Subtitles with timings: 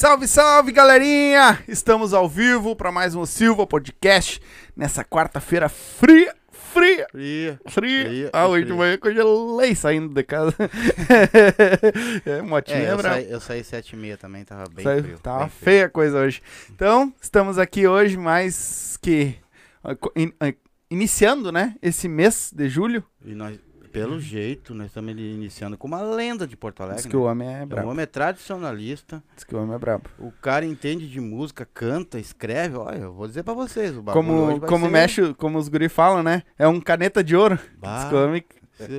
[0.00, 1.62] Salve, salve, galerinha!
[1.68, 4.40] Estamos ao vivo para mais um Silva Podcast
[4.74, 7.60] nessa quarta-feira fria, fria, Fria.
[7.68, 8.04] fria.
[8.06, 10.54] Fria, ah, hoje de manhã congelei saindo de casa.
[12.24, 15.18] é, motinha É, eu saí, eu saí sete e meia também, tava bem Saiu- frio.
[15.18, 15.64] Tava bem frio.
[15.64, 16.40] feia a coisa hoje.
[16.74, 19.36] Então, estamos aqui hoje mais que
[19.84, 20.50] ah, co- in- ah,
[20.90, 23.04] iniciando, né, esse mês de julho.
[23.22, 23.58] E nós,
[23.92, 27.02] pelo jeito, nós estamos iniciando com uma lenda de Porto Alegre.
[27.02, 27.30] Diz que o né?
[27.30, 27.88] homem é brabo.
[27.90, 30.08] homem é tradicionalista, Diz que o homem é brabo.
[30.18, 32.76] o cara entende de música, canta, escreve.
[32.76, 35.88] Olha, eu vou dizer pra vocês, o bagulho Como, como ser- mexe, como os guri
[35.88, 36.42] falam, né?
[36.58, 37.58] É um caneta de ouro.
[37.78, 38.44] Bah, Diz que o homem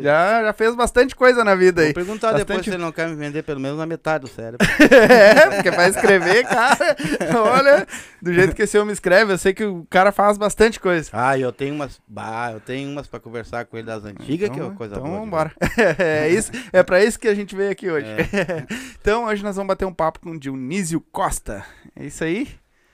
[0.02, 1.88] já, já fez bastante coisa na vida aí.
[1.88, 4.28] Vou perguntar depois Bastante- se ele não quer me vender pelo menos na metade do
[4.28, 4.66] cérebro.
[4.80, 6.96] é, porque pra escrever, cara,
[7.44, 7.88] olha,
[8.22, 11.09] do jeito que esse homem escreve, eu sei que o cara faz bastante coisa.
[11.14, 12.00] ah, eu tenho umas.
[12.08, 15.06] Bah, eu tenho umas pra conversar com ele das antigas, que é uma coisa então
[15.08, 15.18] boa.
[15.19, 15.52] de vambora.
[15.98, 18.08] É, isso, é pra isso que a gente veio aqui hoje.
[18.08, 18.66] É.
[19.02, 21.63] então hoje nós vamos bater um papo com o Dionísio Costa.
[21.96, 22.48] É isso aí?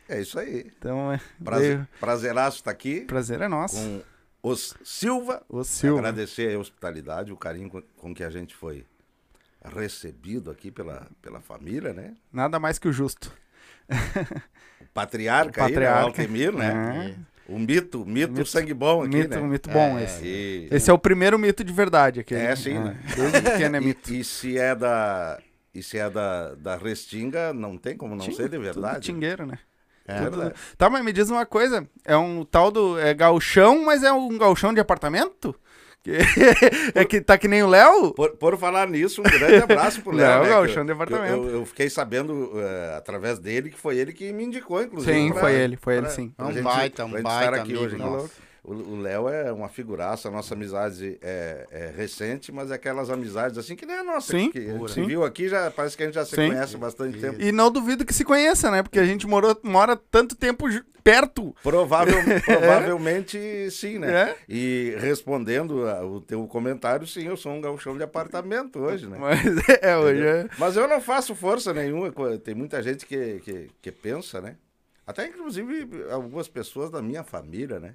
[0.09, 0.65] É isso aí.
[0.77, 3.75] Então, é, Prazer, veio- prazeraço estar aqui prazer é nosso.
[3.75, 4.01] com
[4.43, 5.43] os Silva.
[5.49, 5.99] O Silva.
[5.99, 8.85] Agradecer a hospitalidade, o carinho com, com que a gente foi
[9.75, 12.13] recebido aqui pela, pela família, né?
[12.31, 13.31] Nada mais que o justo.
[14.81, 15.75] O patriarca, O aí, né?
[15.75, 16.03] patriarca.
[16.03, 17.15] O Altemir, né?
[17.17, 17.37] É.
[17.51, 19.41] O mito, mito, Mito- sangue bom aqui, mito, né?
[19.41, 20.25] mito bom É, esse.
[20.25, 22.35] E, Esse é o primeiro mito de verdade aqui.
[22.35, 22.99] É, sim, né?
[23.15, 24.13] Desde pequeno é mito.
[24.13, 25.39] e, e se é da...
[25.73, 29.01] E se é da, da Restinga, não tem como não ser de verdade.
[29.05, 29.59] tingueiro, né?
[30.07, 30.53] É Tudo-.
[30.77, 31.87] Tá, mas me diz uma coisa.
[32.05, 32.97] É um tal do.
[32.99, 35.53] É galchão, mas é um galchão de apartamento?
[36.95, 38.13] É que tá que nem o Léo?
[38.13, 40.25] Por, por falar nisso, um grande abraço pro Léo.
[40.25, 41.43] Léo né, Gauchão que de eu- apartamento.
[41.47, 45.11] Eu, eu fiquei sabendo eh, através dele que foi ele que me indicou, inclusive.
[45.13, 46.29] Sim, pra- foi ele, foi ele pra- sim.
[46.29, 47.97] pra É um gente- baita, um baita aqui amigo hoje.
[47.97, 48.11] nosso.
[48.23, 48.46] Nossa.
[48.69, 53.57] O Léo é uma figuraça, a nossa amizade é, é recente, mas é aquelas amizades
[53.57, 54.31] assim que nem a nossa.
[54.37, 54.91] Sim, que pura.
[54.91, 56.49] se viu aqui, já parece que a gente já se Sim.
[56.49, 57.41] conhece há bastante tempo.
[57.41, 58.83] E não duvido que se conheça, né?
[58.83, 60.65] Porque a gente morou, mora tanto tempo
[61.01, 61.55] perto.
[61.63, 64.31] Provável, provavelmente sim, né?
[64.31, 64.35] É.
[64.49, 69.17] E respondendo a- o teu comentário, sim, eu sou um gauchão de apartamento hoje, né?
[69.17, 69.39] Mas
[69.81, 70.47] é, hoje é.
[70.57, 72.11] Mas eu não faço força nenhuma.
[72.43, 74.57] Tem muita gente que, que, que pensa, né?
[75.05, 77.93] Até inclusive algumas pessoas da minha família, né?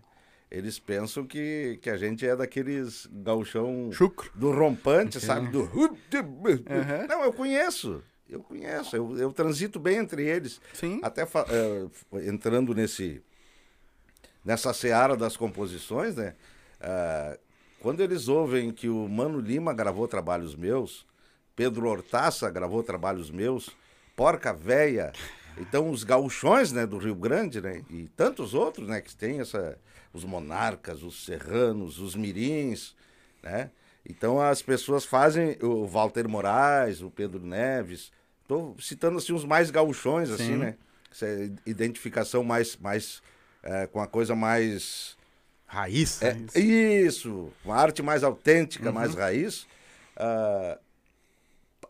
[0.55, 4.31] Eles pensam que, que a gente é daqueles gauchão Chucro.
[4.35, 5.49] do rompante, sabe?
[5.49, 5.65] Do...
[7.09, 8.03] Não, eu conheço.
[8.29, 8.95] Eu conheço.
[8.95, 10.61] Eu, eu transito bem entre eles.
[10.75, 11.01] Sim.
[11.03, 13.23] Até eh, entrando nesse
[14.45, 16.35] nessa seara das composições, né?
[16.79, 17.39] Ah,
[17.81, 21.07] quando eles ouvem que o Mano Lima gravou trabalhos meus,
[21.57, 23.71] Pedro Hortaça gravou trabalhos meus,
[24.15, 25.13] Porca Véia,
[25.59, 29.79] então os gauchões, né, do Rio Grande, né, e tantos outros, né, que tem essa,
[30.13, 32.95] os monarcas, os serranos, os mirins,
[33.43, 33.71] né?
[34.09, 38.11] Então as pessoas fazem o Walter Moraes, o Pedro Neves,
[38.49, 40.57] tô citando assim os mais gauchões assim, Sim.
[40.57, 40.75] né?
[41.11, 41.27] Essa
[41.65, 43.23] identificação mais mais
[43.63, 45.17] eh, com a coisa mais
[45.73, 46.21] Raiz.
[46.21, 46.47] é, né?
[46.61, 49.67] isso, uma arte mais autêntica, mais raiz,
[50.17, 50.79] ah,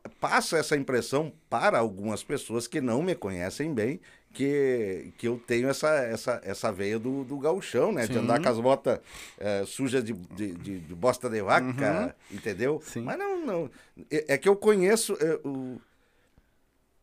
[0.02, 4.00] pa- passa essa impressão para algumas pessoas que não me conhecem bem,
[4.32, 8.06] que, que eu tenho essa, essa, essa veia do, do gauchão, né?
[8.06, 8.20] De Sim.
[8.20, 8.98] andar com as botas
[9.38, 12.80] eh, sujas de, de, de- de bosta de vaca, entendeu?
[12.84, 13.02] Sim.
[13.02, 13.70] Mas não, não.
[14.10, 15.78] É, é que eu conheço eh, o...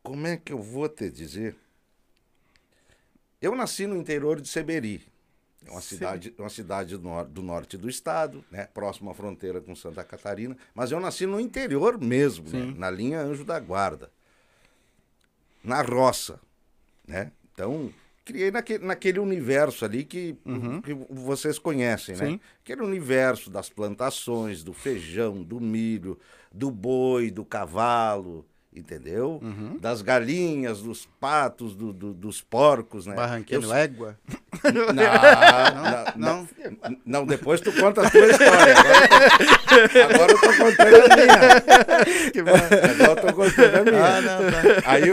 [0.02, 1.56] Como é que eu vou te dizer?
[3.42, 5.06] Eu nasci no interior de Seberi.
[5.66, 5.96] É uma Sim.
[5.96, 8.68] cidade, uma cidade do, nor- do norte do estado, né?
[8.74, 10.56] próxima à fronteira com Santa Catarina.
[10.74, 12.74] Mas eu nasci no interior mesmo, né?
[12.78, 14.10] Na linha Anjo da Guarda.
[15.64, 16.40] Na roça.
[17.06, 17.32] Né?
[17.54, 17.92] Então,
[18.24, 20.38] criei naquele, naquele universo ali que,
[20.84, 22.40] que vocês conhecem, né?
[22.64, 26.18] Aquele universo das plantações, do feijão, do milho,
[26.52, 28.46] do boi, do cavalo,
[28.80, 29.40] entendeu?
[29.80, 33.16] Das galinhas, dos patos, do- do- dos porcos, né?
[33.16, 34.18] Barranquinho Eu- égua.
[34.64, 36.48] não, não, Não.
[36.82, 38.74] não, não, depois tu conta a tua história.
[38.78, 42.30] Agora, agora eu tô contando a minha.
[42.32, 42.40] Que.
[42.40, 44.06] Agora eu tô contando a minha.
[44.06, 44.90] Ah, não, tá.
[44.92, 45.04] Aí,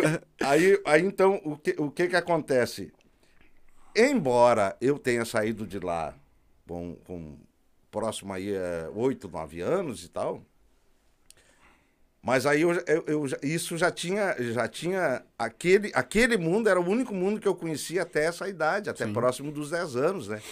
[0.42, 2.92] aí, aí então, o que, o que que acontece?
[3.94, 6.14] Embora eu tenha saído de lá
[6.68, 7.36] com, com
[7.90, 8.52] próximo aí
[8.94, 10.42] oito, nove anos e tal,
[12.26, 16.84] mas aí eu, eu, eu isso já tinha, já tinha aquele, aquele mundo era o
[16.84, 20.42] único mundo que eu conhecia até essa idade, até próximo dos 10 anos, né?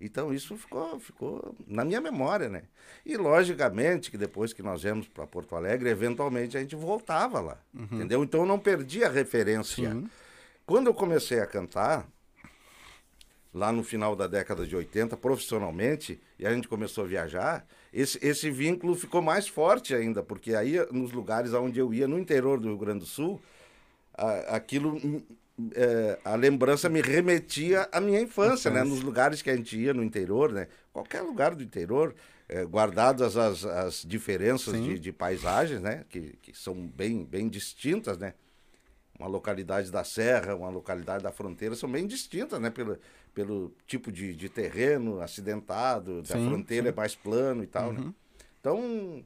[0.00, 2.62] Então isso ficou, ficou na minha memória, né?
[3.04, 7.58] E logicamente que depois que nós viemos para Porto Alegre, eventualmente a gente voltava lá,
[7.74, 8.22] entendeu?
[8.22, 9.90] Então eu não perdi a referência.
[9.90, 10.08] Sim.
[10.64, 12.06] Quando eu comecei a cantar,
[13.52, 18.18] lá no final da década de 80, profissionalmente, e a gente começou a viajar, esse,
[18.20, 22.58] esse vínculo ficou mais forte ainda, porque aí nos lugares onde eu ia, no interior
[22.60, 23.40] do Rio Grande do Sul,
[24.12, 25.22] a- aquilo, hum,
[25.74, 28.82] é, a lembrança me remetia à minha infância, né?
[28.82, 30.66] Nos lugares que a gente ia no interior, né?
[30.92, 32.14] Qualquer lugar do interior,
[32.48, 36.04] é, guardadas as, as diferenças de, de paisagens, né?
[36.08, 38.34] Que, que são bem, bem distintas, né?
[39.18, 42.72] Uma localidade da serra, uma localidade da fronteira são bem distintas, né?
[43.34, 48.12] Pelo tipo de, de terreno acidentado, da Sim, fronteira é mais plano e tal, né?
[48.60, 49.24] Então,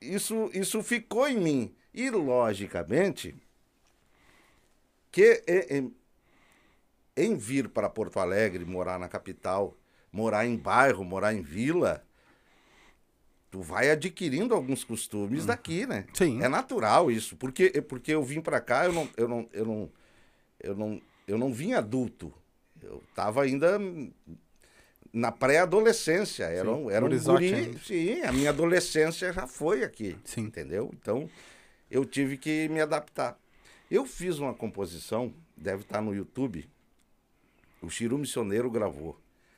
[0.00, 1.74] isso, isso ficou em mim.
[1.92, 3.34] E, logicamente,
[5.10, 5.94] que em, em-
[7.16, 9.76] em vir para Porto Alegre, morar na capital,
[10.12, 12.04] morar em bairro, morar em vila,
[13.50, 16.06] tu vai adquirindo alguns costumes daqui, né?
[16.12, 16.42] Sim.
[16.42, 19.90] É natural isso, porque porque eu vim para cá, eu não eu não eu não
[20.60, 22.32] eu não eu não vim adulto.
[22.84, 23.78] Eu tava ainda
[25.12, 30.42] na pré-adolescência, era um, era um guri, sim, a minha adolescência já foi aqui, Sim.
[30.42, 30.90] entendeu?
[31.00, 31.30] Então,
[31.88, 33.38] eu tive que me adaptar.
[33.88, 36.68] Eu fiz uma composição, deve estar no YouTube,
[37.80, 39.16] o Chiru Missioneiro gravou.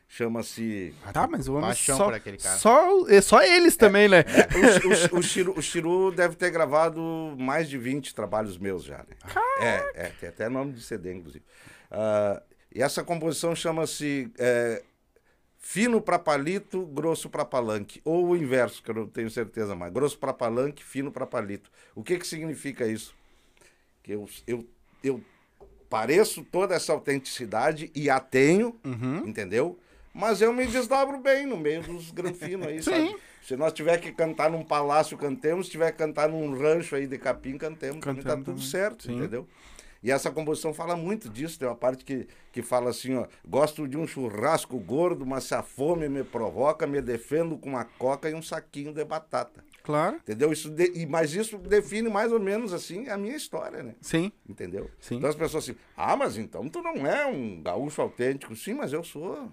[0.08, 0.94] Chama-se.
[1.12, 2.56] Tá, mas o homem Paixão só, por aquele cara.
[2.58, 4.24] Só, é só eles também, né?
[4.54, 7.00] O, o, o, Chiru, o Chiru deve ter gravado
[7.36, 9.16] mais de 20 trabalhos meus já, né?
[9.58, 11.44] É, é, tem até nome de CD, inclusive.
[11.90, 12.40] Ah,
[12.76, 14.82] e essa composição chama-se é,
[15.58, 18.00] Fino para palito, grosso para palanque.
[18.04, 19.92] Ou o inverso, que eu não tenho certeza mais.
[19.92, 21.70] Grosso para palanque, fino para palito.
[21.94, 23.12] O que, que significa isso?
[24.02, 24.64] Que eu, eu,
[25.02, 25.20] eu
[25.90, 29.26] pareço toda essa autenticidade e a tenho, Uhum.
[29.26, 29.76] entendeu?
[30.14, 32.90] Mas eu me desdobro bem no meio dos granfinos aí, Sim.
[32.90, 33.16] sabe?
[33.42, 35.66] Se nós tiver que cantar num palácio, cantemos.
[35.66, 38.00] Se tiver que cantar num rancho aí de capim, cantemos.
[38.00, 38.62] Tá Cantemos tudo também.
[38.70, 39.16] certo, Sim.
[39.18, 39.48] entendeu?
[40.02, 41.58] E essa composição fala muito disso.
[41.58, 43.26] Tem uma parte que, que fala assim, ó.
[43.46, 47.84] Gosto de um churrasco gordo, mas se a fome me provoca, me defendo com uma
[47.84, 49.64] coca e um saquinho de batata.
[49.82, 50.16] Claro.
[50.16, 50.52] Entendeu?
[50.52, 53.94] Isso de- e- mas isso define mais ou menos assim a minha história, né?
[54.00, 54.32] Sim.
[54.48, 54.90] Entendeu?
[55.00, 55.16] Sim.
[55.16, 58.54] Então as pessoas assim, ah, mas então tu não é um gaúcho autêntico.
[58.56, 59.48] Sim, mas eu sou.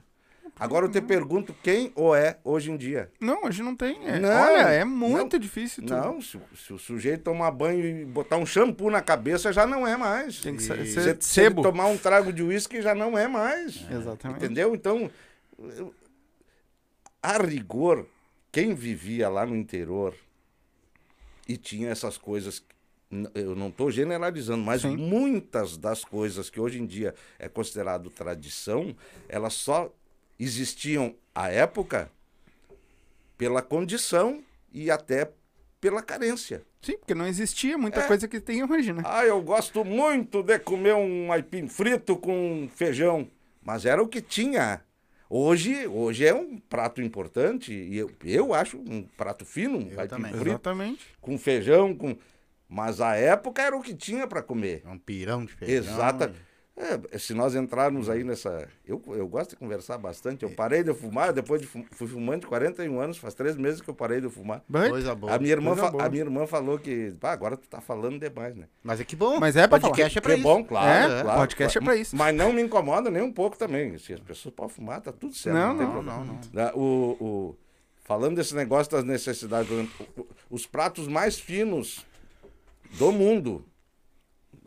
[0.59, 3.11] Agora eu te pergunto quem ou é hoje em dia.
[3.19, 4.07] Não, hoje não tem.
[4.07, 5.39] é- Não, olha, é muito não.
[5.39, 5.83] difícil.
[5.83, 9.85] Não, se, se o sujeito tomar banho e botar um shampoo na cabeça, já não
[9.87, 10.39] é mais.
[10.41, 13.83] Tem que ser- se, se ele tomar um trago de uísque, já não é mais.
[13.91, 14.45] Exatamente.
[14.45, 14.75] Entendeu?
[14.75, 15.09] Então,
[17.21, 18.05] a rigor,
[18.51, 20.13] quem vivia lá no interior
[21.47, 22.63] e tinha essas coisas,
[23.33, 24.95] eu não estou generalizando, mas Sim.
[24.97, 28.95] muitas das coisas que hoje em dia é considerado tradição,
[29.27, 29.91] elas só
[30.39, 32.11] existiam à época
[33.37, 35.31] pela condição e até
[35.79, 36.63] pela carência.
[36.81, 38.07] Sim, porque não existia muita É.
[38.07, 39.03] coisa que tem hoje, né?
[39.05, 43.27] Ah, eu gosto muito de comer um aipim frito com feijão.
[43.61, 44.81] Mas era o que tinha.
[45.29, 49.99] Hoje, hoje é um prato importante e eu, eu acho um prato fino, um Eu
[49.99, 50.31] aipim também.
[50.31, 51.05] frito Exatamente.
[51.21, 52.15] com feijão, com
[52.67, 54.81] mas a época era o que tinha para comer.
[54.85, 55.75] É um pirão de feijão.
[55.93, 56.33] Exata.
[56.75, 58.67] É, se nós entrarmos aí nessa.
[58.83, 60.41] Eu, eu gosto de conversar bastante.
[60.41, 63.87] Eu parei de fumar, depois de fu- fui fumante 41 anos, faz três meses que
[63.87, 64.63] eu parei de fumar.
[64.67, 65.35] Bem, Coisa boa.
[65.35, 67.11] A minha, irmã fa- a minha irmã falou que.
[67.19, 68.65] Pá, agora tu tá falando demais, né?
[68.81, 69.39] Mas é que bom.
[69.39, 70.47] Mas é pra Podcast é pra Que isso.
[70.49, 71.13] bom, claro.
[71.13, 71.91] É, claro, podcast claro.
[71.91, 72.15] é pra isso.
[72.15, 73.95] Mas não me incomoda nem um pouco também.
[73.99, 75.55] Se as pessoas podem fumar, tá tudo certo.
[75.55, 76.25] Não, tem não, problema.
[76.25, 76.79] não, Né, O,
[77.19, 77.55] o-
[78.03, 79.69] falando desse negócio das necessidades,
[80.49, 82.03] os pratos mais finos
[82.97, 83.63] do mundo,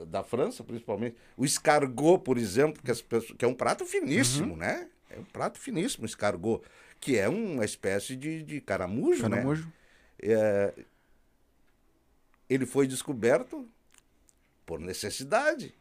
[0.04, 4.52] da França principalmente, o escargot, por exemplo, que, as pessoas, que é um prato finíssimo,
[4.52, 4.56] Uhum.
[4.58, 4.88] né?
[5.08, 6.62] É um prato finíssimo, o escargot,
[7.00, 9.36] que é uma espécie de, de caramujo, né?
[9.36, 9.72] Caramujo.
[10.20, 10.74] É,
[12.48, 13.68] ele foi descoberto
[14.64, 15.74] por necessidade.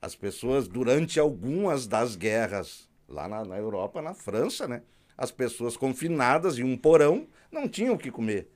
[0.00, 4.82] As pessoas, durante algumas das guerras, lá na, na Europa, na França, né?
[5.16, 8.50] As pessoas confinadas em um porão não tinham o que comer.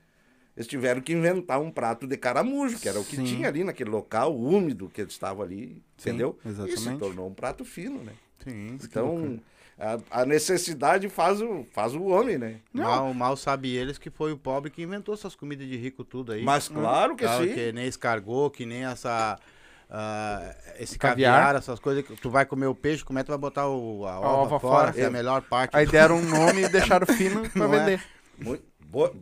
[0.56, 3.24] Eles tiveram que inventar um prato de caramujo, que era o que Sim.
[3.24, 6.38] tinha ali naquele local úmido que eles estavam ali, Sim, entendeu?
[6.44, 6.98] E se exatamente.
[6.98, 8.12] tornou um prato fino, né?
[8.44, 8.76] Sim.
[8.82, 9.40] Então,
[9.78, 12.56] a, a necessidade faz o, faz o homem, né?
[12.72, 16.32] Mal, mal sabe eles que foi o pobre que inventou essas comidas de rico tudo
[16.32, 16.42] aí.
[16.42, 17.54] Mas claro que Claro sim.
[17.54, 19.38] que nem escargot, que nem essa.
[19.88, 21.32] ah, esse Caviar.
[21.34, 21.56] caviar.
[21.56, 24.04] essas coisas que tu vai comer o peixe, como é que tu vai botar o,
[24.06, 24.92] a, ova, ova fora, fora.
[24.92, 25.76] que é a melhor parte.
[25.76, 27.78] Aí deram um nome e deixaram fino pra Não é?
[27.78, 28.02] vender.
[28.38, 29.14] Muito boa.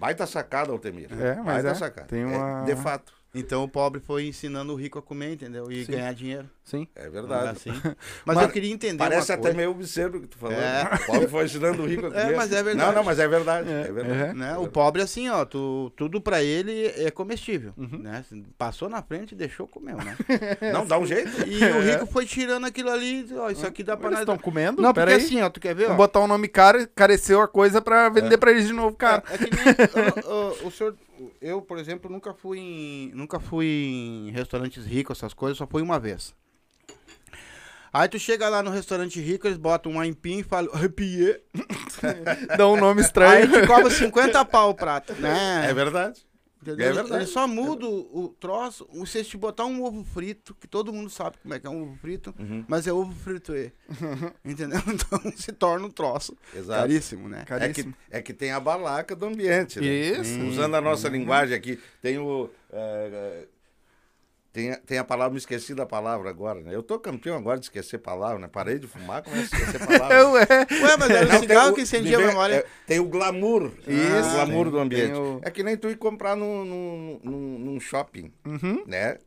[0.00, 1.08] Baita sacada, Altemir.
[1.12, 1.74] É, mas Baita é.
[1.74, 2.06] sacada.
[2.08, 3.12] Tem É, uma- de fato.
[3.34, 5.70] Então o pobre foi ensinando o rico a comer, entendeu?
[5.70, 5.92] E Sim.
[5.92, 6.48] ganhar dinheiro.
[6.70, 6.86] Sim.
[6.94, 7.48] É é verdade.
[7.50, 7.70] assim?
[7.70, 7.96] Mas,
[8.36, 9.56] Mas eu queria entender Parece uma até coisa.
[9.56, 10.54] meio obsceno o que tu falou.
[10.56, 10.84] É.
[10.94, 12.36] O pobre foi ensinando o rico a É, comer.
[12.36, 12.86] mas é verdade.
[12.88, 13.68] Não, não, mas é verdade.
[13.70, 14.20] É, verdade.
[14.30, 14.32] É.
[14.34, 14.56] Né?
[14.58, 17.98] O pobre, assim, ó, tu, tudo pra ele é comestível, Uhum.
[17.98, 18.24] né?
[18.56, 20.16] Passou na frente e deixou, comeu, né?
[20.72, 21.30] Não, dá um jeito.
[21.48, 24.28] E o rico foi tirando aquilo ali, ó, isso aqui dá pra Eles nós.
[24.28, 24.80] estão comendo?
[24.80, 25.16] Não, porque aí.
[25.20, 25.86] assim, ó, tu quer ver, ó?
[25.88, 29.22] Vamos botar um nome caro, careceu a coisa pra vender pra eles de novo, cara.
[29.28, 30.94] É, é que nem o, o- o senhor,
[31.40, 35.82] eu, por exemplo, nunca fui em, nunca fui em restaurantes ricos, essas coisas, só fui
[35.82, 36.34] uma vez.
[37.92, 40.70] Aí tu chega lá no restaurante rico, eles botam um aipim e falam.
[42.56, 43.50] Dá um nome Aí estranho.
[43.50, 45.66] te cobra 50 pau o prato, né?
[45.68, 46.24] É verdade.
[46.62, 46.88] Entendeu?
[46.90, 47.22] é verdade.
[47.22, 51.38] Ele só muda o, troço, se te botar um ovo frito, que todo mundo sabe
[51.42, 52.64] como é que é um ovo frito, Uhum.
[52.68, 53.72] mas é ovo frito e.
[54.44, 54.78] Entendeu?
[54.86, 56.80] Então se torna um troço Exato.
[56.80, 57.38] caríssimo, né?
[57.40, 57.94] É que, Caríssimo.
[58.10, 59.80] é que tem a balaca do ambiente.
[59.80, 59.86] Né?
[59.86, 60.38] Isso.
[60.42, 62.50] Usando a nossa linguagem aqui, tem o.
[62.70, 63.48] é, é,
[64.52, 66.74] tem, a- tem a palavra, me esqueci da palavra agora, né?
[66.74, 68.48] Eu tô campeão agora de esquecer palavra, né?
[68.48, 70.28] Parei de fumar, começo a esquecer palavra.
[70.30, 70.46] Ué.
[70.82, 72.54] Ué, mas era Não, o cigarro tem o- que incendia a memória.
[72.56, 73.70] é, tem o glamour.
[73.86, 75.12] Isso, o glamour tem- do ambiente.
[75.18, 78.82] o- É que nem tu ir comprar num, num, num, num shopping, Uhum.
[78.86, 79.18] né?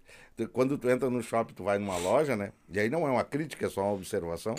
[0.52, 2.52] Quando tu entra no shopping, tu vai numa loja, né?
[2.70, 4.56] E aí não é uma crítica, é só uma observação.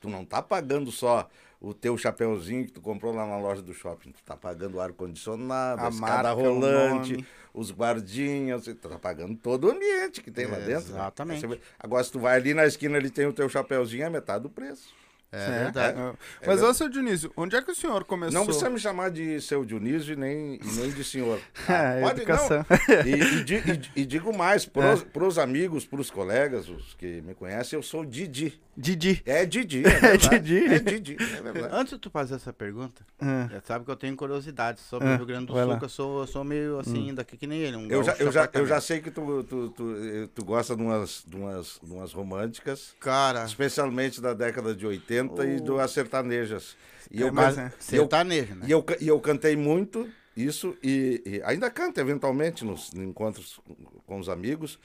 [0.00, 1.28] Tu não tá pagando só
[1.60, 4.12] o teu chapeuzinho que tu comprou lá na loja do shopping.
[4.12, 7.26] Tu tá pagando o ar-condicionado, a, A escada marca, o rolante, nome.
[7.56, 10.92] Os guardinhas, tu tá pagando todo o ambiente que tem lá dentro.
[10.92, 10.98] né?
[11.00, 11.40] Exatamente.
[11.40, 14.10] Você vê- Agora, se tu vai ali na esquina, ele tem o teu chapeuzinho, é
[14.10, 14.94] metade do preço.
[15.32, 15.98] É, É, verdade.
[15.98, 16.02] é.
[16.02, 16.62] É Mas, verdade.
[16.70, 18.32] ô, seu Dionísio, onde é que o senhor começou?
[18.38, 21.40] Não precisa me chamar de seu Dionísio e nem, nem de senhor.
[21.68, 22.64] É, Pode, educação.
[22.68, 22.96] não.
[23.04, 27.76] E, e e e digo mais, pros, pros amigos, pros colegas, os que me conhecem,
[27.76, 28.60] eu sou Didi.
[28.76, 29.22] Didi.
[29.24, 30.38] É Didi, é verdade.
[30.40, 30.64] Didi?
[30.74, 31.68] É Didi, é.
[31.76, 33.48] Antes de tu fazer essa pergunta, Ah.
[33.50, 35.78] já sabe que eu tenho curiosidade sobre o Rio Grande do vai Sul, lá.
[35.78, 37.76] que eu sou, eu sou meio assim, daqui que nem ele.
[37.76, 40.76] Um Eu já, eu, já, eu já sei que tu, tu, tu, eh, tu gosta
[40.76, 45.80] de umas, de, umas, de umas românticas, Cara, especialmente da década de 80 e do
[45.80, 46.76] as sertanejas.
[47.10, 47.66] E eu, É, mas can- é.
[47.66, 48.66] eu, sertanejo, né?
[48.68, 53.58] e, eu, e eu cantei muito isso e, e ainda canto eventualmente nos encontros
[54.06, 54.78] com os amigos.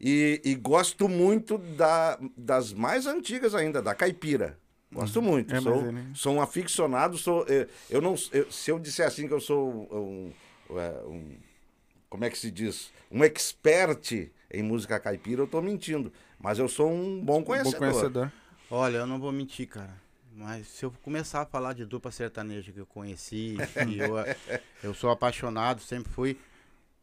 [0.00, 4.58] E, e gosto muito da, das mais antigas ainda, da caipira.
[4.92, 5.50] Gosto muito.
[5.52, 7.16] É, mas sou, ele- sou um aficionado.
[7.18, 10.32] Sou, eh, eu não, eu- se eu disser assim que eu sou um,
[10.78, 11.36] é, um-
[12.08, 12.92] Como é que se diz?
[13.10, 16.12] Um expert em música caipira, eu estou mentindo.
[16.38, 17.78] Mas eu sou um bom Bom conhecedor.
[17.78, 18.32] conhecedor.
[18.70, 20.00] Olha, eu não vou mentir, cara.
[20.36, 24.14] Mas se eu começar a falar de dupla sertaneja que eu conheci, que eu,
[24.82, 26.38] eu sou apaixonado, sempre fui.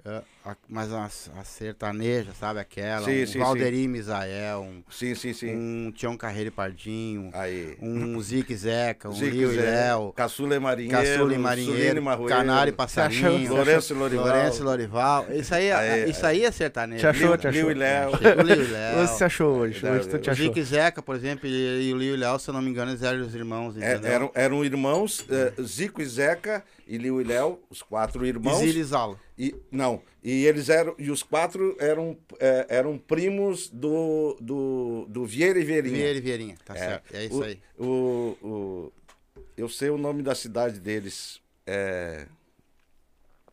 [0.04, 2.60] É, a- mas a, a sertaneja, sabe?
[2.60, 3.06] Aquela.
[3.06, 5.56] Sim, um sim, Valderi Misael, um, Sim, sim, sim.
[5.56, 7.78] um Tião Carreiro Pardinho, Aí.
[7.82, 10.98] um Zique Zeca, um Zico Rio e Léo, Caçula e Marinheiro.
[10.98, 14.26] Caçula e Marinheiro, Canário e Passarinho, Lourenço e Lorival.
[14.26, 15.26] Lourenço e Lorival.
[15.32, 17.00] Isso aí, é- Aí, isso aí é sertanejo.
[17.02, 17.62] Te achou, te achou.
[17.62, 18.18] Liu e Léo.
[18.18, 19.08] Chega o Liu e Léo.
[19.08, 19.86] Você se achou hoje?
[19.88, 20.46] Hoje tu te O achou.
[20.46, 23.04] Zique Zeca, por exemplo, e, o Liu e Léo, se eu não me engano, eles
[23.04, 27.60] eram os irmãos, É, eram, eram irmãos, eh, Zico e Zeca, e Liu e Léo,
[27.70, 28.62] os quatro irmãos.
[28.62, 29.20] E Zalo.
[29.44, 35.26] E, não, e eles eram, e os quatro eram, eh, eram primos do, do, do
[35.26, 35.96] Vieira e Vieirinha.
[35.96, 37.16] Vieira e Vieirinha, tá É, certo.
[37.16, 37.60] É isso o, aí.
[37.80, 38.94] O, o,
[39.58, 41.42] eu sei o nome da cidade deles.
[41.66, 42.28] É...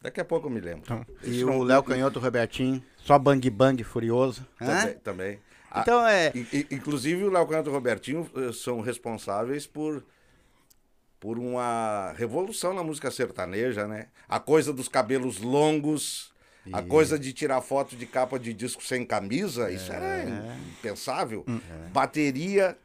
[0.02, 0.82] Daqui a pouco eu me lembro.
[0.84, 4.46] Então, E o não- Léo Canhoto, o Robertinho, só bang bang furioso.
[4.58, 4.94] Também.
[4.98, 5.38] Também.
[5.70, 6.32] Ah, Então é.
[6.70, 10.04] Inclusive o Léo Canto e o Robertinho eh, são responsáveis por,
[11.20, 14.06] por uma revolução na música sertaneja, né?
[14.28, 16.32] A coisa dos cabelos longos,
[16.72, 20.28] a coisa de tirar foto de capa de disco sem camisa, isso era
[20.78, 21.44] impensável.
[21.92, 22.76] Bateria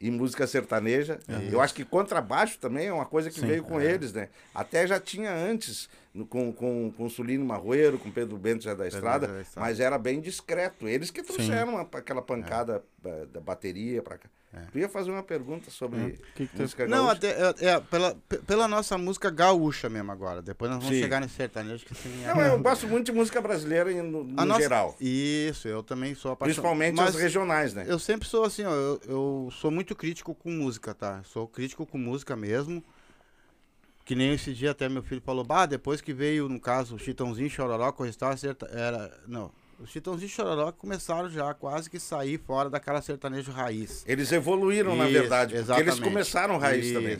[0.00, 1.18] e música sertaneja.
[1.50, 4.28] Eu acho que contrabaixo também é uma coisa que veio com eles, né?
[4.54, 5.88] Até já tinha antes,
[6.26, 9.68] com, com, com Sulino Marroeiro, com Pedro Bento já da Estrada, Zé da Estrada.
[9.68, 10.88] mas era bem discreto.
[10.88, 14.28] Eles que trouxeram uma- aquela pancada eh, da bateria pra cá.
[14.72, 17.12] Tu ia fazer uma pergunta sobre Que que tu- música Não, gaúcha?
[17.18, 20.40] até, é, é, pela, pe- pela nossa música gaúcha mesmo agora.
[20.40, 21.02] Depois nós vamos Sim.
[21.02, 24.24] chegar nesse sertanejo que assim, é- Não, eu gosto muito de música brasileira em- no,
[24.24, 24.96] no nossa- geral.
[24.98, 26.54] Isso, eu também sou apaixonado.
[26.62, 27.84] Principalmente Mas as regionais, né?
[27.86, 31.22] Eu sempre sou assim, ó, eu, eu sou muito crítico com música, tá?
[31.24, 32.82] Sou crítico com música mesmo.
[34.08, 36.98] Que nem esse dia até meu filho falou, bah, depois que veio, no caso, o
[36.98, 39.12] Chitãozinho e Chororó, coisa tal, serta- era.
[39.26, 39.52] Não.
[39.78, 44.02] Os Chitãozinho Chororó começaram já quase que sair fora daquela sertanejo raiz.
[44.08, 46.00] Eles evoluíram, na Isso, verdade, porque eles exatamente.
[46.02, 47.18] começaram raiz isso, também.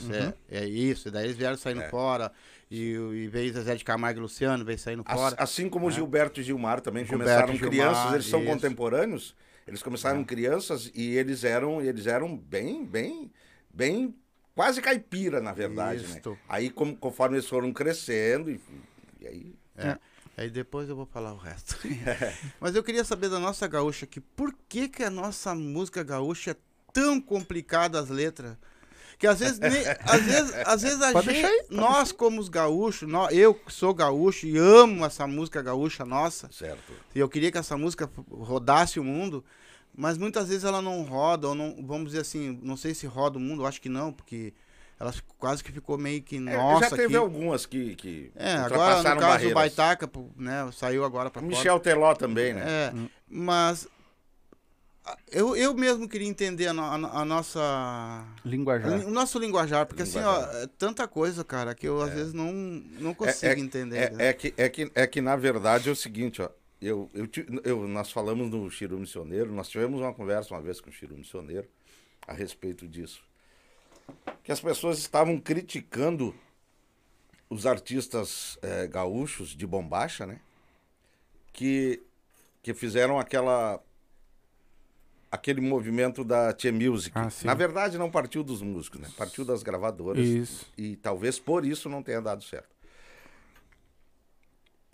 [0.51, 1.91] É, é isso, e daí eles vieram saindo É.
[1.91, 2.33] fora.
[2.71, 5.37] E, e veio Zezé de Camargo e Luciano, veio saindo fora.
[5.39, 8.49] assim como Gilberto e Gilmar também Gilberto começaram Gilmar, crianças, eles são isso.
[8.49, 8.53] É.
[8.55, 9.37] contemporâneos.
[9.67, 13.31] Eles começaram crianças e eles eram, eles eram bem, bem,
[13.69, 14.15] bem
[14.59, 16.21] quase caipira, na verdade, né?
[16.49, 18.61] Aí como, conforme eles foram crescendo e,
[19.21, 19.97] e aí É.
[20.37, 21.79] Aí depois eu vou falar o resto.
[22.59, 26.51] Mas eu queria saber da nossa gaúcha aqui, por que que a nossa música gaúcha
[26.51, 26.57] é
[26.93, 28.57] tão complicada as letras?
[29.17, 29.71] Que às vezes, nem,
[30.03, 33.95] às vezes, às vezes a Pode gente, aí, nós como os gaúchos, nó- eu sou
[33.95, 36.93] gaúcho e amo essa música gaúcha nossa, Certo.
[37.15, 39.45] e eu queria que essa música rodasse o mundo,
[40.01, 43.37] mas muitas vezes ela não roda, ou não, vamos dizer assim, não sei se roda
[43.37, 44.55] o mundo, acho que não, porque
[45.01, 47.17] ela quase que ficou meio que É, nossa já teve aqui.
[47.17, 49.51] algumas que, que É, agora no caso barreiras.
[49.53, 51.53] o Baitaca, né, saiu agora pra fora.
[51.53, 52.63] Michel Teló também, né?
[52.65, 52.93] É,
[53.29, 53.89] mas
[55.05, 58.91] a- eu, eu mesmo queria entender a, no- a a nossa Linguajar.
[59.07, 60.49] o nosso linguajar, porque assim, Linguajar.
[60.55, 64.13] ó, é tanta coisa, cara, que eu às vezes não, não consigo É- é- entender.
[64.13, 64.27] né?
[64.27, 66.49] É, é que, é, que, é que, na verdade, é o seguinte, ó.
[66.81, 67.29] Eu, eu,
[67.65, 71.17] eu- nós falamos no Chiru Missioneiro, nós tivemos uma conversa uma vez com o Chiru
[71.17, 71.69] Missioneiro
[72.27, 73.23] a respeito disso.
[74.45, 76.35] Que as pessoas estavam criticando
[77.51, 80.41] os artistas eh, gaúchos de bombacha, né?
[81.53, 82.01] Que,
[82.63, 83.83] que fizeram aquela
[85.31, 87.13] aquele movimento da Tia Music.
[87.19, 87.29] Ah.
[87.45, 89.11] Na verdade, não partiu dos músicos, né?
[89.17, 90.27] Partiu das gravadoras.
[90.27, 90.67] Isso.
[90.77, 92.69] E talvez por isso não tenha dado certo.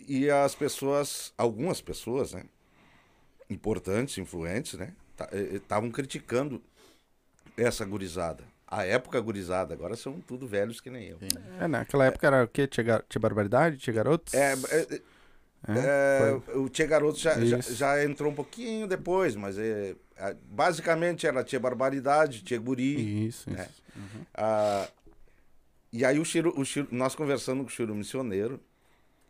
[0.06, 2.44] E as pessoas, algumas pessoas, né?
[3.48, 4.94] Importantes, influentes, né?
[5.52, 6.62] Estavam criticando
[7.56, 8.44] essa gurizada.
[8.66, 11.18] A época gurizada, agora são tudo velhos que nem eu.
[11.60, 12.66] É, naquela época era o quê?
[12.66, 13.76] Tinha, tinha barbaridade?
[13.78, 14.34] Tinha garotos?
[14.34, 15.00] É, é,
[15.66, 20.36] É, é, o Tia Garoto já, já, já entrou um pouquinho depois, mas é, é,
[20.42, 23.26] basicamente era Tia Barbaridade, Tia Guri.
[23.28, 23.58] Isso, isso.
[23.60, 23.68] É.
[24.34, 24.88] Ah,
[25.92, 28.60] e aí o Chiro, o Chiro- nós conversando com o Chiro Missioneiro,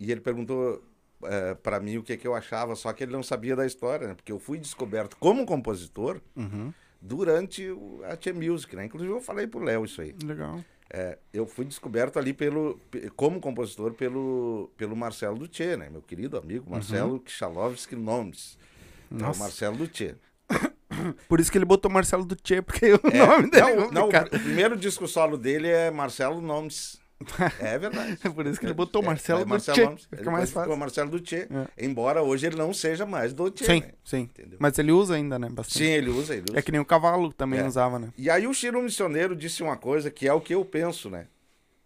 [0.01, 0.83] e ele perguntou
[1.25, 4.09] é, para mim o que, que eu achava, só que ele não sabia da história,
[4.09, 4.15] né?
[4.15, 6.73] Porque eu fui descoberto como compositor Uhum.
[7.01, 8.85] durante o, a Tia Music, né?
[8.87, 10.15] Inclusive eu falei pro Léo isso aí.
[10.25, 10.63] Legal.
[10.91, 15.89] É, eu fui descoberto ali pelo, pe- como compositor pelo, pelo Marcelo Dutê, né?
[15.91, 18.59] Meu querido amigo Marcelo Kishalovski Nomes.
[19.11, 19.41] É o Nossa.
[19.41, 20.15] Marcelo Dutê.
[21.29, 23.91] Por isso que ele botou Marcelo do Tchê, porque o É, nome dele é não,
[23.91, 24.31] não, o complicado.
[24.31, 27.01] pr- o primeiro disco solo dele é Marcelo Nomes.
[27.61, 28.17] É verdade.
[28.35, 30.03] Por isso que ele botou Marcelo é, do Marcelo Tchê.
[30.11, 30.77] Fica Ele mais ficou fácil.
[30.79, 31.47] Marcelo Dutê.
[31.79, 31.85] É.
[31.85, 33.65] Embora hoje ele não seja mais Dutê.
[33.65, 33.93] Sim, né?
[34.05, 34.21] sim.
[34.23, 34.59] Entendeu?
[34.61, 35.49] Mas ele usa ainda, né?
[35.49, 35.79] Bastante.
[35.79, 36.59] Sim, ele usa, ele usa.
[36.59, 37.67] É que nem o cavalo também É.
[37.67, 38.09] usava, né?
[38.19, 41.27] E aí o Chiro Missioneiro disse uma coisa que é o que eu penso, né?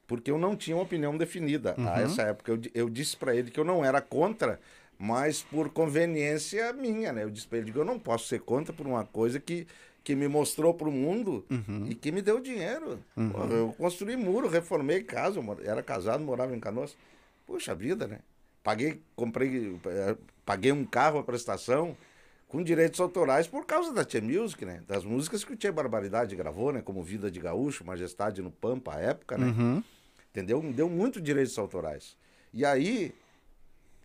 [0.06, 1.88] Porque eu não tinha uma opinião definida Uhum.
[1.88, 2.52] a essa época.
[2.52, 4.58] Eu, eu disse pra ele que eu não era contra,
[4.98, 7.24] mas por conveniência minha, né?
[7.24, 9.66] Eu disse pra ele que eu não posso ser contra por uma coisa que,
[10.04, 11.86] que me mostrou pro mundo Uhum.
[11.90, 12.98] e que me deu dinheiro.
[13.14, 16.96] Pô, eu construí muro, reformei casa, era casado, morava em Canoas.
[17.46, 18.20] Puxa vida, né?
[18.62, 21.96] Paguei, comprei, eh, paguei um carro a prestação
[22.48, 24.82] com direitos autorais por causa da Tia Music, né?
[24.86, 26.80] Das músicas que o Tia Barbaridade gravou, né?
[26.82, 29.46] Como Vida de Gaúcho, Majestade no Pampa, a época, né?
[29.46, 29.82] Uhum.
[30.30, 30.62] Entendeu?
[30.62, 32.16] Me deu muito direitos autorais.
[32.52, 33.14] E aí,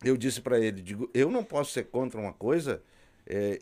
[0.03, 2.81] eu disse pra ele, digo, eu não posso ser contra uma coisa
[3.25, 3.59] eh,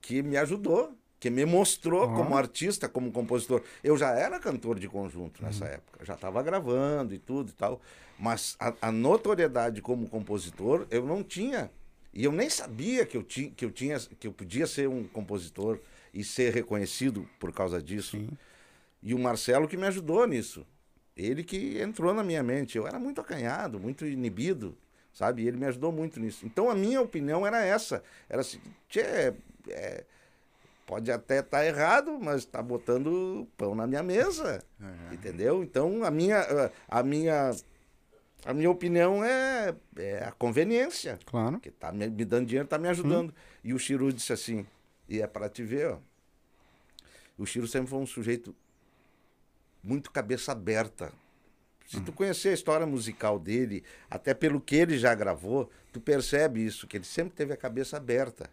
[0.00, 2.14] que me ajudou, que me mostrou Ó.
[2.14, 3.62] como artista, como compositor.
[3.82, 7.80] Eu já era cantor de conjunto nessa época, já estava gravando e tudo e tal,
[8.18, 11.70] mas a, a notoriedade como compositor eu não tinha.
[12.12, 15.04] E eu nem sabia que eu, tinha, que, eu tinha, que eu podia ser um
[15.04, 15.78] compositor
[16.14, 18.16] e ser reconhecido por causa disso.
[18.16, 18.30] Sim.
[19.02, 20.66] E o Marcelo que me ajudou nisso.
[21.14, 22.76] Ele que entrou na minha mente.
[22.76, 24.76] Eu era muito acanhado, muito inibido,
[25.12, 25.42] sabe?
[25.42, 26.46] E ele me ajudou muito nisso.
[26.46, 28.02] Então a minha opinião era essa.
[28.28, 29.34] Era assim, tchê,
[29.68, 30.04] é,
[30.86, 34.62] pode até estar errado, mas está botando pão na minha mesa.
[35.12, 35.62] Entendeu?
[35.62, 37.50] Então a minha, a minha,
[38.44, 41.18] a minha opinião é, é a conveniência.
[41.26, 41.58] Claro.
[41.58, 43.34] Que tá me, me dando dinheiro, tá me ajudando.
[43.64, 44.64] E o Chiru disse assim,
[45.08, 45.98] e é para te ver, ó.
[47.36, 48.54] O Chiru sempre foi um sujeito
[49.82, 51.12] muito cabeça aberta.
[51.86, 56.64] Se tu conhecer a história musical dele, até pelo que ele já gravou, tu percebe
[56.64, 58.50] isso, que ele sempre teve a cabeça aberta.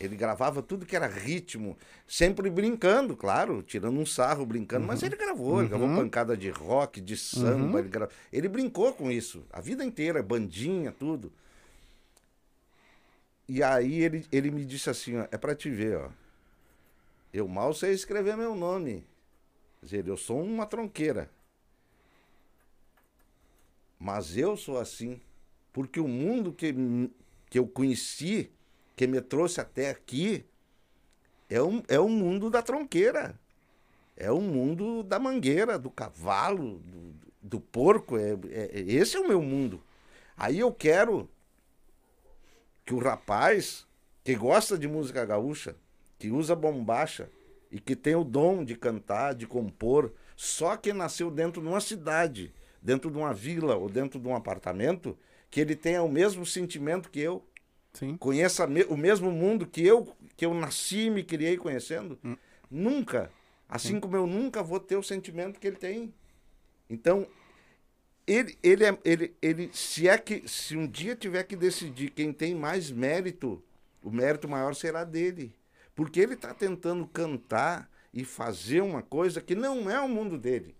[0.00, 1.76] Ele gravava tudo que era ritmo,
[2.08, 7.02] sempre brincando, claro, tirando um sarro, brincando, mas ele gravou, ele gravou pancada de rock,
[7.02, 8.08] de samba, ele, gra...
[8.32, 11.30] ele brincou com isso, a vida inteira, bandinha, tudo.
[13.46, 16.08] E aí ele, ele me disse assim, ó, é pra te ver, ó.
[17.32, 19.04] Eu mal sei escrever meu nome.
[19.80, 21.30] Quer dizer, eu sou uma tronqueira.
[23.98, 25.20] Mas eu sou assim.
[25.72, 26.74] Porque o mundo que,
[27.48, 28.50] que eu conheci,
[29.00, 30.44] que me trouxe até aqui,
[31.48, 33.34] é o, é o mundo da tronqueira.
[34.14, 38.18] É o mundo da mangueira, do cavalo, do, do porco.
[38.18, 39.82] É, é- esse é o meu mundo.
[40.36, 41.26] Aí eu quero
[42.84, 43.86] que o rapaz
[44.22, 45.74] que gosta de música gaúcha,
[46.18, 47.30] que usa bombacha
[47.72, 51.80] e que tem o dom de cantar, de compor, só que nasceu dentro de uma
[51.80, 55.16] cidade, dentro de uma vila ou dentro de um apartamento,
[55.50, 57.42] que ele tenha o mesmo sentimento que eu,
[57.92, 58.16] Sim.
[58.16, 62.18] conheça me- o mesmo mundo que eu, que eu nasci e me criei conhecendo.
[62.70, 63.30] Nunca.
[63.68, 66.12] Assim como eu nunca vou ter o sentimento que ele tem.
[66.88, 67.26] Então,
[68.26, 72.32] ele, ele, é, ele, ele, se é que, se um dia tiver que decidir quem
[72.32, 73.62] tem mais mérito,
[74.02, 75.54] o mérito maior será dele.
[75.94, 80.74] Porque ele está tentando cantar e fazer uma coisa que não é o mundo dele.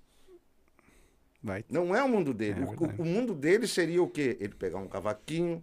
[1.43, 1.65] Vai.
[1.69, 2.61] Não é o mundo dele.
[2.63, 4.37] É O- o, mundo dele seria o quê?
[4.41, 5.63] Ele pegar um cavaquinho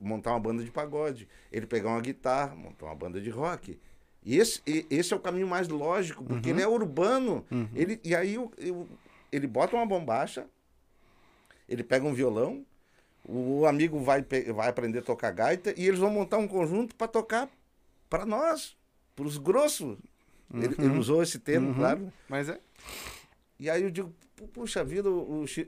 [0.00, 1.28] montar uma banda de pagode.
[1.52, 3.78] Ele pegar uma guitarra, montar uma banda de rock.
[4.24, 6.56] E esse, e- esse é o caminho mais lógico, porque Uhum.
[6.56, 7.44] ele é urbano.
[7.74, 8.88] Ele, e aí o- eu-
[9.30, 10.46] ele bota uma bombacha,
[11.68, 12.64] ele pega um violão,
[13.24, 17.06] o amigo vai, vai aprender a tocar gaita e eles vão montar um conjunto para
[17.06, 17.48] tocar
[18.08, 18.76] para nós,
[19.14, 19.96] para os grossos.
[20.52, 21.74] Ele, ele usou esse termo, Uhum.
[21.74, 22.12] claro.
[22.28, 22.58] Mas é.
[23.58, 25.08] E aí eu digo, "Pu- puxa vida,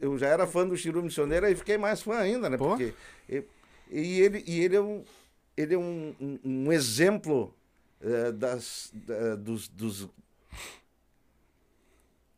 [0.00, 2.56] eu já era fã do Chiru Missioneiro, aí fiquei mais fã ainda, né?
[2.56, 2.70] Pô.
[2.70, 2.92] Porque,
[3.28, 3.44] e,
[3.92, 5.04] e ele, e ele é um,
[5.56, 7.54] ele é um, um, um exemplo
[8.00, 10.08] eh, das, da- dos, dos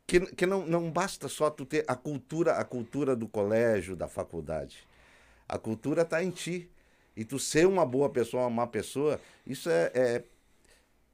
[0.07, 4.07] que, que não, não basta só tu ter a cultura, a cultura do colégio, da
[4.09, 4.87] faculdade.
[5.49, 6.69] A cultura está em ti.
[7.17, 10.25] E tu ser uma boa pessoa, uma má pessoa, isso é, é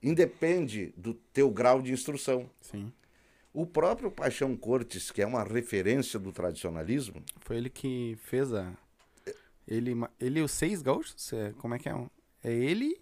[0.02, 2.48] independe do teu grau de instrução.
[2.58, 2.90] Sim.
[3.52, 8.72] O próprio Paixão Cortes, que é uma referência do tradicionalismo, Foi ele que fez a.
[9.66, 11.32] Ele, ele e os seis gaúchos?
[11.32, 11.94] É, como é que é?
[12.44, 13.00] É ele?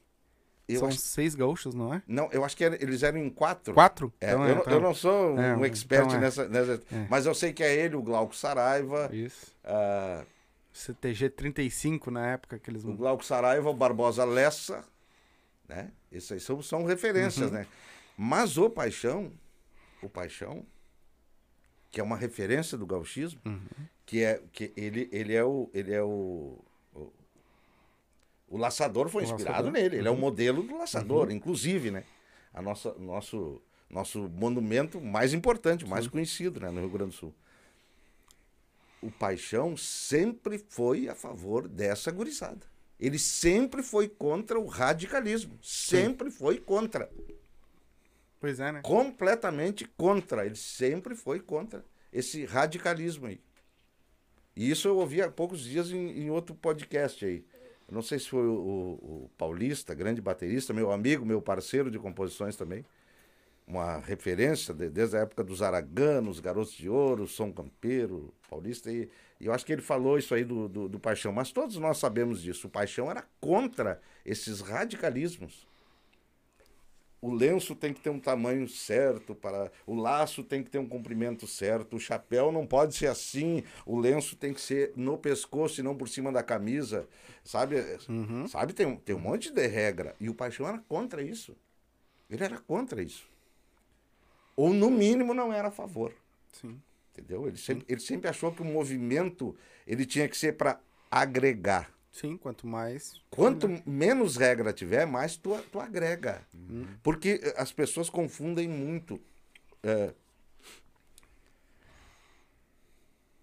[0.69, 2.03] eu, São acho- seis gaúchos, não é?
[2.07, 3.73] não, eu acho que era- eles eram em quatro.
[3.73, 4.13] Quatro?
[4.21, 6.19] É, Então eu, é, não- então- eu não sou um, é, um um- expert então
[6.19, 6.21] é.
[6.21, 7.07] nessa, nessa- É.
[7.09, 9.47] Mas eu sei que é ele, o Glauco Saraiva, Isso.
[9.65, 10.25] ah,
[10.73, 12.85] CTG 35 na época que eles.
[12.85, 14.85] o Glauco Saraiva, o Barbosa Lessa,
[15.67, 15.91] né?
[16.13, 17.57] Esses aí são, são referências, Uhum.
[17.59, 17.67] né?
[18.17, 19.33] Mas o Paixão,
[20.03, 20.67] o Paixão,
[21.91, 23.61] que é uma referência do gauchismo, Uhum.
[24.07, 26.59] que é que ele, ele é o ele é o
[26.95, 27.13] o,
[28.49, 29.73] o laçador foi O inspirado laçador.
[29.73, 32.05] nele, ele é o modelo do laçador, inclusive, né?
[32.53, 37.35] A nossa nosso nosso monumento mais importante, mais conhecido, né, no Rio Grande do Sul.
[39.01, 42.67] O Paixão sempre foi a favor dessa gurizada.
[43.01, 47.09] Ele sempre foi contra o radicalismo, sempre foi contra
[48.41, 48.81] Pois é, né?
[48.83, 50.47] completamente contra.
[50.47, 53.41] Ele sempre foi contra esse radicalismo aí.
[54.57, 57.45] E isso eu ouvi há poucos dias em, em outro podcast aí.
[57.89, 61.91] Eu não sei se foi o, o- o Paulista, grande baterista, meu amigo, meu parceiro
[61.91, 62.85] de composições também.
[63.67, 68.91] Uma referência de- desde a época dos Araganos, Garotos de Ouro, Som Campeiro, Paulista.
[68.91, 71.33] E, e eu acho que ele falou isso aí do, do, do Paixão.
[71.33, 72.67] Mas todos nós sabemos disso.
[72.67, 75.68] O Paixão era contra esses radicalismos
[77.21, 80.89] o lenço tem que ter um tamanho certo para o laço tem que ter um
[80.89, 85.81] comprimento certo o chapéu não pode ser assim o lenço tem que ser no pescoço
[85.81, 87.09] e não por cima da camisa
[87.45, 87.77] sabe?
[88.49, 90.15] Sabe tem, um- tem um monte de regra.
[90.21, 91.57] E o paixão era contra isso.
[92.29, 93.27] Ele era contra isso.
[94.55, 96.13] Ou no mínimo não era a favor.
[96.53, 96.81] Sim.
[97.13, 97.47] entendeu?
[97.49, 100.79] Ele sempre, ele sempre achou que o movimento ele tinha que ser para
[101.11, 103.21] agregar Sim, quanto mais.
[103.31, 106.47] Quanto menos regra tiver, mais tu, tu agrega.
[107.03, 109.21] Porque eh, as pessoas confundem muito.
[109.83, 110.13] é,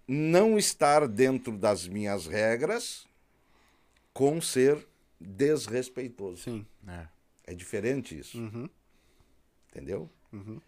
[0.07, 3.07] não estar dentro das minhas regras
[4.13, 4.85] com ser
[5.19, 6.43] desrespeitoso.
[6.43, 6.65] Sim.
[6.87, 7.07] É.
[7.47, 8.69] É diferente isso, Uhum.
[9.69, 10.09] entendeu?
[10.33, 10.59] Uhum.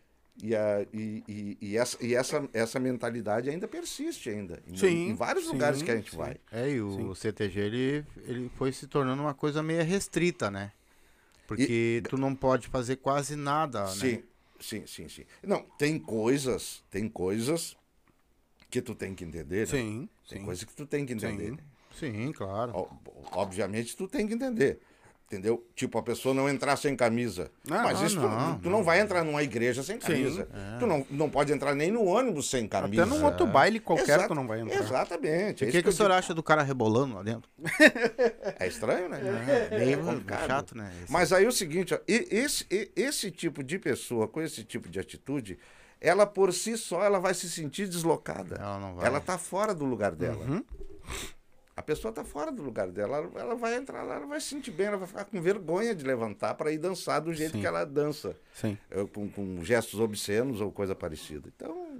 [0.41, 4.61] E, a, e, e, e essa, e essa, essa mentalidade ainda persiste ainda.
[4.67, 6.17] Em, Sim, em vários sim, lugares que a gente sim.
[6.17, 6.37] vai.
[6.51, 10.71] É, e o CTG ele, ele foi se tornando uma coisa meio restrita, né?
[11.47, 14.23] Porque tu não pode fazer quase nada, Sim, né?
[14.59, 15.23] sim, sim, sim.
[15.41, 17.75] Não, tem coisas, tem coisas
[18.69, 19.65] que tu tem que entender, né?
[19.65, 20.09] Sim.
[20.27, 20.45] Tem sim.
[20.45, 21.51] coisas que tu tem que entender.
[21.95, 22.11] Sim.
[22.11, 22.27] né?
[22.27, 22.73] Sim, claro.
[23.31, 24.79] Obviamente tu tem que entender.
[25.29, 25.61] Entendeu?
[25.75, 27.51] Tipo, a pessoa não entrar sem camisa.
[27.69, 30.47] Ah, Mas ah, isso tu- não, tu, tu não vai entrar numa igreja sem camisa.
[30.79, 33.03] Tu não, não pode entrar nem no ônibus sem camisa.
[33.03, 34.79] Até num outro baile qualquer Exato- tu não vai entrar.
[34.79, 35.65] Exatamente.
[35.65, 37.49] O é que, isso que o senhor acha do cara rebolando lá dentro?
[37.57, 37.69] digo.
[38.57, 39.19] É estranho, né?
[39.69, 40.47] É, meio complicado.
[40.47, 40.93] chato, né?
[41.03, 44.87] Esse- Mas aí é o seguinte, ó, esse, esse tipo de pessoa com esse tipo
[44.87, 45.59] de atitude,
[45.99, 48.55] ela por si só ela vai se sentir deslocada.
[48.55, 49.05] Ela não vai.
[49.07, 50.45] Ela tá fora do lugar dela.
[50.45, 50.63] Uhum.
[51.77, 53.17] A pessoa tá fora do lugar dela.
[53.17, 55.93] Ela, ela vai entrar lá, ela vai se sentir bem, ela vai ficar com vergonha
[55.93, 57.61] de levantar para ir dançar do jeito Sim.
[57.61, 58.75] que ela dança, Sim.
[59.13, 61.47] com, com gestos obscenos ou coisa parecida.
[61.55, 61.99] Então,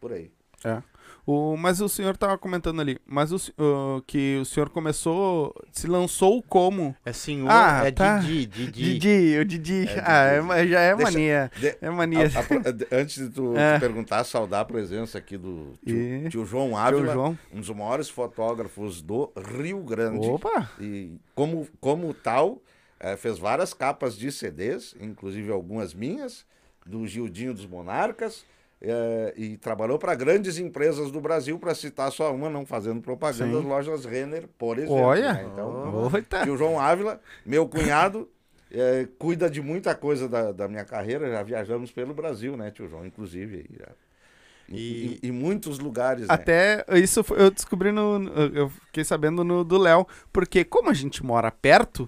[0.00, 0.32] por aí.
[0.64, 0.82] É.
[1.30, 5.86] O, mas o senhor tava comentando ali, mas o, o- que o senhor começou, se
[5.86, 8.16] lançou como É senhor, Ah, é tá.
[8.20, 8.98] Didi, Didi.
[8.98, 9.88] Didi, o Didi.
[9.90, 10.46] É, ah, é Didi.
[10.46, 11.52] ma- já é Deixa- mania.
[11.54, 12.20] De- É mania.
[12.34, 13.78] a- a- antes de tu, É.
[13.78, 17.38] perguntar, saudar a presença aqui do tio, E- tio João Ávila, João.
[17.52, 20.26] um dos maiores fotógrafos do Rio Grande.
[20.26, 20.70] Opa!
[20.80, 22.62] E como, como tal,
[22.98, 26.46] eh, fez várias capas de CDs, inclusive algumas minhas,
[26.86, 28.46] do Gildinho dos Monarcas,
[28.80, 33.52] eh, e trabalhou para grandes empresas do Brasil, para citar só uma, não fazendo propaganda,
[33.52, 33.58] Sim.
[33.58, 34.94] as lojas Renner, por exemplo.
[34.96, 35.32] Olha!
[35.34, 35.48] né?
[35.52, 36.42] Então, Oita!
[36.42, 38.28] que o João Ávila, meu cunhado,
[38.70, 42.88] eh, cuida de muita coisa da, da minha carreira, já viajamos pelo Brasil, né, tio
[42.88, 43.66] João, inclusive.
[43.78, 43.88] já.
[44.70, 46.34] E- Em, em muitos lugares, né?
[46.34, 48.22] Até isso foi- eu descobri no.
[48.54, 50.06] Eu fiquei sabendo no do Léo.
[50.30, 52.06] Porque como a gente mora perto,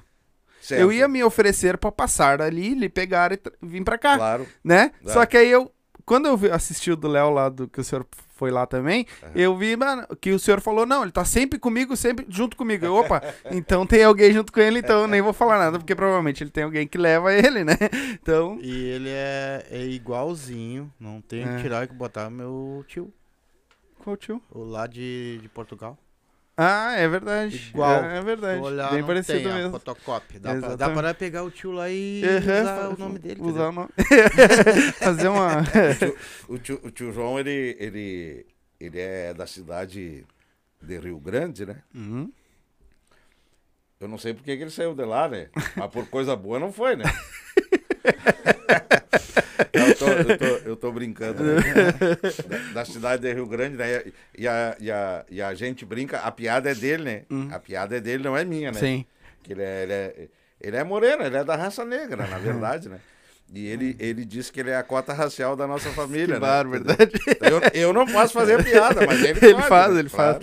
[0.61, 4.19] Certo, eu ia me oferecer pra passar ali, lhe pegar e vir pra cá.
[4.19, 4.47] Claro.
[4.63, 4.93] né?
[5.07, 5.09] É.
[5.11, 5.73] Só que aí eu,
[6.11, 9.07] quando eu vi- assisti o do Léo lá, do que o senhor foi lá também,
[9.33, 12.85] eu vi mano, que o senhor falou, não, ele tá sempre comigo, sempre junto comigo.
[12.85, 15.95] Eu, opa, então tem alguém junto com ele, então eu nem vou falar nada, porque
[15.95, 17.77] provavelmente ele tem alguém que leva ele, né?
[18.15, 21.55] Então, E ele é, é igualzinho, não tem É.
[21.57, 23.13] que tirar e botar meu tio,
[24.03, 24.43] qual tio?
[24.51, 25.97] o lá de, de Portugal.
[26.63, 27.71] Ah, é verdade.
[27.73, 28.05] Igual.
[28.05, 28.61] É, é verdade.
[28.61, 29.71] Olhar, Bem parecido tem a mesmo.
[29.71, 30.39] fotocópia.
[30.39, 33.41] Dá pra, dá pra pegar o tio lá e Aham, usar o nome dele.
[33.41, 33.89] Usar o nome.
[35.01, 35.63] Fazer uma.
[36.49, 38.47] O tio, o tio João, ele, ele,
[38.79, 40.27] ele é da cidade
[40.83, 41.77] de Rio Grande, né?
[41.95, 42.31] Uhum.
[43.99, 45.49] Eu não sei por que que ele saiu de lá, né?
[45.75, 47.05] Mas por coisa boa não foi, né?
[49.73, 51.43] eu, tô, eu, tô, eu tô brincando.
[51.43, 51.55] Né?
[52.49, 54.05] Da, da cidade de Rio Grande, né?
[54.37, 57.23] E a, e, a, e a gente brinca, a piada é dele, né?
[57.53, 58.79] A piada é dele, não é minha, né?
[58.79, 59.05] Sim.
[59.43, 60.29] Que ele é, ele, é,
[60.61, 63.01] ele é moreno, ele é da raça negra, na verdade, né?
[63.53, 66.39] E ele, ele disse que ele é a cota racial da nossa família, Que né?
[66.39, 67.11] bar, verdade.
[67.41, 70.01] Eu, eu não posso fazer piada, mas ele, Ele pode, faz, né?
[70.01, 70.39] ele Claro.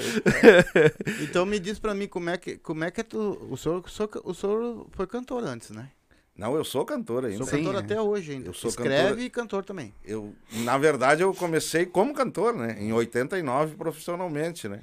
[1.22, 3.48] Então me diz pra mim como é que, como é que é tu.
[3.50, 5.88] O senhor, o senhor, o senhor foi cantor antes, né?
[6.38, 7.38] Não, eu sou cantor ainda.
[7.40, 7.80] Sou Sim, cantor é.
[7.80, 8.50] até hoje ainda.
[8.50, 9.94] Eu sou Escreve cantor- e cantor também.
[10.06, 12.78] Eu, na verdade, eu comecei como cantor, né?
[12.80, 14.82] Em 89, profissionalmente, né?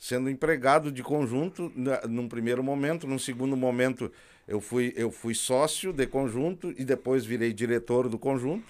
[0.00, 4.10] Sendo empregado de conjunto na- num primeiro momento, num segundo momento
[4.48, 8.66] eu fui, eu fui sócio de conjunto e depois virei diretor do conjunto.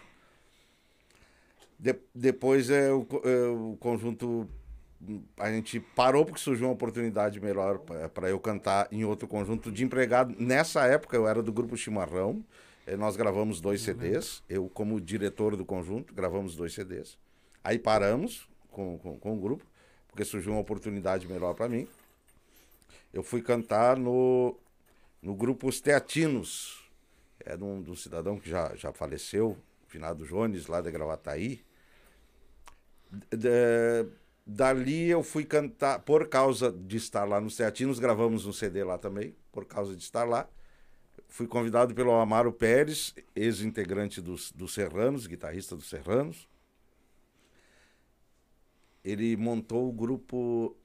[1.78, 4.46] De- depois é, o, é, o conjunto
[5.38, 7.78] a gente parou porque surgiu uma oportunidade melhor
[8.12, 10.34] para eu cantar em outro conjunto de empregado.
[10.38, 12.44] Nessa época eu era do grupo Chimarrão.
[12.86, 14.42] eh, Nós gravamos dois CDs.
[14.48, 17.18] Eu, como diretor do conjunto, gravamos dois CDs.
[17.64, 19.64] Aí paramos com, com, com o grupo,
[20.08, 21.88] porque surgiu uma oportunidade melhor para mim.
[23.12, 24.56] Eu fui cantar no,
[25.22, 26.78] no grupo Os Teatinos.
[27.44, 29.56] É de um, de um cidadão que já, já faleceu,
[29.88, 31.64] finado Jones, lá de Gravataí.
[33.30, 34.06] De-
[34.50, 38.98] dali eu fui cantar, por causa de estar lá nos Teatinos, gravamos um CD lá
[38.98, 40.48] também, por causa de estar lá.
[41.28, 46.48] Fui convidado pelo Amaro Pérez, ex-integrante dos, dos Serranos, guitarrista dos Serranos.
[49.04, 50.76] Ele montou o grupo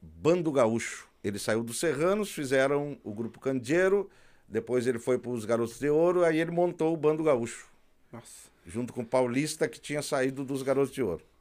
[0.00, 1.08] Bando Gaúcho.
[1.22, 4.10] Ele saiu dos Serranos, fizeram o grupo Candeeiro,
[4.48, 7.70] depois ele foi para os Garotos de Ouro, aí ele montou o Bando Gaúcho
[8.12, 8.50] Nossa.
[8.66, 11.31] junto com o Paulista, que tinha saído dos Garotos de Ouro.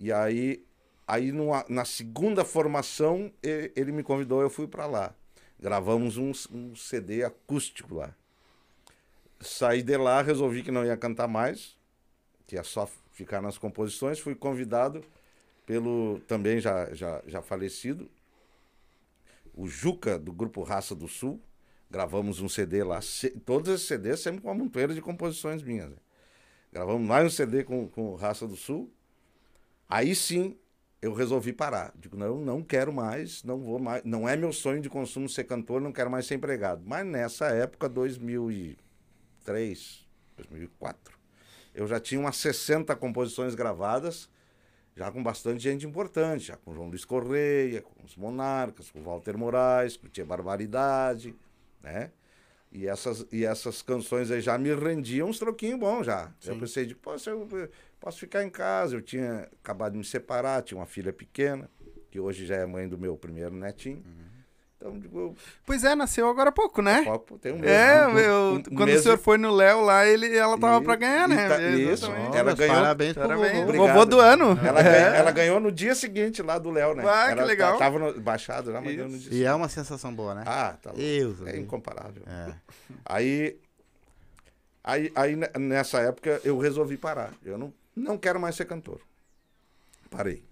[0.00, 0.64] E aí,
[1.08, 5.14] aí numa- na segunda formação, ele me convidou, eu fui para lá.
[5.60, 8.14] Gravamos um, um CD acústico lá.
[9.40, 11.76] Saí de lá, resolvi que não ia cantar mais,
[12.46, 14.20] que ia só ficar nas composições.
[14.20, 15.04] Fui convidado
[15.66, 18.10] pelo também já, já, já falecido,
[19.54, 21.40] o Juca, do grupo Raça do Sul.
[21.90, 23.00] Gravamos um CD lá,
[23.44, 25.90] todos esses CDs sempre com uma montoeira de composições minhas.
[25.90, 25.96] né?
[26.72, 28.90] Gravamos mais um CD com, com Raça do Sul.
[29.90, 30.56] Aí sim
[31.02, 31.92] eu resolvi parar.
[31.96, 34.02] Digo, não, não quero mais, não vou mais.
[34.04, 36.82] Não é meu sonho de consumo ser cantor, não quero mais ser empregado.
[36.84, 41.18] Mas nessa época, 2003, 2004,
[41.74, 44.28] eu já tinha umas 60 composições gravadas,
[44.94, 49.38] já com bastante gente importante, já com João Luiz Correia, com os Monarcas, com Walter
[49.38, 51.34] Moraes, com Tia Barbaridade,
[51.82, 52.10] né?
[52.72, 56.32] E essas, e essas canções aí já me rendiam uns troquinhos bons já.
[56.44, 57.48] Eu pensei, de, posso, eu
[58.00, 58.96] posso ficar em casa.
[58.96, 61.70] Eu tinha acabado de me separar, tinha uma filha pequena,
[62.10, 64.02] que hoje já é mãe do meu primeiro netinho.
[64.76, 65.36] Então, digo,
[65.66, 67.04] Pois é, nasceu agora há pouco, né?
[67.06, 67.70] eu tem um mês.
[67.70, 70.80] É, um- eu, um quando mês o senhor foi no Léo lá, ele, ela tava
[70.80, 71.48] E- pra ganhar, né?
[71.50, 72.06] tá- isso.
[72.06, 72.36] Exatamente.
[72.38, 73.66] Ela ganhou- Parabéns Parabéns.
[73.66, 73.86] vovô.
[73.86, 74.58] Vovô do ano.
[74.64, 74.82] Ela, É.
[74.84, 77.04] ganhou, ela ganhou no dia seguinte lá do Léo, né?
[77.06, 77.76] Ah, que legal.
[77.76, 79.54] Tava no, baixado já, mas ganhou no dia E é seguinte.
[79.54, 80.44] uma sensação boa, né?
[80.46, 80.98] Ah, tá louco.
[81.04, 82.22] Deus, É incomparável.
[82.26, 82.52] É.
[83.04, 83.58] Aí,
[84.82, 87.34] aí, aí ne- nessa época eu resolvi parar.
[87.44, 89.00] Eu não, não quero mais ser cantor.
[90.10, 90.42] Parei.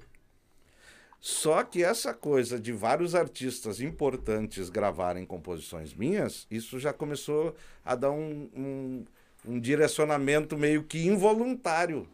[1.21, 7.97] Só que essa coisa de vários artistas importantes gravarem composições minhas, isso já começou a
[7.97, 9.05] dar um, um,
[9.45, 12.09] um direcionamento meio que involuntário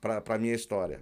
[0.00, 1.00] para a minha história.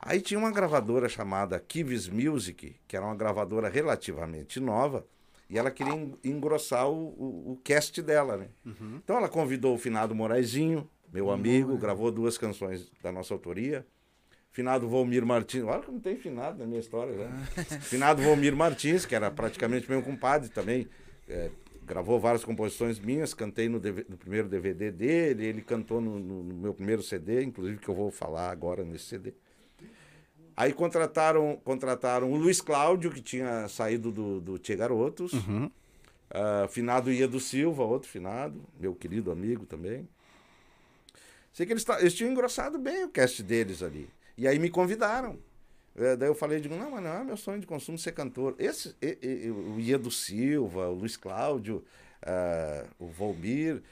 [0.00, 5.06] Aí tinha uma gravadora chamada Kivis Music, que era uma gravadora relativamente nova,
[5.48, 5.92] e ela queria
[6.24, 8.48] engrossar o, o, o cast dela, né?
[8.64, 9.00] Uhum.
[9.04, 13.86] Então ela convidou o finado Moraizinho, meu amigo, gravou duas canções da nossa autoria.
[14.50, 17.46] Finado Volmir Martins, olha que não tem finado na minha história, né?
[17.80, 20.86] finado Volmir Martins, que era praticamente meu compadre também,
[21.28, 21.50] é,
[21.84, 26.54] gravou várias composições minhas, cantei no, no primeiro DVD dele, ele cantou no, no, no,
[26.54, 29.32] meu primeiro CD, inclusive que eu vou falar agora nesse CD.
[30.56, 35.70] Aí contrataram, contrataram o Luiz Cláudio, que tinha saído do, do Tchê Garotos, uhum.
[36.30, 40.06] uh, finado Ia do Silva, outro finado, meu querido amigo também.
[41.52, 44.08] Sei que eles, eles tinham engrossado bem o cast deles ali.
[44.36, 45.38] E aí me convidaram.
[45.94, 48.54] É, daí eu falei, digo, não, mas não é meu sonho de consumo ser cantor.
[48.58, 51.84] Esse, e, e, o Iedo Silva, o Luiz Cláudio,
[52.22, 53.82] uh, o Volmir,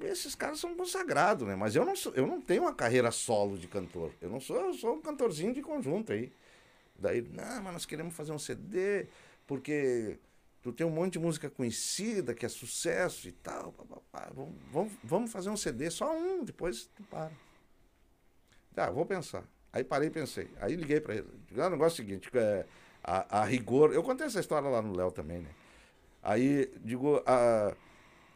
[0.00, 1.54] esses caras são consagrados, né?
[1.54, 4.10] Mas eu não, sou, eu não tenho uma carreira solo de cantor.
[4.20, 6.32] Eu não sou, eu sou um cantorzinho de conjunto aí.
[6.98, 9.06] Daí, não, mas nós queremos fazer um CD,
[9.46, 10.18] porque
[10.62, 13.72] tu tem um monte de música conhecida, que é sucesso e tal.
[14.10, 14.30] Pá.
[14.70, 17.32] Vamos, vamos, fazer um CD, só um, depois tu para.
[18.74, 19.44] Tá, vou pensar.
[19.72, 20.48] Aí parei e pensei.
[20.60, 21.28] Aí liguei para ele.
[21.58, 22.64] Ah, o negócio é o seguinte, é,
[23.02, 23.92] a, a rigor.
[23.92, 25.50] Eu contei essa história lá no Léo também, né?
[26.22, 27.74] Aí digo, a,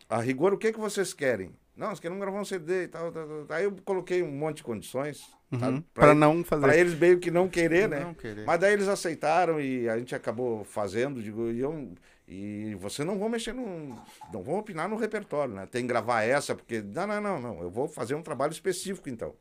[0.08, 1.54] a rigor, o que, que vocês querem?
[1.76, 3.56] Não, nós queremos gravar um CD e tal, tal, tal.
[3.56, 5.30] Aí eu coloquei um monte de condições.
[5.52, 6.62] Uhum, para não fazer.
[6.62, 8.00] Para eles meio que não querer, né?
[8.00, 8.44] Não querer.
[8.44, 11.22] Mas daí eles aceitaram e a gente acabou fazendo.
[11.22, 11.92] Digo, e, eu,
[12.28, 13.94] e você não vão mexer no.
[14.32, 15.66] Não vão opinar no repertório, né?
[15.66, 16.82] Tem que gravar essa, porque.
[16.82, 17.62] Não, não, não, não.
[17.62, 19.34] Eu vou fazer um trabalho específico então.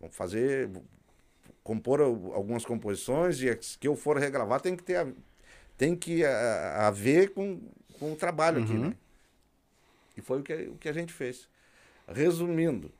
[0.00, 0.68] Vamos fazer
[1.62, 5.06] compor algumas composições e que eu for regravar tem que ter a,
[5.76, 7.60] tem que a, a ver com,
[7.98, 8.64] com o trabalho uhum.
[8.64, 8.96] aqui, né?
[10.16, 11.48] E foi o que, o que a gente fez.
[12.08, 12.90] Resumindo,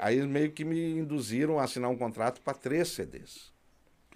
[0.00, 3.52] aí meio que me induziram a assinar um contrato para três CDs.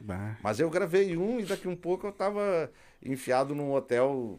[0.00, 0.36] Bah.
[0.42, 2.70] Mas eu gravei um e daqui um pouco eu estava
[3.02, 4.38] enfiado num hotel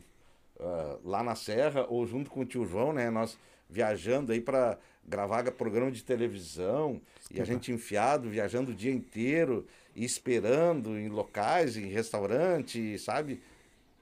[0.58, 3.10] uh, lá na Serra ou junto com o tio João, né?
[3.10, 3.38] Nós
[3.70, 9.66] viajando aí para gravar programa de televisão e a gente enfiado, viajando o dia inteiro
[9.96, 13.42] e esperando em locais, em restaurante, sabe?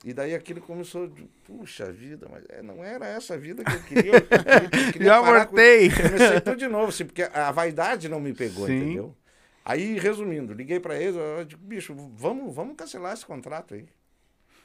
[0.04, 3.84] E daí aquilo começou, de, puxa vida, mas é, não era essa vida que eu
[3.84, 4.12] queria.
[4.16, 5.90] Eu queria Já voltei.
[5.90, 5.96] Com...
[5.96, 8.78] Comecei tudo de novo, assim, porque a vaidade não me pegou, Sim.
[8.78, 9.16] entendeu?
[9.66, 13.88] Aí, resumindo, liguei para eles, eu digo, bicho, vamos, vamos cancelar esse contrato aí.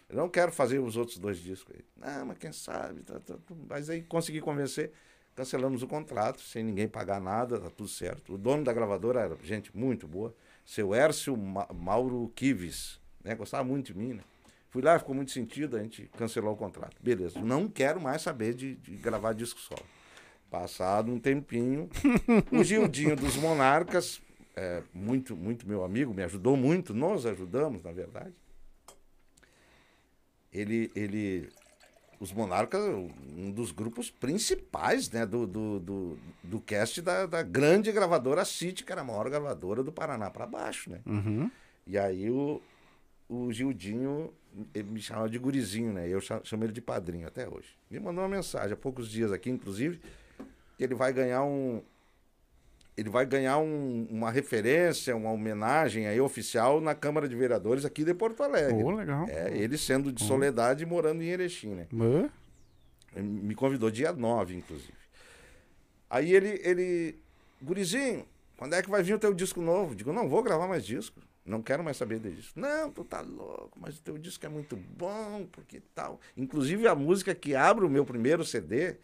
[0.09, 1.85] Eu não quero fazer os outros dois discos aí.
[1.97, 3.55] Não, mas quem sabe, tá, tá, tá.
[3.69, 4.93] mas aí consegui convencer.
[5.37, 8.35] Cancelamos o contrato, sem ninguém pagar nada, tá tudo certo.
[8.35, 10.35] O dono da gravadora era gente muito boa,
[10.67, 13.37] seu Ércio Ma Mauro Kives, né?
[13.37, 14.23] Gostava muito de mim, né?
[14.71, 16.97] Fui lá, ficou muito sentido, a gente cancelou o contrato.
[17.01, 19.85] Beleza, não quero mais saber de, de gravar disco solo.
[20.51, 21.89] Passado um tempinho,
[22.51, 24.21] o Gildinho dos Monarcas,
[24.59, 28.35] é, muito, muito meu amigo, me ajudou muito, nós ajudamos, na verdade.
[30.53, 31.49] Ele, ele
[32.19, 37.93] os Monarcas, um dos grupos principais né, do, do, do, do cast da, da grande
[37.93, 40.91] gravadora City, que era a maior gravadora do Paraná para baixo.
[40.91, 41.01] Né?
[41.07, 41.49] Uhum.
[41.87, 42.61] E aí o,
[43.29, 44.33] o Gildinho
[44.75, 46.09] ele me chamava de gurizinho, né?
[46.09, 47.77] Eu chamo ele de padrinho até hoje.
[47.89, 50.01] Me mandou uma mensagem há poucos dias aqui, inclusive,
[50.77, 51.81] que ele vai ganhar um,
[52.99, 58.03] ele vai ganhar um, uma referência, uma homenagem aí oficial na Câmara de Vereadores aqui
[58.03, 58.83] de Porto Alegre.
[58.83, 59.25] Oh, legal.
[59.29, 61.87] É, ele sendo de Soledade e morando em Erechim, né?
[63.15, 64.99] Me convidou dia 9, inclusive.
[66.11, 67.23] Aí ele, ele,
[67.63, 68.27] gurizinho,
[68.57, 69.95] quando é que vai vir o teu disco novo?
[69.95, 71.21] Digo, não vou gravar mais disco.
[71.47, 72.51] Não quero mais saber disso.
[72.57, 76.21] Não, tu tá louco, mas o teu disco é muito bom, porque tal.
[76.37, 78.97] Inclusive a música que abre o meu primeiro CD,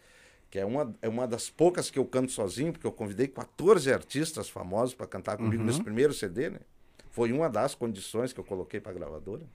[0.49, 3.91] que é uma, é uma das poucas que eu canto sozinho, porque eu convidei 14
[3.91, 5.67] artistas famosos para cantar comigo uhum.
[5.67, 6.59] nesse primeiro CD, né?
[7.11, 9.45] Foi uma das condições que eu coloquei para a gravadora.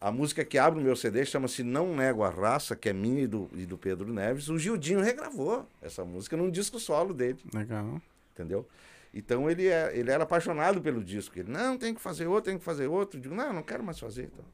[0.00, 3.22] A música que abre o meu CD chama-se Não Nego a Raça, que é minha
[3.22, 4.48] e do, e do Pedro Neves.
[4.48, 7.38] O Gildinho regravou essa música num disco solo dele.
[7.52, 8.00] Legal.
[8.32, 8.66] Entendeu?
[9.12, 11.38] Então ele, é, ele era apaixonado pelo disco.
[11.38, 13.18] Ele, não, tem que fazer outro, tem que fazer outro.
[13.18, 14.30] Eu digo, não, não quero mais fazer.
[14.32, 14.44] Então.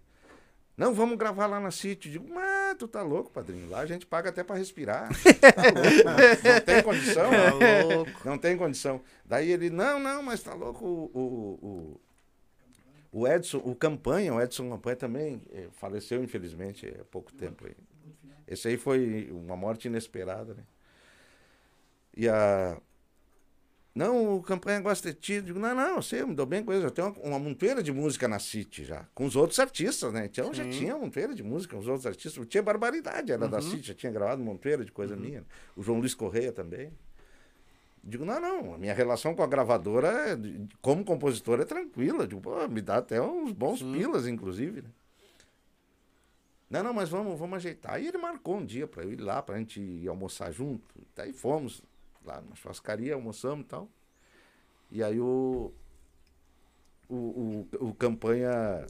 [0.76, 2.10] Não, vamos gravar lá na City.
[2.10, 3.68] Digo, mas tu tá louco, padrinho.
[3.70, 5.08] Lá a gente paga até para respirar.
[5.54, 7.30] Tá louco, não, não, tem condição.
[7.30, 9.00] Tá não tem condição.
[9.24, 10.84] Daí ele, não, não, mas tá louco.
[10.84, 12.00] O, o,
[13.12, 17.64] o, o Edson, o Campanha, o Edson Campanha também eh, faleceu, infelizmente, há pouco tempo.
[18.46, 20.64] Esse aí foi uma morte inesperada, né?
[22.16, 22.76] E a,
[23.95, 25.40] Não, o campanha gosta de ti.
[25.40, 26.82] Digo, não, não, eu sei, eu me dou bem com eles.
[26.82, 30.24] Eu tenho uma, uma monteira de música na City já, com os outros artistas, né?
[30.24, 30.70] Então já Sim.
[30.70, 32.45] tinha monteira de música com os outros artistas.
[32.49, 35.45] Tinha barbaridade, era da City, já tinha gravado monteira de coisa minha.
[35.76, 36.92] O João Luiz Correia também.
[38.03, 40.38] Digo, não, não, a minha relação com a gravadora, é
[40.82, 42.26] como compositor, é tranquila.
[42.26, 44.88] Digo, pô, me dá até uns bons pilas, inclusive, né?
[46.68, 47.95] Não, não, mas vamos, vamos ajeitar.
[47.95, 50.84] Aí ele marcou um dia para eu ir lá, pra gente ir almoçar junto.
[51.14, 51.80] Daí fomos
[52.24, 53.88] lá na churrascaria, almoçamos e tal.
[54.90, 55.72] E aí o,
[57.08, 58.86] o, o, o campanha.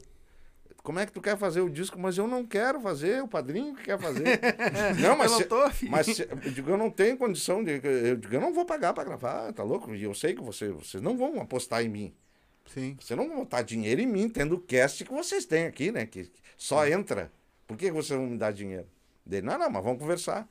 [0.83, 1.97] Como é que tu quer fazer o disco?
[1.97, 4.39] Mas eu não quero fazer, o padrinho que quer fazer.
[5.01, 5.89] não, mas, eu não tô afim.
[5.89, 7.81] mas eu digo, eu não tenho condição de.
[7.83, 9.95] Eu digo, eu não vou pagar para gravar, tá louco?
[9.95, 12.13] E eu sei que você, vocês não vão apostar em mim.
[12.67, 12.97] Sim.
[12.99, 16.05] Vocês não vão botar dinheiro em mim, tendo o cast que vocês têm aqui, né?
[16.05, 17.31] Que só entra.
[17.67, 18.87] Por que vocês vão me dar dinheiro?
[19.25, 20.47] Dele, não, não, mas vamos conversar.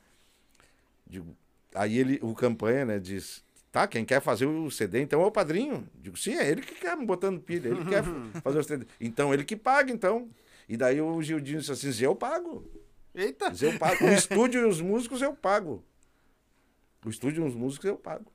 [1.07, 1.35] Digo,
[1.75, 5.31] aí ele, o campanha, né, diz, tá, quem quer fazer o CD, então é o
[5.31, 5.87] padrinho.
[5.95, 8.03] Digo, sim, é ele que quer me botando pilha, ele quer
[8.41, 8.85] fazer o CD.
[8.99, 10.29] Então, ele que paga, então.
[10.67, 12.67] E daí o Gildinho disse assim, eu pago.
[13.13, 13.49] Eita!
[13.51, 14.03] Diz, eu pago.
[14.05, 15.83] O estúdio e os músicos eu pago.
[17.05, 18.31] O estúdio e os músicos eu pago.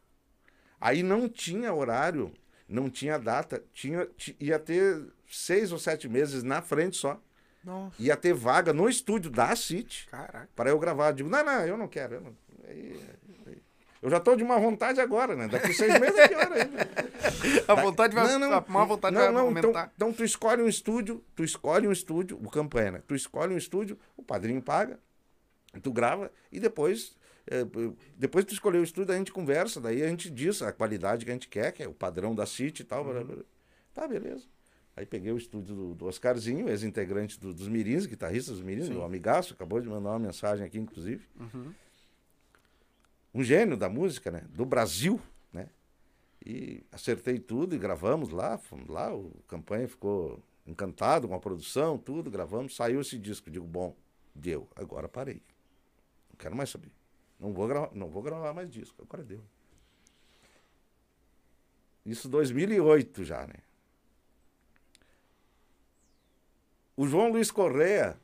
[0.81, 2.33] Aí não tinha horário,
[2.69, 7.21] não tinha data, tinha, ti- ia ter seis ou sete meses na frente só.
[7.63, 7.95] Nossa.
[8.01, 10.49] Ia ter vaga no estúdio da City Caraca.
[10.57, 11.13] para eu gravar.
[11.13, 12.15] Digo, não, não, eu não quero.
[12.15, 12.37] Eu, não-
[12.67, 12.99] aí-
[14.03, 15.49] eu já tô de má vontade agora, né?
[15.49, 16.89] Daqui seis meses é pior ainda.
[17.69, 19.93] A vontade vai, Não, não, a má vontade não, vai não, então, aumentar.
[19.95, 23.03] então tu escolhe um estúdio, tu escolhe um estúdio, o campanha, né?
[23.07, 24.99] Tu escolhe um estúdio, o padrinho paga,
[25.83, 27.15] tu grava e depois,
[27.47, 27.65] é,
[28.17, 31.31] depois tu escolher o estúdio, a gente conversa, daí a gente diz a qualidade que
[31.31, 33.05] a gente quer, que é o padrão da City e tal.
[33.05, 33.45] blá, blá, blá.
[33.95, 34.45] Tá, beleza.
[34.97, 39.03] Aí peguei o estúdio do, do Oscarzinho, ex-integrante do- dos Mirins, guitarrista dos Mirins, o
[39.03, 41.25] amigaço, acabou de mandar uma mensagem aqui, inclusive.
[43.33, 44.45] Um gênio da música, né?
[44.51, 45.21] Do Brasil,
[45.53, 45.69] né?
[46.45, 51.99] E acertei tudo e gravamos lá, fomos lá, o campanha ficou encantado com a produção,
[51.99, 53.97] tudo, gravamos, saiu esse disco, digo, bom,
[54.35, 55.43] deu, agora parei.
[56.31, 56.93] Não quero mais saber.
[57.39, 59.43] Não vou gravar, não vou gravar mais disco, agora deu.
[62.05, 63.57] Isso 2008 já, né?
[66.97, 68.19] O João Luiz Correa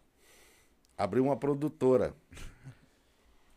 [0.97, 2.15] abriu uma produtora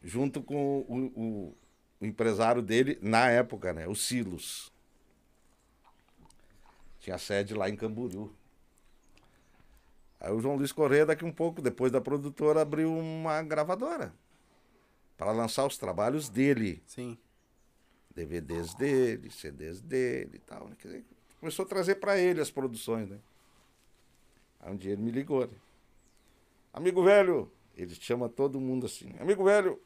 [0.04, 1.58] junto com o, o-
[2.02, 3.88] o empresário dele na época, né?
[3.88, 4.72] O Silos.
[7.00, 8.34] Tinha sede lá em Camboriú.
[10.20, 14.14] Aí o João Luiz Correia, daqui um pouco, depois da produtora, abriu uma gravadora
[15.18, 16.84] para lançar os trabalhos dele.
[16.86, 17.18] Sim.
[18.14, 20.68] DVDs dele, CDs dele e tal.
[20.68, 20.76] né?
[20.82, 21.06] Dizer,
[21.40, 23.18] começou a trazer para ele as produções, né?
[24.60, 25.48] Aí um dia ele me ligou.
[25.48, 25.54] Né?
[26.74, 29.14] Amigo velho, ele chama todo mundo assim.
[29.20, 29.82] Amigo velho,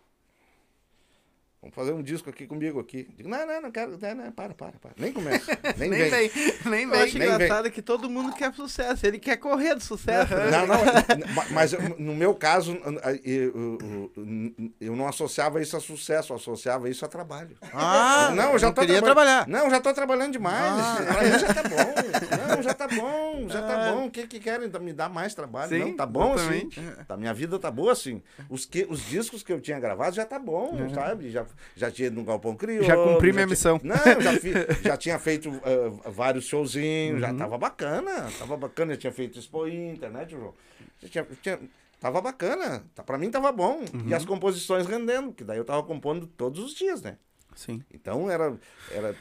[1.64, 3.08] vamos fazer um disco aqui comigo aqui.
[3.16, 3.98] Digo, não, não, não quero.
[4.00, 4.92] Não, não, para, para, para.
[4.98, 5.58] Nem começa.
[5.78, 6.30] Nem, Nem vem.
[6.30, 6.32] vem,
[6.66, 7.02] nem Eu vem.
[7.02, 9.06] acho nem engraçado que todo mundo quer sucesso.
[9.06, 10.34] Ele quer correr do sucesso.
[10.36, 10.52] né?
[10.52, 10.84] Não, não,
[11.34, 12.78] ma- mas no meu caso,
[13.24, 17.58] eu, eu- eu não associava isso a sucesso, eu associava isso a trabalho.
[17.74, 19.46] Ah, não, eu já tô queria trabalhando.
[19.46, 19.64] trabalhar.
[19.64, 20.74] Não, já tô trabalhando demais.
[20.80, 20.98] Ah.
[21.14, 22.56] Pra mim já tá bom.
[22.56, 24.06] Não, já tá bom, já tá bom.
[24.08, 25.70] O que que querem me dar mais trabalho?
[25.70, 26.68] Sim, não, tá bom assim.
[26.68, 26.82] exatamente.
[27.08, 28.22] Tá, minha vida tá boa assim.
[28.50, 30.94] Os, que, os discos que eu tinha gravado já tá bom, É.
[30.94, 31.30] sabe?
[31.32, 31.46] Já,
[31.76, 32.86] já tinha no Galpão Crioulo.
[32.86, 33.80] Já cumpri minha tinha- missão.
[33.84, 37.20] Não, já, fi- já tinha feito ah, vários showzinhos, Uhum.
[37.20, 38.30] já tava bacana.
[38.40, 40.54] Tava bacana, eu tinha feito Expo Inter, né, João?
[41.02, 41.60] Já tinha, tinha-
[42.00, 42.84] tava bacana.
[42.96, 43.80] Tá, pra mim tava bom.
[43.94, 44.08] Uhum.
[44.08, 47.18] E as composições rendendo, que daí eu tava compondo todos os dias, né?
[47.56, 47.84] Sim.
[47.94, 48.58] Então era,
[48.92, 49.16] era.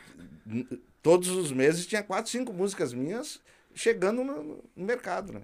[1.02, 3.40] Todos os meses tinha quatro, cinco músicas minhas
[3.74, 4.42] chegando no,
[4.76, 5.42] no mercado, né?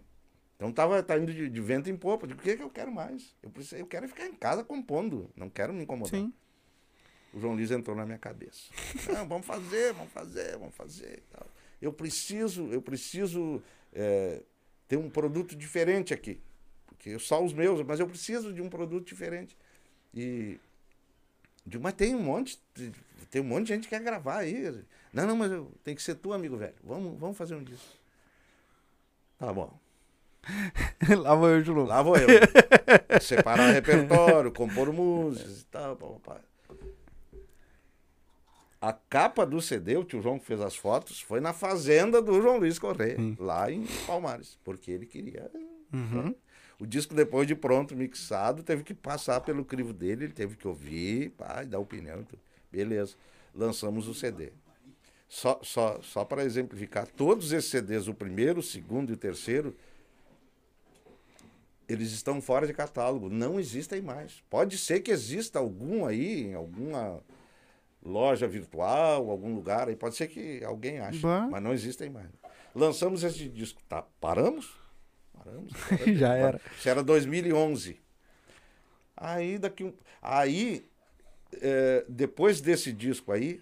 [0.57, 2.27] Então tava tá indo de, de vento em popa.
[2.27, 3.35] Digo, o que, que eu quero mais?
[3.43, 5.31] Eu, preciso, eu quero ficar em casa compondo.
[5.37, 6.11] Não quero me incomodar.
[6.19, 6.33] Sim.
[7.33, 8.71] O João Luiz entrou na minha cabeça.
[9.13, 11.23] Não, vamos fazer, vamos fazer, vamos fazer.
[11.81, 13.63] Eu preciso, eu preciso
[13.93, 14.43] é,
[14.87, 16.41] ter um produto diferente aqui.
[16.87, 19.57] Porque só os meus, mas eu preciso de um produto diferente.
[20.15, 20.59] E
[21.65, 22.59] digo, mas tem um monte,
[23.31, 24.85] tem um monte de gente que quer gravar aí.
[25.13, 26.75] Não, não, mas eu, tem que ser tu, amigo velho.
[26.83, 27.99] Vamos, vamos fazer um disco.
[29.39, 29.79] Tá bom.
[31.19, 31.87] Lá vou eu novo.
[31.87, 32.29] Lá vou eu.
[33.21, 35.97] Separar repertório, compor músicas e tal.
[35.97, 36.41] pá.
[38.81, 42.41] A capa do CD, o tio João que fez as fotos, foi na fazenda do
[42.41, 45.51] João Luiz Correia, lá em Palmares, porque ele queria.
[45.53, 46.35] né?
[46.79, 50.69] O disco, depois de pronto, mixado, teve que passar pelo crivo dele, ele teve que
[50.69, 52.25] ouvir, pá, e dar opinião.
[52.71, 53.17] Beleza.
[53.53, 54.53] Lançamos o CD.
[55.29, 59.75] Só, só, só para exemplificar, todos esses CDs, o primeiro, o segundo e o terceiro,
[61.89, 64.43] eles estão fora de catálogo, não existem mais.
[64.49, 67.21] Pode ser que exista algum aí, em alguma
[68.03, 71.47] loja virtual, algum lugar, aí pode ser que alguém ache, Bah.
[71.51, 72.29] mas não existem mais.
[72.75, 74.05] Lançamos esse disco, tá?
[74.21, 74.73] Paramos?
[75.33, 75.73] Paramos.
[76.19, 76.61] Já era.
[76.79, 78.01] Isso era 2011.
[79.17, 79.93] Aí daqui um,
[80.23, 80.89] aí
[81.61, 83.61] é, depois desse disco aí,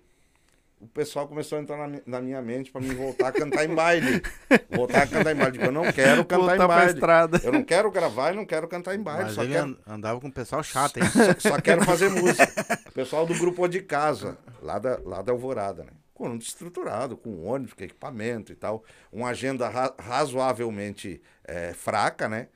[0.80, 3.74] o pessoal começou a entrar na, na minha mente para mim voltar a cantar em
[3.74, 4.22] baile.
[4.70, 5.52] Voltar a cantar em baile.
[5.52, 6.92] Digo, eu não quero cantar Voltar em baile.
[6.92, 7.40] estrada.
[7.42, 9.24] Eu não quero gravar e não quero cantar em baile.
[9.24, 11.04] Mas Só quero, an- andava com o pessoal chato, hein?
[11.40, 12.46] só, só quero fazer música.
[12.88, 15.90] O pessoal do grupo de casa, lá da, lá da Alvorada, né?
[16.12, 18.84] Com um estruturado, com ônibus, com equipamento e tal.
[19.12, 22.48] Uma agenda ra- razoavelmente eh, fraca, né?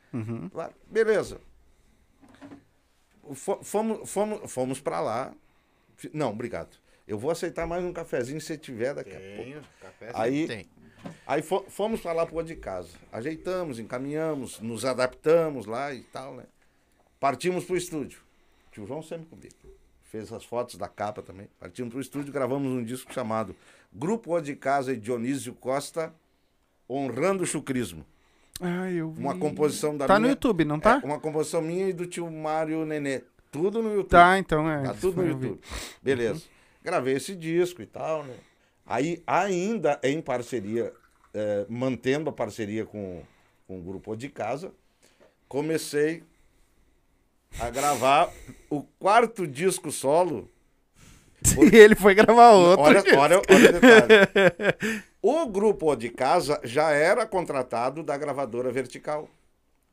[0.54, 1.40] Lá, beleza.
[3.34, 5.32] Fo- Fomos, fomos, fomos para lá.
[6.12, 6.76] Não, obrigado.
[7.10, 9.66] Eu vou aceitar mais um cafezinho se tiver daqui a pouco.
[9.80, 10.66] café Aí- tem.
[11.26, 12.90] Aí fo- fomos para lá pro de casa.
[13.10, 16.44] Ajeitamos, encaminhamos, nos adaptamos lá e tal, né?
[17.18, 18.20] Partimos pro estúdio.
[18.70, 19.54] Tio João sempre comigo.
[20.04, 21.48] Fez as fotos da capa também.
[21.58, 23.56] Partimos pro estúdio, gravamos um disco chamado
[23.92, 26.14] Grupo O de Casa e Dionísio Costa
[26.88, 28.06] Honrando o Chucrismo.
[28.60, 29.20] Ai, eu vi.
[29.20, 30.20] Uma composição da Tá minha...
[30.28, 31.00] no YouTube, não tá?
[31.02, 33.22] É, uma composição minha e do tio Mário Nenê.
[33.50, 34.10] Tudo no YouTube.
[34.10, 34.82] Tá, então é.
[34.84, 35.26] Tá tudo no.
[35.28, 35.60] YouTube.
[36.00, 36.42] Beleza.
[36.82, 38.34] Gravei esse disco e tal, né?
[38.86, 40.92] Aí, ainda em parceria,
[41.32, 43.22] eh, mantendo a parceria com,
[43.66, 44.72] com o grupo de casa,
[45.48, 46.22] comecei
[47.58, 48.32] a gravar
[48.68, 50.50] o quarto disco solo.
[51.72, 52.84] E ele foi gravar outro.
[52.84, 55.00] Olha, olha, olha o detalhe.
[55.22, 59.28] O grupo de casa já era contratado da gravadora Vertical,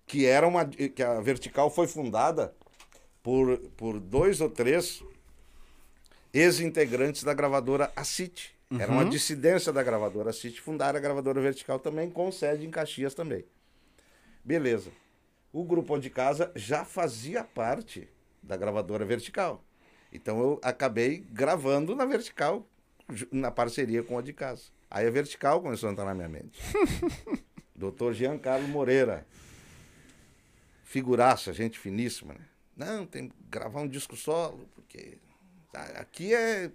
[0.05, 2.53] que era uma que a Vertical foi fundada
[3.21, 5.03] por, por dois ou três
[6.37, 8.55] ex-integrantes da gravadora Acite.
[8.77, 13.13] Era uma dissidência da gravadora Acite, fundaram a gravadora Vertical também, com sede em Caxias
[13.13, 13.45] também.
[14.43, 14.91] Beleza.
[15.51, 18.07] O grupo de casa já fazia parte
[18.43, 19.63] da gravadora Vertical.
[20.11, 22.67] Então eu acabei gravando na Vertical,
[23.31, 24.63] na parceria com a de casa.
[24.91, 26.59] Aí a Vertical começou a entrar na minha mente.
[27.75, 29.25] Doutor Giancarlo Moreira.
[30.83, 32.45] Figuraça, gente finíssima, né?
[32.75, 35.17] Não, tem que gravar um disco solo, porque
[35.73, 36.71] aqui é.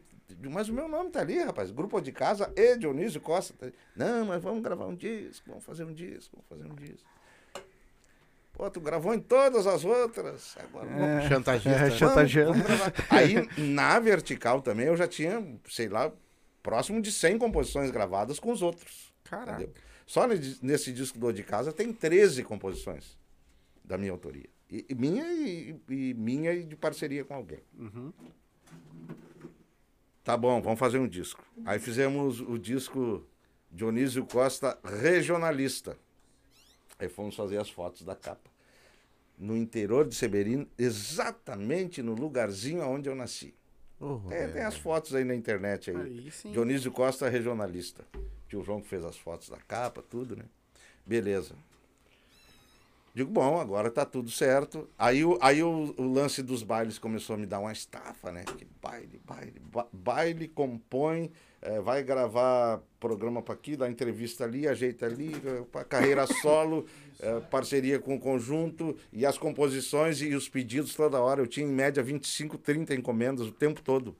[0.51, 1.71] Mas o meu nome tá ali, rapaz.
[1.71, 3.55] Grupo de casa e Dionísio Costa.
[3.59, 3.77] tá.
[3.95, 7.09] Não, mas vamos gravar um disco, vamos fazer um disco, vamos fazer um disco.
[8.53, 10.55] Pô, tu gravou em todas as outras.
[10.59, 11.71] Agora vamos Chantagista.
[11.71, 12.53] É, Chantageando.
[12.53, 13.07] Vamos, vamos gravar.
[13.11, 16.13] Aí, na vertical também, eu já tinha, sei lá,
[16.63, 19.13] próximo de 100 composições gravadas com os outros.
[19.25, 19.53] Caraca.
[19.63, 19.75] entendeu?
[20.07, 23.19] Só ne- nesse disco do De Casa tem 13 composições
[23.85, 24.49] da minha autoria.
[24.71, 27.61] E, e minha e, e minha e de parceria com alguém.
[30.25, 31.45] Tá bom, vamos fazer um disco.
[31.65, 33.27] Aí fizemos o disco
[33.71, 35.97] Dionísio Costa Regionalista.
[36.99, 38.51] Aí fomos fazer as fotos da capa.
[39.37, 43.53] No interior de Severino, exatamente no lugarzinho onde eu nasci.
[43.99, 45.97] Oh, É, tem as fotos aí na internet aí.
[45.97, 46.33] Aí.
[46.53, 48.05] Dionísio Costa Regionalista.
[48.49, 50.45] Tio João que fez as fotos da capa, tudo, né?
[51.05, 51.55] Beleza.
[53.15, 54.89] Digo, bom, agora tá tudo certo.
[54.99, 58.43] Aí, o, aí o, o lance dos bailes começou a me dar uma estafa, né?
[58.57, 64.67] Que baile, baile, ba- baile, compõe, eh, vai gravar programa para aqui, dá entrevista ali,
[64.67, 66.87] ajeita ali, eh, carreira solo,
[67.21, 71.43] eh, parceria com o conjunto, e as composições e os pedidos toda hora.
[71.43, 74.17] Eu tinha em média 25, 30 encomendas o tempo todo.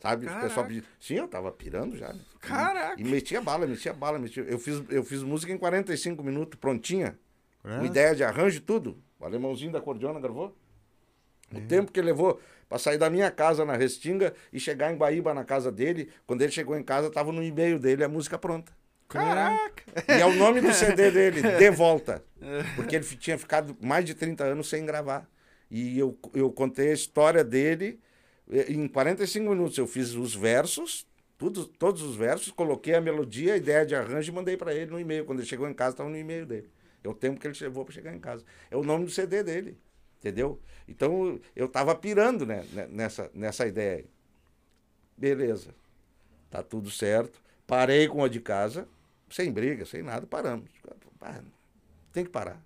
[0.00, 0.26] Sabe?
[0.26, 0.66] O pessoal Caraca.
[0.66, 0.84] pedia.
[0.98, 2.12] Sim, eu tava pirando já.
[2.12, 2.20] né?
[2.40, 3.00] Caraca.
[3.00, 4.42] E metia bala, metia bala, metia.
[4.42, 7.16] Eu fiz, eu fiz música em 45 minutos, prontinha.
[7.64, 7.78] É?
[7.78, 9.02] Com ideia de arranjo e tudo.
[9.18, 10.56] O alemãozinho da cordiona gravou.
[11.52, 14.96] O tempo que ele levou para sair da minha casa na Restinga e chegar em
[14.96, 18.38] Guaíba na casa dele, quando ele chegou em casa, tava no e-mail dele a música
[18.38, 18.72] pronta.
[19.06, 19.84] Caraca.
[20.08, 22.24] E é o nome do CD dele, De Volta.
[22.74, 25.28] Porque ele tinha ficado mais de 30 anos sem gravar.
[25.70, 28.00] E eu, eu contei a história dele
[28.68, 29.76] em 45 minutos.
[29.76, 31.06] Eu fiz os versos,
[31.36, 34.90] tudo, todos os versos, coloquei a melodia, a ideia de arranjo e mandei para ele
[34.90, 35.26] no e-mail.
[35.26, 36.70] Quando ele chegou em casa, estava no e-mail dele.
[37.02, 38.44] É o tempo que ele levou para chegar em casa.
[38.70, 39.78] É o nome do CD dele.
[40.18, 40.60] Entendeu?
[40.86, 44.04] Então eu tava pirando né, né, nessa, nessa ideia.
[45.16, 45.74] Beleza.
[46.50, 47.42] Tá tudo certo.
[47.66, 48.86] Parei com a de casa,
[49.30, 50.68] sem briga, sem nada, paramos.
[51.20, 51.40] Ah,
[52.12, 52.62] Tem que parar.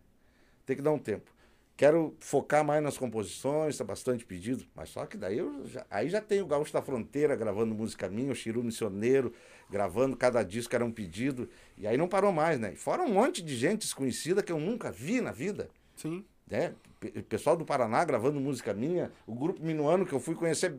[0.65, 1.31] Tem que dar um tempo.
[1.77, 6.23] Quero focar mais nas composições, tá bastante pedido, mas só que daí já, aí já
[6.23, 9.33] tem o Gaúcho da Fronteira gravando música minha, o Chiru Missioneiro
[9.71, 12.73] gravando, cada disco era um pedido, e aí não parou mais, né?
[12.77, 16.25] Fora um monte de gente desconhecida que eu nunca vi na vida Sim.
[16.49, 16.73] né?
[17.01, 20.75] Pe- Pessoal do Paraná gravando música minha, o grupo Minuano que eu fui conhecer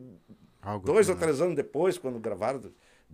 [0.62, 2.60] Algo dois que- ou três anos depois, quando gravaram,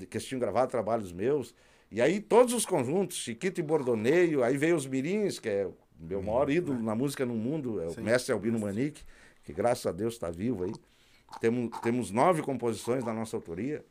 [0.09, 1.55] que eles tinham gravado trabalhos meus.
[1.91, 5.75] E aí todos os conjuntos, Chiquito e Bordoneio, aí veio os Mirins, que é o
[6.01, 9.03] meu maior ídolo na música no mundo, é o mestre Albino Manique,
[9.45, 10.73] que graças a Deus está vivo aí.
[11.41, 13.85] temos, temos nove composições da nossa autoria.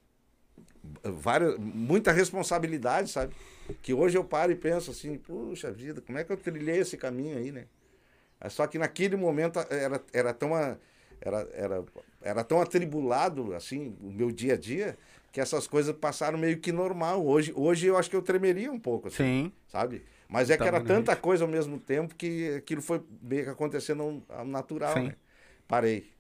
[1.04, 3.34] Várias, muita responsabilidade, sabe?
[3.82, 6.98] Que hoje eu paro e penso assim, puxa vida, como é que eu trilhei esse
[6.98, 7.66] caminho aí, né?
[8.40, 10.54] É Só que naquele momento era, era, tão,
[11.22, 11.84] era, era,
[12.22, 14.98] era tão atribulado, assim, o meu dia a dia,
[15.32, 17.26] que essas coisas passaram meio que normal.
[17.26, 19.52] Hoje, hoje eu acho que eu tremeria um pouco, assim, Sim.
[19.68, 20.04] sabe?
[20.28, 24.24] Mas é que era tanta coisa ao mesmo tempo que aquilo foi meio que acontecendo
[24.28, 25.08] ao natural, Sim.
[25.08, 25.16] né?
[25.68, 26.12] Parei.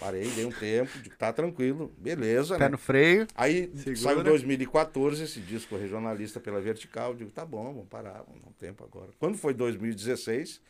[0.00, 2.70] Parei, dei um tempo, de tá tranquilo, beleza, Pé né?
[2.70, 3.26] no freio.
[3.34, 3.96] Aí Segura.
[3.96, 7.10] saiu 2014 esse disco regionalista pela Vertical.
[7.10, 9.10] Eu digo, tá bom, vamos parar, vamos dar um tempo agora.
[9.18, 10.60] Quando foi 2016,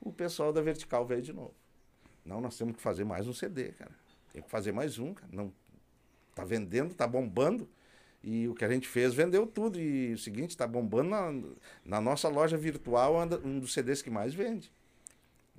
[0.00, 1.54] o pessoal da Vertical veio de novo.
[2.24, 3.90] Não, nós temos que fazer mais um CD, cara.
[4.32, 5.28] Tem que fazer mais um, cara.
[5.32, 5.50] Não,
[6.34, 7.68] tá vendendo, tá bombando.
[8.22, 9.80] E o que a gente fez vendeu tudo.
[9.80, 11.32] E o seguinte, tá bombando na,
[11.84, 14.70] na nossa loja virtual, anda- um dos CDs que mais vende.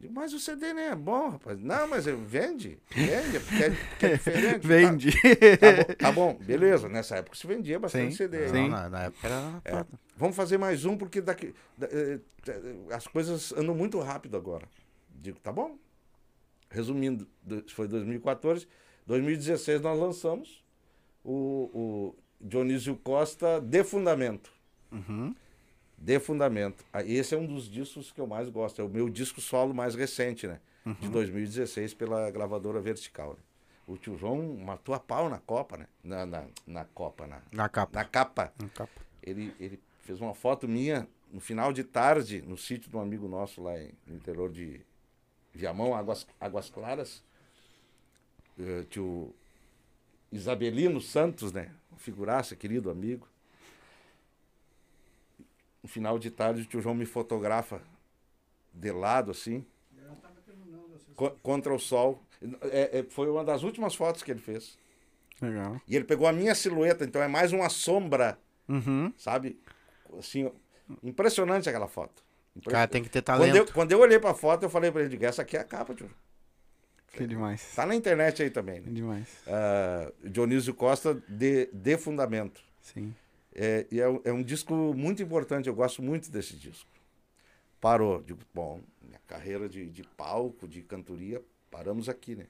[0.07, 1.59] Digo, mas o CD nem é bom, rapaz.
[1.59, 4.59] Não, mas eu- vende, vende, porque é, porque é diferente.
[4.61, 5.11] Tá- Vende.
[5.11, 6.87] Tá, bom, tá bom, beleza.
[6.89, 8.47] Nessa época se vendia bastante Sim, CD.
[8.47, 8.53] sim.
[8.53, 9.61] Não, na, na época era.
[9.65, 9.85] É,
[10.15, 12.61] vamos fazer mais um, porque daqui, da- eh, eh,
[12.95, 14.67] as coisas andam muito rápido agora.
[15.09, 15.77] Digo, tá bom.
[16.69, 18.67] Resumindo, do- foi 2014.
[19.07, 20.63] 2016 nós lançamos
[21.23, 24.51] o, o Dionísio Costa de Fundamento.
[25.97, 26.85] De Fundamento.
[26.93, 28.81] Ah, Esse é um dos discos que eu mais gosto.
[28.81, 30.59] É o meu disco solo mais recente, né?
[30.99, 33.31] De 2016, pela gravadora Vertical.
[33.33, 33.39] né?
[33.87, 35.87] O tio João matou a pau na Copa, né?
[36.03, 37.99] Na, na, na Copa, na, Na capa.
[37.99, 38.53] na capa.
[38.61, 39.01] Na capa.
[39.23, 43.27] Ele, ele fez uma foto minha no final de tarde, no sítio de um amigo
[43.27, 44.79] nosso lá em- no interior de
[45.53, 47.23] Viamão, Águas, Águas Claras.
[48.59, 49.33] Eh, tio
[50.31, 51.71] Isabelino Santos, né?
[51.97, 53.27] Figuraça, querido amigo.
[55.85, 57.79] No final de tarde, o tio João me fotografa
[58.73, 59.63] de lado, assim,
[61.15, 62.19] co- contra o sol.
[62.71, 64.79] É- é- foi uma das últimas fotos que ele fez.
[65.39, 65.79] Legal.
[65.87, 68.35] E ele pegou a minha silhueta, então é mais uma sombra
[68.67, 69.13] Uhum.
[69.15, 69.59] sabe?
[70.17, 70.51] Assim,
[71.03, 72.23] impressionante aquela foto.
[72.55, 73.73] O cara tem que ter Quando eu, talento.
[73.73, 76.09] quando eu olhei pra foto, eu falei pra ele, essa aqui é a capa, tio.
[77.11, 77.75] Que demais.
[77.75, 78.81] Tá na internet aí também.
[78.81, 78.95] Que Né?
[78.95, 79.27] demais.
[79.45, 82.59] Ah, Dionísio Costa, de, de Fundamento.
[82.81, 83.13] Sim.
[83.55, 86.89] É, e é, um- é um disco muito importante, eu gosto muito desse disco.
[87.81, 88.21] Parou.
[88.23, 92.47] Digo, bom, minha carreira de, de palco, de cantoria, paramos aqui, né?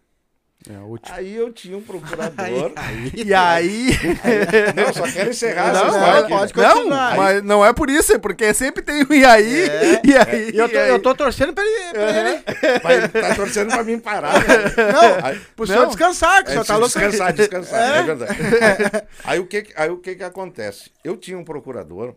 [0.68, 1.16] É o último.
[1.16, 2.72] Aí eu tinha um procurador.
[3.14, 3.90] E aí.
[4.76, 6.64] Não, só quero encerrar Não, essa história não, aqui, pode né?
[6.64, 7.18] Não, continuar.
[7.18, 9.70] mas não é por isso, é porque sempre tem um e aí.
[9.70, 10.02] É.
[10.04, 10.50] E aí.
[10.52, 10.90] E eu tô, e aí.
[10.90, 12.40] eu tô torcendo pra ele.
[12.80, 14.34] Pra ele Mas tá torcendo pra mim parar.
[14.40, 14.48] Né?
[14.92, 15.74] não, Aí- pro Não.
[15.74, 16.88] senhor descansar, que o É, senhor tá louco.
[17.00, 18.32] descansar, descansar, é, verdade.
[18.34, 19.02] Aí,
[19.38, 20.90] aí o que, que- aí o que que acontece?
[21.04, 22.16] Eu tinha um procurador,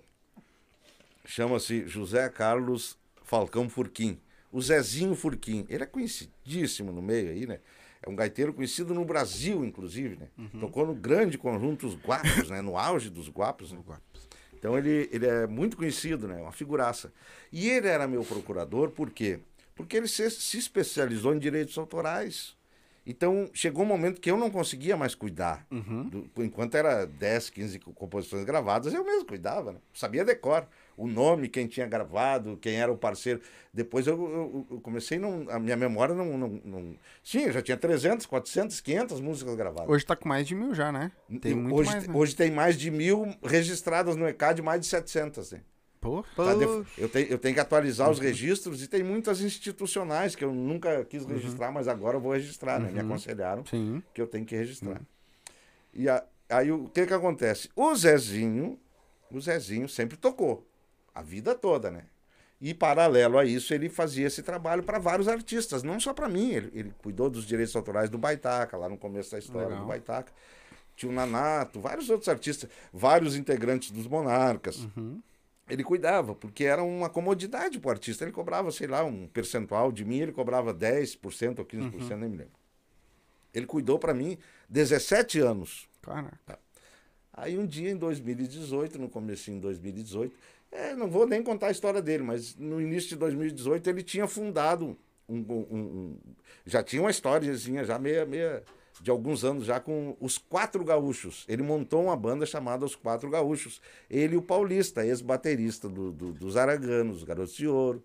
[1.26, 4.18] chama-se José Carlos Falcão Furquim,
[4.51, 5.66] o Zezinho Furquim.
[5.68, 7.59] Ele é conhecidíssimo no meio aí, né?
[8.03, 10.28] É um gaiteiro conhecido no Brasil, inclusive, né?
[10.61, 12.61] Tocou no grande conjunto Os Guapos, né?
[12.62, 13.72] No auge dos Guapos.
[13.72, 13.78] Né?
[14.55, 16.36] Então ele, ele é muito conhecido, né?
[16.40, 17.12] Uma figuraça.
[17.53, 19.40] E ele era meu procurador, por quê?
[19.74, 22.57] Porque ele se, se especializou em direitos autorais.
[23.07, 25.66] Então chegou um momento que eu não conseguia mais cuidar.
[26.11, 29.78] Do- enquanto era 10, 15 co- composições gravadas, eu mesmo cuidava, né?
[29.94, 30.66] Sabia decor.
[30.99, 33.40] O nome, quem tinha gravado, quem era o parceiro.
[33.72, 36.96] Depois eu, eu- eu comecei, não, a minha memória não, não, não.
[37.22, 39.88] Sim, eu já tinha 300, 400, 500 músicas gravadas.
[39.88, 41.12] Hoje tá com mais de mil já, né?
[41.40, 42.14] Tem muito hoje, mais, né?
[42.16, 45.53] hoje tem mais de mil registradas no ECAD, mais de 700.
[45.53, 45.61] Né?
[46.01, 46.24] Pô.
[46.36, 50.44] Tá def- eu, tenho, eu tenho que atualizar os registros e tem muitas institucionais que
[50.44, 52.90] eu nunca quis registrar, mas agora eu vou registrar, né?
[52.90, 54.03] Me aconselharam Sim.
[54.12, 55.01] que eu tenho que registrar.
[55.94, 57.68] E a- aí o que que acontece?
[57.74, 58.78] O Zezinho,
[59.30, 60.68] o Zezinho sempre tocou,
[61.19, 62.05] a vida toda, né?
[62.61, 66.51] E paralelo a isso, ele fazia esse trabalho para vários artistas, não só para mim.
[66.51, 69.83] Ele, ele cuidou dos direitos autorais do Baitaca, lá no começo da história Legal.
[69.83, 70.33] do Baitaca.
[70.97, 74.89] Tinha o Nanato, vários outros artistas, vários integrantes dos Monarcas.
[75.69, 78.25] Ele cuidava, porque era uma comodidade para o artista.
[78.25, 82.37] Ele cobrava, sei lá, um percentual de mim, ele cobrava 10% ou 15%, nem me
[82.39, 82.53] lembro.
[83.55, 84.37] Ele cuidou para mim
[84.69, 85.89] 17 anos.
[86.03, 86.59] Caraca.
[87.33, 90.35] Aí um dia em 2018, no começo de 2018,
[90.71, 94.27] é, não vou nem contar a história dele, mas no início de 2018 ele tinha
[94.27, 94.97] fundado
[95.29, 96.16] um, um- um-
[96.66, 98.62] já tinha uma historiazinha já meia, meia
[99.01, 101.45] de alguns anos já com os Quatro Gaúchos.
[101.49, 103.81] Ele montou uma banda chamada Os Quatro Gaúchos.
[104.11, 108.03] Ele e o Paulista, ex-baterista do, do- dos Araganos, Garotos de Ouro,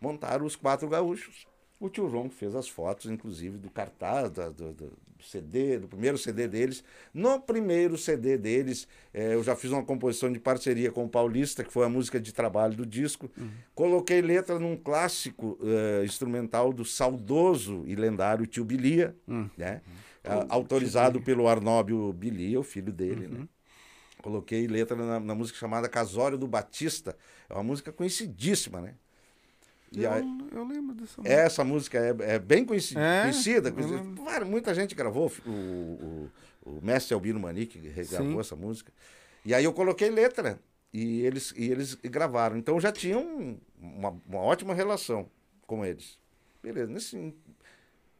[0.00, 1.46] montaram os Quatro Gaúchos.
[1.80, 6.18] O tio João fez as fotos, inclusive, do cartaz, da- do, do CD, do primeiro
[6.18, 6.82] CD deles.
[7.14, 11.62] No primeiro CD deles, eh, eu já fiz uma composição de parceria com o Paulista,
[11.62, 13.30] que foi a música de trabalho do disco.
[13.74, 19.16] Coloquei letra num clássico eh, instrumental do saudoso e lendário Tio Bilia,
[19.56, 19.80] né?
[20.24, 23.32] é, autorizado pelo Arnóbio Bilia, o filho dele, Uhum.
[23.42, 23.48] né?
[24.20, 27.16] Coloquei letra na, na música chamada Casório do Batista.
[27.48, 28.94] É uma música conhecidíssima, né?
[29.94, 31.34] Eu, aí- eu lembro dessa música.
[31.40, 33.22] essa música é, é bem conheci- É?
[33.22, 33.72] conhecida.
[33.72, 34.44] Conhecida.
[34.44, 35.32] muita gente gravou.
[35.46, 36.30] O, o,
[36.62, 38.40] o mestre Albino Manique regravou Sim.
[38.40, 38.92] essa música.
[39.44, 40.58] E aí eu coloquei letra.
[40.92, 42.56] E eles, e eles gravaram.
[42.56, 45.28] Então já tinha um- uma, uma ótima relação
[45.66, 46.18] com eles.
[46.62, 46.90] Beleza.
[46.90, 47.34] Nesse,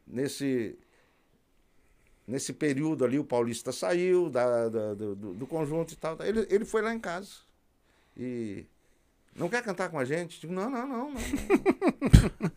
[0.06, 0.78] nesse,
[2.26, 6.16] nesse período ali, o Paulista saiu da, da- do, do- do conjunto e tal.
[6.22, 7.30] Ele, ele foi lá em casa.
[8.16, 8.64] E.
[9.38, 10.40] Não quer cantar com a gente?
[10.40, 11.20] Digo, não, não, não, não.
[11.20, 11.20] não.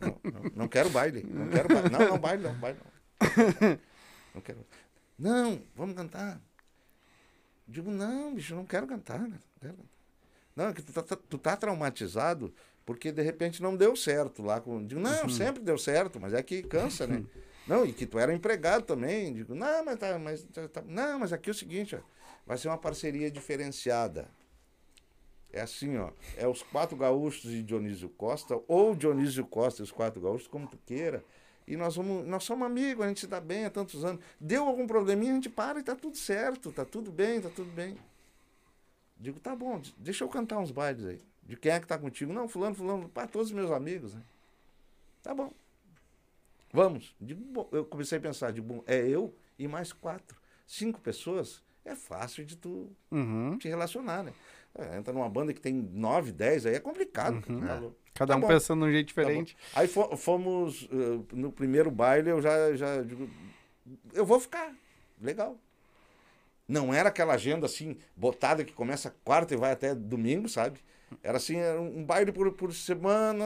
[0.00, 1.22] Não, não, não quero baile.
[1.22, 1.90] Não quero baile.
[1.90, 3.78] Não, não, baile não, baile não.
[4.34, 4.58] Não quero.
[5.18, 6.40] Não, vamos cantar.
[7.68, 9.20] Digo, não, bicho, não quero cantar.
[9.20, 9.28] né?
[9.28, 9.88] Não, quero cantar.
[10.54, 12.52] Não, é que tu tá, tu tá traumatizado
[12.84, 14.84] porque de repente não deu certo lá com.
[14.84, 17.24] Digo, não, sempre deu certo, mas é que cansa, né?
[17.66, 19.32] Não, e que tu era empregado também.
[19.32, 22.00] Digo, não, mas tá, mas tá- tá- não, mas aqui é o seguinte, ó,
[22.44, 24.28] vai ser uma parceria diferenciada.
[25.52, 26.10] É assim, ó.
[26.36, 30.66] É os quatro gaúchos e Dionísio Costa, ou Dionísio Costa e os quatro gaúchos, como
[30.66, 31.22] tu queira.
[31.66, 34.24] E nós, vamos, nós somos amigos, a gente se dá bem há tantos anos.
[34.40, 37.70] Deu algum probleminha, a gente para e tá tudo certo, tá tudo bem, tá tudo
[37.70, 37.96] bem.
[39.16, 41.20] Digo, tá bom, deixa eu cantar uns bailes aí.
[41.44, 42.32] De quem é que tá contigo?
[42.32, 44.22] Não, fulano, fulano, pá, todos os meus amigos, né?
[45.22, 45.52] Tá bom.
[46.72, 47.14] Vamos.
[47.20, 50.36] Digo, bom, eu comecei a pensar, digo, bom, é eu e mais quatro.
[50.66, 53.58] Cinco pessoas, é fácil de tu Uhum.
[53.58, 54.32] te relacionar, né?
[54.74, 57.42] É, entra numa banda que tem nove, dez, aí é complicado.
[57.48, 57.60] Uhum.
[57.66, 57.96] tá louco.
[58.14, 59.56] Cada Tá um bom, pensando de um jeito tá diferente.
[59.72, 63.28] Aí fo- fomos, eh, no primeiro baile, eu já, já digo,
[64.14, 64.74] eu vou ficar,
[65.20, 65.58] legal.
[66.66, 70.80] Não era aquela agenda assim, botada que começa quarta e vai até domingo, sabe?
[71.22, 73.44] Era assim, era um baile por, por semana,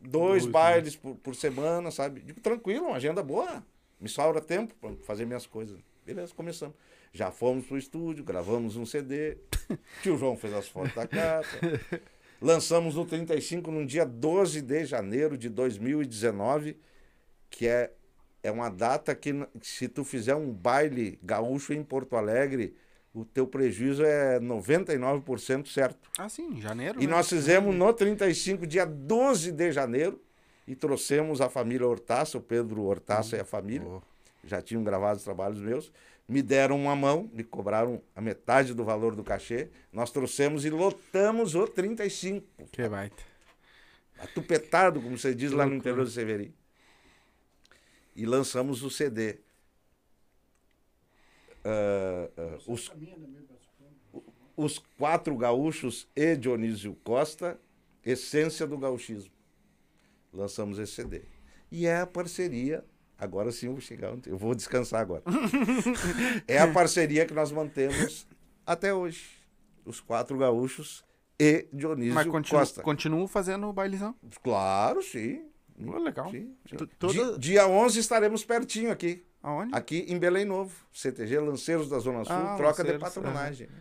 [0.00, 0.52] dois Dois, né?
[0.52, 2.20] bailes por, por semana, sabe?
[2.20, 3.64] Digo, tranquilo, uma agenda boa.
[4.00, 5.78] Me sobra tempo para fazer minhas coisas.
[6.06, 6.76] Beleza, começamos.
[7.12, 9.36] Já fomos pro estúdio, gravamos um CD.
[10.02, 11.48] Tio João fez as fotos da capa.
[12.40, 16.78] Lançamos no 35 no dia 12 de janeiro de 2019,
[17.50, 17.92] que é,
[18.42, 22.76] é uma data que, se tu fizer um baile gaúcho em Porto Alegre,
[23.12, 26.08] o teu prejuízo é 99% certo.
[26.16, 27.02] Ah, sim, em janeiro.
[27.02, 27.12] E né?
[27.12, 30.20] nós fizemos no 35, dia 12 de janeiro,
[30.68, 33.88] e trouxemos a família Hortaça, o Pedro Hortaça e a família.
[33.88, 34.02] Oh.
[34.44, 35.90] Já tinham gravado os trabalhos meus.
[36.28, 39.70] Me deram uma mão, me cobraram a metade do valor do cachê.
[39.90, 42.66] Nós trouxemos e lotamos o 35.
[42.70, 43.22] Que baita.
[44.18, 45.90] Atupetado, como você diz Que lá no loucura.
[45.90, 46.54] interior de Severi.
[48.14, 49.38] E lançamos o CD.
[51.64, 52.92] Ah, ah, os,
[54.56, 57.58] os quatro gaúchos e Dionísio Costa,
[58.04, 59.32] essência do gauchismo.
[60.32, 61.22] Lançamos esse CD.
[61.70, 62.84] E é a parceria.
[63.18, 64.12] Agora sim eu vou chegar.
[64.12, 65.22] onde- Eu vou descansar agora.
[66.46, 68.26] é a parceria que nós mantemos
[68.66, 69.38] até hoje.
[69.84, 71.04] Os quatro gaúchos
[71.40, 72.82] e Dionísio Mas continuo, Costa.
[72.82, 74.14] continuo fazendo o bailezão.
[74.42, 75.44] Claro, sim.
[75.84, 76.30] Oh, legal.
[76.30, 76.76] Sim, sim.
[76.98, 79.24] Toda- Di- Dia 11 estaremos pertinho aqui.
[79.42, 79.74] Aonde?
[79.74, 80.74] Aqui em Belém Novo.
[80.92, 82.34] CTG Lanceiros da Zona Sul.
[82.34, 83.66] Ah, troca de Lanceiros, patronagem.
[83.68, 83.72] né?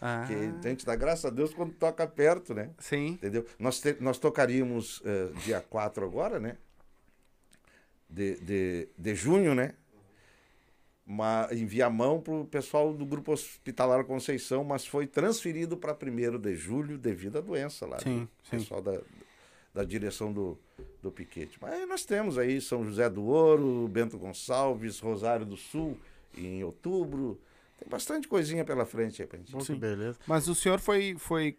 [0.00, 2.70] Ah, Que a gente dá graças a Deus quando toca perto, né?
[2.78, 3.12] sim.
[3.14, 3.44] Entendeu?
[3.58, 6.56] Nós, te- nós tocaríamos eh, dia 4 agora, né?
[8.08, 9.74] De, de, de junho, né?
[11.06, 16.38] Uma, em Viamão para o pessoal do Grupo Hospitalar Conceição, mas foi transferido para 1
[16.38, 17.98] de julho devido à doença lá.
[17.98, 18.28] Sim, né?
[18.42, 18.58] sim.
[18.58, 19.00] pessoal da,
[19.72, 20.58] da direção do,
[21.02, 21.58] do Piquete.
[21.60, 25.96] Mas nós temos aí São José do Ouro, Bento Gonçalves, Rosário do Sul,
[26.36, 27.40] em outubro.
[27.78, 29.64] Tem bastante coisinha pela frente aí pra gente.
[29.64, 29.76] Sim.
[29.76, 30.18] beleza.
[30.26, 31.56] Mas o senhor foi, foi,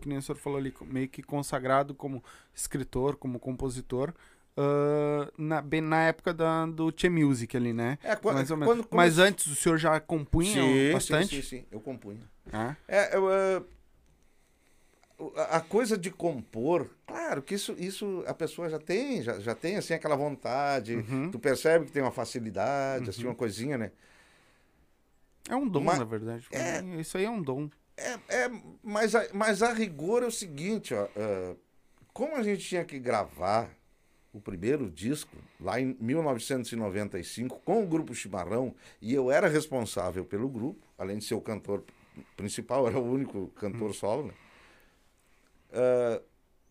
[0.00, 2.22] que nem o senhor falou ali, meio que consagrado como
[2.54, 4.12] escritor, como compositor,
[4.60, 7.98] ah, na, bem na época da, do Che Music ali, né?
[8.02, 8.74] É, quando, Mais ou menos.
[8.74, 11.36] quando Mas come- antes o senhor já compunha sim, bastante?
[11.36, 12.20] Sim, sim, sim, eu compunha.
[12.52, 13.62] Ah, É, eu, eh,
[15.50, 19.76] a coisa de compor, claro que isso, isso a pessoa já tem, já, já tem
[19.76, 20.94] assim aquela vontade.
[20.96, 21.30] Uhum.
[21.30, 23.90] Tu percebe que tem uma facilidade, assim, uma coisinha, né?
[25.50, 26.46] é um dom, Mas- na verdade.
[26.50, 27.70] É- Isso aí é um dom.
[27.96, 28.50] É, é,
[28.82, 31.56] mas, a, mas a rigor é o seguinte, ó, eh,
[32.12, 33.70] como a gente tinha que gravar
[34.32, 40.48] o primeiro disco, lá em 1995, com o grupo Chimarrão, e eu era responsável pelo
[40.48, 41.82] grupo, além de ser o cantor
[42.36, 44.34] principal, era o único cantor solo, né?
[45.72, 46.20] Ah,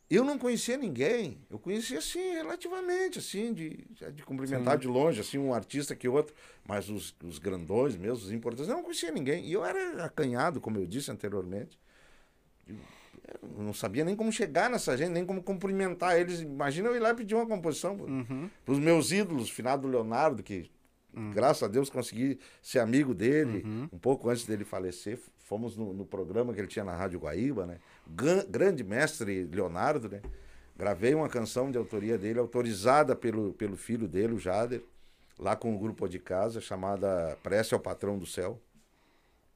[0.09, 4.79] eu não conhecia ninguém, eu conhecia assim, relativamente, assim, de, de cumprimentar Sim.
[4.79, 6.33] de longe, assim, um artista que outro,
[6.65, 9.45] mas os, os grandões mesmo, os importantes, eu não conhecia ninguém.
[9.45, 11.77] E eu era acanhado, como eu disse anteriormente.
[13.57, 16.39] Eu não sabia nem como chegar nessa gente, nem como cumprimentar eles.
[16.41, 18.49] Imagina eu ir lá pedir uma composição Uhum.
[18.65, 20.69] para os meus ídolos, finado Leonardo, que
[21.33, 23.63] Graças a Deus consegui ser amigo dele.
[23.91, 27.65] Um pouco antes dele falecer, fomos no, no programa que ele tinha na Rádio Guaíba,
[27.65, 27.79] né?
[28.07, 30.21] Gan- grande mestre Leonardo, né?
[30.77, 34.83] Gravei uma canção de autoria dele, autorizada pelo, pelo filho dele, o Jader,
[35.39, 38.61] lá com o grupo de casa, chamada Prece ao Patrão do Céu.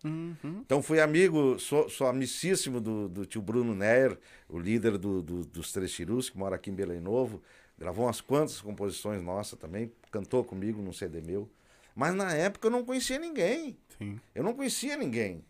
[0.04, 0.62] Uhum.
[0.66, 4.18] Então fui amigo, sou, sou amicíssimo do, do tio Bruno Neyer,
[4.50, 7.42] o líder do- do- dos Três Tirus, que mora aqui em Belém Novo.
[7.78, 11.50] Gravou umas quantas composições nossas também, cantou comigo num CD meu.
[11.96, 13.78] Mas na época eu não conhecia ninguém.
[13.98, 14.20] Sim.
[14.34, 15.44] Eu não conhecia ninguém.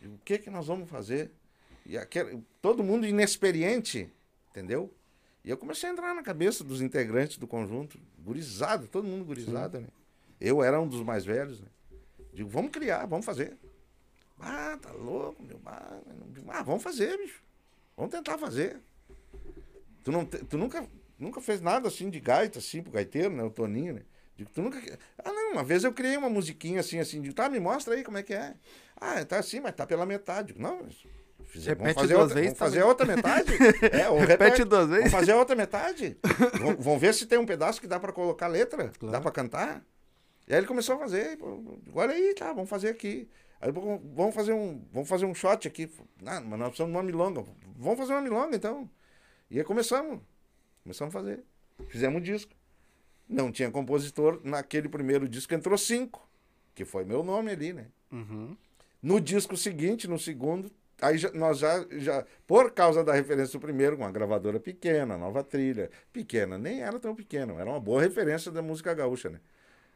[0.00, 1.30] E O que que nós vamos fazer?
[1.84, 4.10] E aquele, todo mundo inexperiente,
[4.50, 4.92] entendeu?
[5.44, 9.80] E eu comecei a entrar na cabeça dos integrantes do conjunto, gurizada, todo mundo gurizada,
[9.80, 9.88] né?
[10.40, 11.66] Eu era um dos mais velhos, né?
[12.38, 13.56] Digo, vamos criar, vamos fazer.
[14.38, 15.60] Ah, tá louco, meu.
[15.66, 17.42] Ah, vamos fazer, bicho.
[17.96, 18.76] Vamos tentar fazer.
[20.04, 20.86] Tu, não, te- tu nunca,
[21.18, 23.42] nunca fez nada assim de gaita, assim, pro gaiteiro, né?
[23.42, 24.02] O Toninho, né?
[24.36, 24.78] Digo, tu nunca.
[25.18, 28.04] Ah, não, uma vez eu criei uma musiquinha assim, assim, digo, tá, me mostra aí
[28.04, 28.54] como é que é.
[28.96, 30.52] Ah, tá assim, mas tá pela metade.
[30.52, 30.86] Digo, não,
[31.44, 32.88] fizer- vamos Repete fazer, duas outra, vezes vamos fazer também.
[32.88, 33.52] outra metade.
[34.00, 35.10] É, ou Repete repete, duas vezes.
[35.10, 36.16] Vamos fazer a outra metade.
[36.62, 39.84] Vão, vão ver se tem um pedaço que dá pra colocar letra, dá pra cantar.
[40.48, 41.38] E aí ele começou a fazer.
[41.94, 43.28] Olha aí, tá, vamos fazer aqui.
[43.60, 45.90] Aí vamos fazer um, vamos fazer um shot aqui.
[46.22, 47.44] Não, mas nós precisamos de uma milonga.
[47.76, 48.88] Vamos fazer uma milonga então.
[49.50, 50.20] E aí começamos.
[50.82, 51.44] Começamos a fazer.
[51.88, 52.52] Fizemos um disco.
[53.28, 54.40] Não tinha compositor.
[54.42, 56.26] Naquele primeiro disco entrou cinco.
[56.74, 57.86] Que foi meu nome ali, né?
[58.10, 58.56] Uhum.
[59.02, 60.70] No disco seguinte, no segundo,
[61.02, 65.18] aí já- nós já, já, por causa da referência do primeiro, com uma gravadora pequena,
[65.18, 69.40] nova trilha, pequena, nem era tão pequena, era uma boa referência da música gaúcha, né?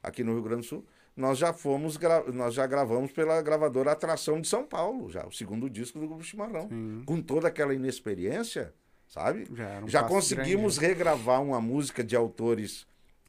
[0.03, 0.85] Aqui no Rio Grande do Sul,
[1.17, 1.99] nós já fomos,
[2.33, 6.25] nós já gravamos pela gravadora Atração de São Paulo, já, o segundo disco do Grupo
[6.25, 6.69] Chimarrão.
[6.69, 7.03] Sim.
[7.07, 8.73] Com toda aquela inexperiência,
[9.07, 9.47] sabe?
[9.55, 12.87] Já um já conseguimos grande, regravar uma música de autores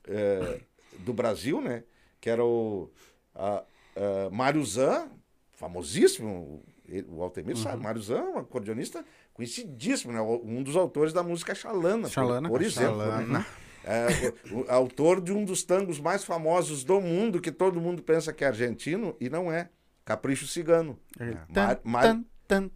[0.07, 0.61] eh,
[0.99, 1.84] do Brasil, né?
[2.21, 2.89] Que era o
[3.36, 3.63] a,
[3.95, 5.09] a Mário Zan,
[5.51, 6.63] famosíssimo,
[7.09, 7.84] o Altemir sabe, Uhum.
[7.84, 9.03] Mário Zan, um acordeonista
[9.34, 10.21] conhecidíssimo, né?
[10.21, 12.97] Um dos autores da música Xalana, por- Xalana, por, exemplo.
[12.99, 13.39] Xalana.
[13.39, 13.45] né?
[13.86, 18.01] É, o, o autor de um dos tangos mais famosos do mundo, que todo mundo
[18.01, 19.69] pensa que é argentino, e não é.
[20.05, 20.99] Capricho Cigano.
[21.19, 21.34] É.
[21.53, 22.03] Mar- Mar-
[22.47, 22.69] tan.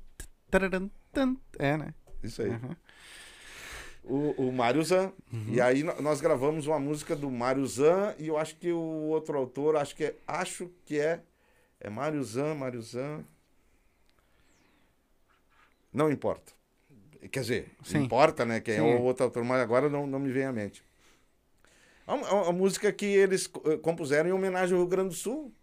[1.59, 1.93] É, né?
[2.23, 2.49] Isso aí.
[2.49, 2.75] Uhum.
[4.03, 5.11] O, o Mário Zan.
[5.47, 9.37] E aí nós gravamos uma música do Mário Zan e eu acho que o outro
[9.37, 11.21] autor, acho que é, acho que é,
[11.79, 13.25] é Mário Zan, Mário Zan.
[15.91, 16.53] Não importa.
[17.31, 18.03] Quer dizer, Sim.
[18.03, 18.61] importa, né?
[18.61, 18.95] Quem é Sim.
[18.95, 20.83] o outro autor, mas agora não, não me vem à mente.
[22.07, 25.15] É uma, é uma música que eles eh, compuseram em homenagem ao Rio Grande do
[25.15, 25.53] Sul.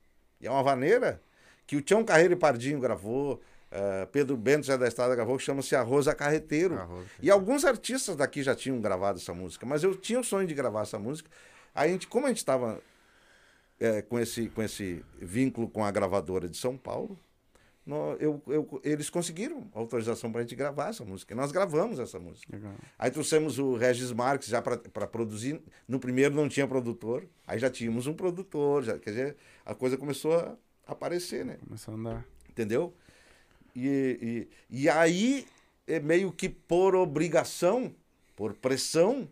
[0.41, 1.23] E é uma vaneira
[1.67, 3.41] que o Tião Carreiro e Pardinho gravou,
[3.71, 6.79] eh, Pedro Bento Zé da Estrada gravou, que chama-se Arroz a Carreteiro.
[6.79, 7.07] Arroz.
[7.23, 10.55] E alguns artistas daqui já tinham gravado essa música, mas eu tinha o sonho de
[10.55, 11.31] gravar essa música.
[11.75, 12.79] A gente, como a gente estava
[14.09, 17.19] com, esse, com esse vínculo com a gravadora de São Paulo,
[17.87, 21.35] nó- eu, eu- eles conseguiram autorização para a gente gravar essa música.
[21.35, 22.55] E nós gravamos essa música.
[22.57, 22.75] Legal.
[22.99, 25.61] Aí trouxemos o Regis Marques já para produzir.
[25.87, 29.97] No primeiro não tinha produtor, aí já tínhamos um produtor, já, quer dizer, a coisa
[29.97, 30.57] começou a
[30.87, 31.59] aparecer, né?
[31.67, 32.27] Começou a andar.
[32.49, 32.95] Entendeu?
[33.77, 35.47] E, e, e aí,
[35.87, 37.93] é meio que por obrigação,
[38.37, 39.29] por pressão,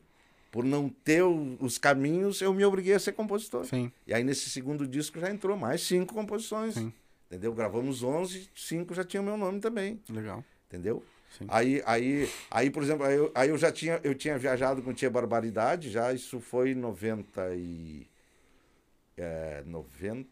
[0.51, 3.65] por não ter os caminhos, eu me obriguei a ser compositor.
[3.65, 3.91] Sim.
[4.07, 6.75] E aí, nesse segundo disco, já entrou mais cinco composições.
[6.75, 6.93] Sim.
[7.33, 7.55] Entendeu?
[7.55, 9.99] Gravamos 11, cinco já tinham meu nome também.
[10.11, 10.45] Legal.
[10.69, 11.03] Entendeu?
[11.39, 11.47] Sim.
[11.49, 14.93] Aí, aí, aí, por exemplo, aí eu, aí eu já tinha, eu tinha viajado com
[14.93, 18.07] Tia Barbaridade, já isso foi em 90 e...
[19.17, 20.29] É, 90...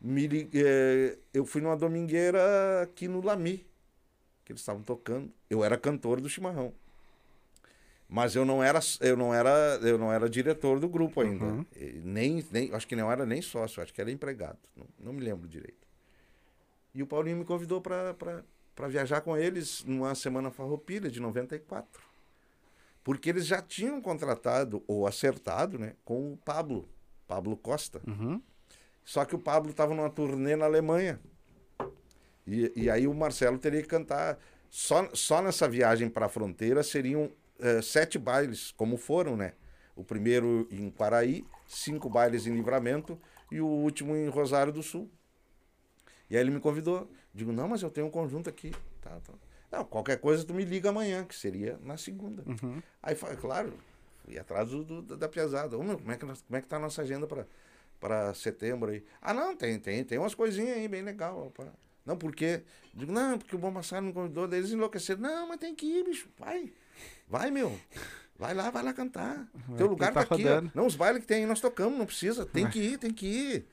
[0.00, 3.66] me, eh, eu fui numa domingueira aqui no Lami,
[4.44, 5.30] que eles estavam tocando.
[5.50, 6.72] Eu era cantor do chimarrão.
[8.08, 11.44] Mas eu não era, eu não era, eu não era diretor do grupo ainda.
[11.44, 11.66] Uhum.
[12.02, 14.58] Nem, nem, acho que não era nem sócio, acho que era empregado.
[14.74, 15.86] Não, não me lembro direito.
[16.94, 18.42] E o Paulinho me convidou para
[18.86, 22.02] viajar com eles numa semana farroupilha de 94.
[23.02, 26.88] Porque eles já tinham contratado ou acertado né, com o Pablo,
[27.26, 28.00] Pablo Costa.
[28.06, 28.40] Uhum.
[29.04, 31.18] Só que o Pablo estava numa turnê na Alemanha.
[32.46, 34.38] E, e aí o Marcelo teria que cantar.
[34.70, 39.54] Só, só nessa viagem para a fronteira seriam eh, sete bailes, como foram, né?
[39.96, 43.18] O primeiro em Quaraí, cinco bailes em Livramento
[43.50, 45.10] e o último em Rosário do Sul.
[46.30, 47.10] E aí ele me convidou.
[47.34, 48.72] Digo, não, mas eu tenho um conjunto aqui.
[49.00, 49.32] Tá, tá.
[49.70, 52.42] Não, qualquer coisa tu me liga amanhã, que seria na segunda.
[52.46, 52.82] Uhum.
[53.02, 53.74] Aí, claro,
[54.24, 55.76] fui atrás do, do- da pesada.
[55.76, 57.46] Ô, meu, como é que, como é que tá a nossa agenda para
[58.00, 59.04] para setembro aí?
[59.20, 61.46] Ah, não, tem, tem, tem umas coisinhas aí bem legal.
[61.48, 61.72] opa.
[62.06, 62.62] Não, por quê?
[62.94, 65.20] Digo, não, porque o Bom Massaro me convidou, eles enlouqueceram.
[65.20, 66.72] Não, mas tem que ir, bicho, vai.
[67.28, 67.78] Vai, meu.
[68.38, 69.46] Vai lá, vai lá cantar.
[69.76, 70.44] Teu lugar tá tá, aqui.
[70.74, 72.46] Não, os bailes que tem aí nós tocamos, não precisa.
[72.46, 72.72] Tem Vai.
[72.72, 73.68] que ir, tem que ir.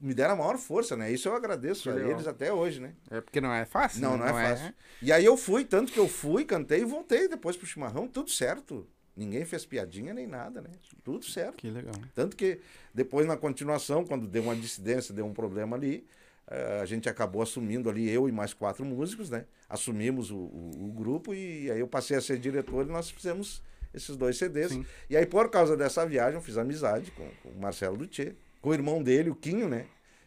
[0.00, 1.10] Me deram a maior força, né?
[1.10, 2.10] Isso eu agradeço Que a legal.
[2.12, 2.94] eles até hoje, né?
[3.10, 4.00] É porque não é fácil.
[4.00, 4.30] Não, né?
[4.30, 4.74] não é fácil.
[5.02, 8.30] E aí eu fui, tanto que eu fui, cantei e voltei depois pro chimarrão, tudo
[8.30, 8.86] certo.
[9.16, 10.70] Ninguém fez piadinha nem nada, né?
[11.02, 11.56] Tudo certo.
[11.56, 11.94] Que legal.
[12.14, 12.60] Tanto que
[12.94, 16.06] depois, na continuação, quando deu uma dissidência, deu um problema ali,
[16.46, 19.44] eh, a gente acabou assumindo ali, eu e mais quatro músicos, né?
[19.68, 23.60] Assumimos o, o- o grupo e aí eu passei a ser diretor e nós fizemos
[23.92, 24.70] esses dois CDs.
[24.70, 24.86] Sim.
[25.10, 28.70] E aí, por causa dessa viagem, eu fiz amizade com, com o Marcelo Luthier, com
[28.70, 29.86] o irmão dele, o Quinho, né?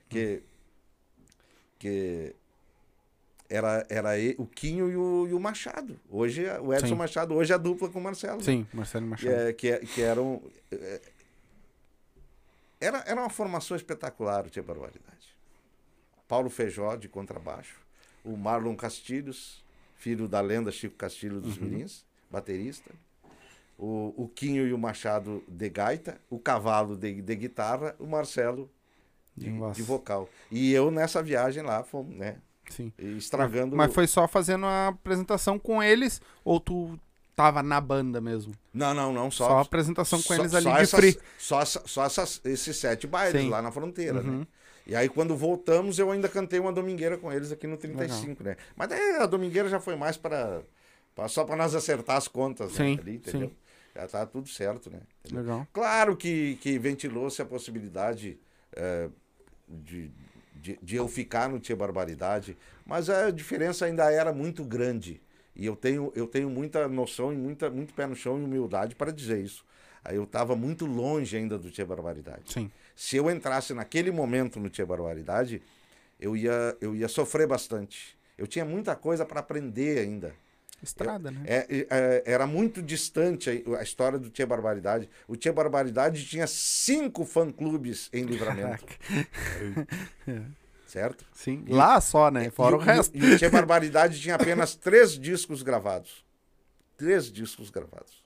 [0.10, 0.42] Que,
[1.80, 2.36] que
[3.50, 6.00] era, era e- o Quinho e o, e o Machado.
[6.10, 6.96] Hoje, o Edson Sim.
[6.96, 8.42] Machado, hoje é a dupla com o Marcelo.
[8.44, 9.34] Sim, Marcelo Machado.
[9.34, 10.42] é, que, é- que eram.
[10.72, 11.02] é,
[12.80, 15.36] era, era uma formação espetacular, o Tia Barbaridade.
[16.28, 17.80] Paulo Feijó, de contrabaixo.
[18.24, 19.64] O Marlon Castilhos,
[19.96, 22.92] filho da lenda Chico Castilho dos Mirins, baterista.
[23.84, 26.22] O, o Quinho e o Machado de gaita.
[26.30, 27.96] O Cavalo de, de guitarra.
[27.98, 28.70] O Marcelo
[29.36, 30.30] de, De vocal.
[30.52, 32.36] E eu nessa viagem lá, fomos, né?
[32.70, 32.94] Sim.
[32.98, 33.76] Estragando.
[33.76, 36.98] Mas foi só fazendo a apresentação com eles ou tu
[37.36, 38.54] tava na banda mesmo?
[38.72, 39.32] Não, não, não.
[39.32, 41.20] Só, Só, a apresentação com só- eles ali só de essas- free.
[41.40, 43.50] Só, só essas- esses sete bailes Sim.
[43.50, 44.40] lá na fronteira, Uhum.
[44.42, 44.48] né?
[44.86, 48.58] E aí, quando voltamos, eu ainda cantei uma domingueira com eles aqui no 35, né?
[48.76, 50.62] Mas daí a domingueira já foi mais para
[51.28, 52.76] só para nós acertar as contas, né?
[52.78, 53.50] Sim, Ali, entendeu?
[53.50, 53.56] sim.
[53.96, 55.02] Já tá tudo certo, né?
[55.20, 55.44] Entendeu?
[55.44, 55.68] Legal.
[55.74, 58.40] Claro que, que ventilou-se a possibilidade
[58.74, 59.10] eh,
[59.68, 60.12] de,
[60.56, 65.22] de, de eu ficar no Tia Barbaridade, mas a diferença ainda era muito grande.
[65.56, 68.96] E eu tenho, eu tenho muita noção e muita, muito pé no chão e humildade
[68.96, 69.66] para dizer isso.
[70.04, 72.54] Aí eu estava muito longe ainda do Tia Barbaridade.
[72.54, 72.72] Sim.
[72.96, 75.62] Se eu entrasse naquele momento no Tia Barbaridade,
[76.20, 78.18] eu ia, eu ia sofrer bastante.
[78.38, 80.34] Eu tinha muita coisa para aprender ainda.
[80.84, 81.42] Estrada, né?
[81.46, 85.08] É, é, é, era muito distante a, a história do Tia Barbaridade.
[85.28, 88.86] O Tia Barbaridade tinha cinco fã-clubes em livramento,
[90.88, 91.24] certo?
[91.34, 91.64] Sim.
[91.68, 92.50] Lá só, né?
[92.50, 93.16] Fora e, o resto.
[93.16, 96.26] E, o Tia Barbaridade tinha apenas três discos gravados.
[96.98, 98.24] Três discos gravados.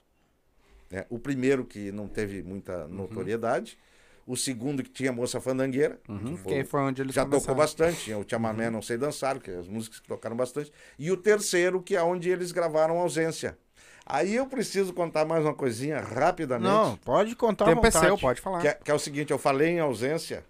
[0.90, 3.76] É, o primeiro que não teve muita notoriedade.
[4.26, 6.00] O segundo que tinha Moça Fandangueira.
[6.08, 7.56] Uhum, que foi- que foi onde eles já tocou começaram.
[7.58, 8.04] bastante.
[8.04, 10.72] Tinha o Chamamé Não Sei Dançar, que é as músicas que tocaram bastante.
[10.98, 13.56] E o terceiro, que é onde eles gravaram Ausência.
[14.04, 16.68] Aí eu preciso contar mais uma coisinha rapidamente.
[16.68, 18.06] Não, pode contar à Tempo é vontade.
[18.06, 18.60] seu, pode falar.
[18.60, 20.44] Que é, que é o seguinte, eu falei em ausência.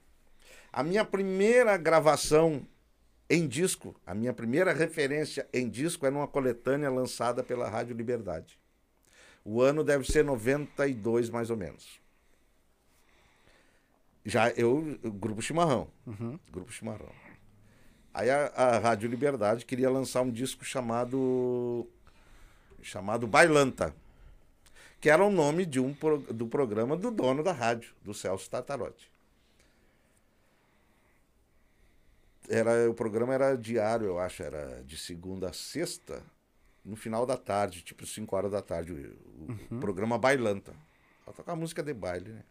[0.72, 2.62] A minha primeira gravação
[3.28, 8.58] em disco, a minha primeira referência em disco é numa coletânea lançada pela Rádio Liberdade.
[9.44, 11.98] O ano deve ser 92, mais ou menos.
[14.28, 15.88] Já eu, o Grupo Chimarrão.
[16.04, 16.36] Uhum.
[16.50, 17.12] Grupo Chimarrão.
[18.12, 21.86] Aí a, a Rádio Liberdade queria lançar um disco chamado
[22.82, 23.94] chamado Bailanta,
[25.00, 28.48] que era o nome de um pro- do programa do dono da rádio, do Celso
[28.50, 29.08] Tartarotti.
[32.48, 36.22] Era, o programa era diário, eu acho, era de segunda a sexta,
[36.84, 40.72] no final da tarde, tipo 5 horas da tarde, o, o programa Bailanta.
[41.24, 42.44] Pra tocar música de baile, né?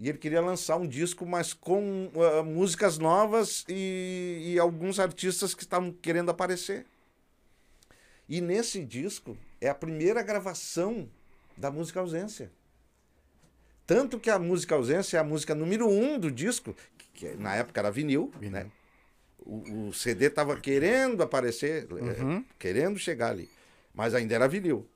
[0.00, 5.54] E ele queria lançar um disco, mas com ah, músicas novas e, e alguns artistas
[5.54, 6.86] que estavam querendo aparecer.
[8.26, 11.06] E nesse disco é a primeira gravação
[11.54, 12.50] da música Ausência.
[13.86, 17.54] Tanto que a música Ausência é a música número um do disco, que que na
[17.56, 18.70] época era vinil, né?
[19.44, 22.42] O, o CD estava querendo aparecer, eh, Uhum.
[22.58, 23.50] querendo chegar ali,
[23.94, 24.86] mas ainda era vinil.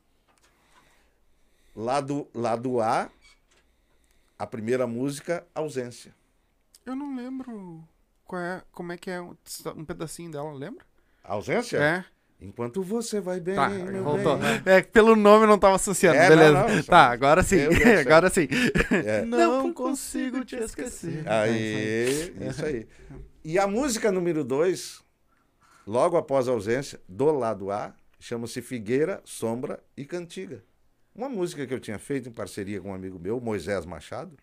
[1.76, 3.11] Lado, lado A,
[4.39, 6.14] a primeira música, Ausência.
[6.85, 7.82] Eu não lembro
[8.24, 10.85] qual é, como é que é um pedacinho dela, lembra?
[11.22, 11.78] Ausência?
[11.78, 12.05] É.
[12.41, 14.37] Enquanto você vai bem, Tá, meu voltou.
[14.37, 14.61] bem.
[14.66, 16.53] É que pelo nome eu não tava associando, É, beleza.
[16.53, 17.57] não, não, só- tá, agora sim.
[18.01, 18.49] Agora sim.
[19.07, 19.24] É.
[19.24, 21.26] Não consigo te esquecer.
[21.26, 22.87] Aí, isso aí.
[23.43, 25.03] E a música número dois,
[25.87, 30.62] logo após a ausência, do lado A, chama-se Figueira, Sombra e Cantiga.
[31.14, 34.36] Uma música que eu tinha feito em parceria com um amigo meu, Moisés Machado,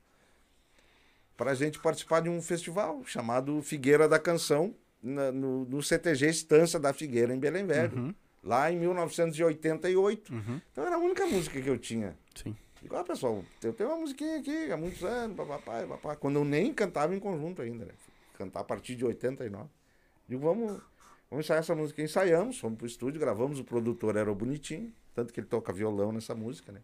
[1.36, 6.28] para a gente participar de um festival chamado Figueira da Canção, na- no, no CTG
[6.30, 8.16] Estância da Figueira, em Belém Velho, Uhum.
[8.44, 10.32] lá em 1988.
[10.34, 10.62] Uhum.
[10.72, 12.16] Então era a única música que eu tinha.
[12.36, 12.56] Sim.
[12.84, 16.74] Igual, pessoal, eu tenho uma musiquinha aqui há muitos anos, papapá, papapá, quando eu nem
[16.74, 17.92] cantava em conjunto ainda, né?
[18.38, 19.70] cantar a partir de 89.
[20.28, 20.82] Digo, vamos,
[21.30, 22.02] vamos ensaiar essa música.
[22.02, 26.12] Ensaiamos, fomos pro estúdio, gravamos, o produtor era o Bonitinho, tanto que ele toca violão
[26.12, 26.82] nessa música, né?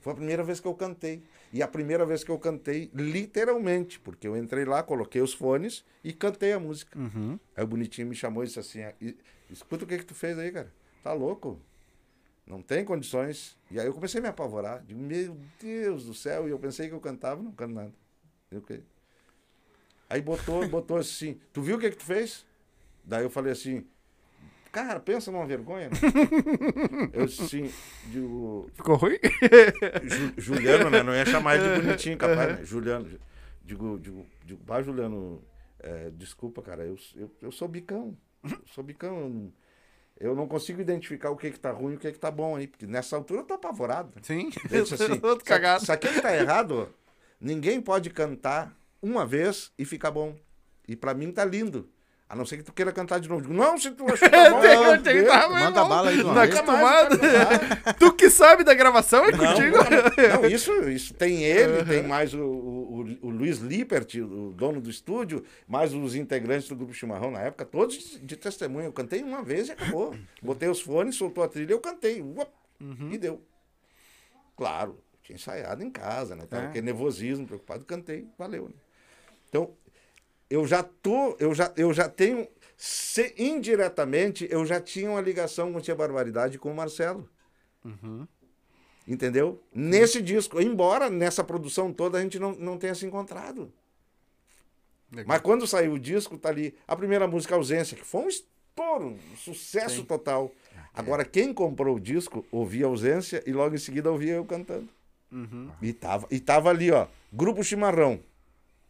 [0.00, 1.22] Foi a primeira vez que eu cantei.
[1.52, 5.84] E a primeira vez que eu cantei, literalmente, porque eu entrei lá, coloquei os fones
[6.04, 6.98] e cantei a música.
[6.98, 7.38] Uhum.
[7.56, 8.94] Aí o bonitinho me chamou e disse assim: "Ah,
[9.50, 10.72] escuta o que que tu fez aí, cara.
[11.02, 11.60] Tá louco?
[12.46, 13.58] Não tem condições.
[13.70, 14.82] E aí eu comecei a me apavorar.
[14.84, 16.46] Digo, meu Deus do céu.
[16.46, 17.92] E eu pensei que eu cantava, não canto nada.
[18.50, 18.82] Eu, "Ok."
[20.08, 22.46] Aí botou, botou assim: Tu viu o que que tu fez?
[23.04, 23.86] Daí eu falei assim:
[24.72, 25.88] Cara, pensa numa vergonha.
[25.88, 25.96] né?"
[27.12, 27.70] eu assim:
[28.06, 29.18] digo, Ficou ruim?
[30.04, 31.02] Ju- Juliano, né?
[31.02, 32.64] Não ia chamar ele de bonitinho, capaz, né?
[32.64, 33.08] Juliano.
[33.64, 35.42] Digo, digo, digo, bah, Juliano,
[35.78, 38.16] é, desculpa, cara, eu, eu, eu sou bicão.
[38.42, 39.18] Eu sou bicão.
[39.18, 39.52] Eu não,
[40.20, 42.56] eu não consigo identificar o que que tá ruim e o que que tá bom
[42.56, 44.12] aí, porque nessa altura eu tô apavorado.
[44.22, 44.50] Sim.
[44.70, 45.84] Disse assim, Outro cagado.
[45.92, 46.88] Aqui que tá errado,
[47.40, 50.34] ninguém pode cantar uma vez e ficar bom.
[50.86, 51.88] E pra mim tá lindo.
[52.30, 53.40] A não ser que tu queira cantar de novo.
[53.40, 54.60] Digo, não, se tu achar tá bom,
[55.02, 55.88] Tem- não, tá, Manda irmão.
[55.88, 56.54] bala aí de uma Não vez.
[56.56, 57.18] acostumado.
[57.98, 59.76] Tu que sabe da gravação é Não, contigo.
[59.78, 64.78] não, não, isso, isso tem ele, tem mais o, o, o- Luiz Lippert, o dono
[64.78, 68.84] do estúdio, mais os integrantes do Grupo Chimarrão na época, todos de, testemunha.
[68.88, 70.14] Eu cantei uma vez e acabou.
[70.42, 72.20] Botei os fones, soltou a trilha, eu cantei.
[72.20, 72.50] Uop,
[73.10, 73.40] E deu.
[74.54, 76.44] Claro, tinha ensaiado em casa, né?
[76.48, 76.66] Tava É.
[76.66, 78.64] aquele nervosismo, preocupado, cantei, valeu.
[78.64, 78.74] Né?
[79.48, 79.70] Então,
[80.50, 82.46] eu já tô, eu já, eu já tenho,
[82.76, 87.28] se- indiretamente, eu já tinha uma ligação com Tia Barbaridade e com o Marcelo.
[89.06, 89.62] Entendeu?
[89.72, 93.72] Nesse disco, embora nessa produção toda a gente não, não tenha se encontrado.
[95.26, 99.16] Mas quando saiu o disco, tá ali a primeira música Ausência, que foi um estouro,
[99.32, 100.52] um sucesso total.
[100.92, 104.88] Agora, quem comprou o disco, ouvia Ausência e logo em seguida ouvia eu cantando.
[105.80, 108.20] E, tava, e tava ali, ó, Grupo Chimarrão.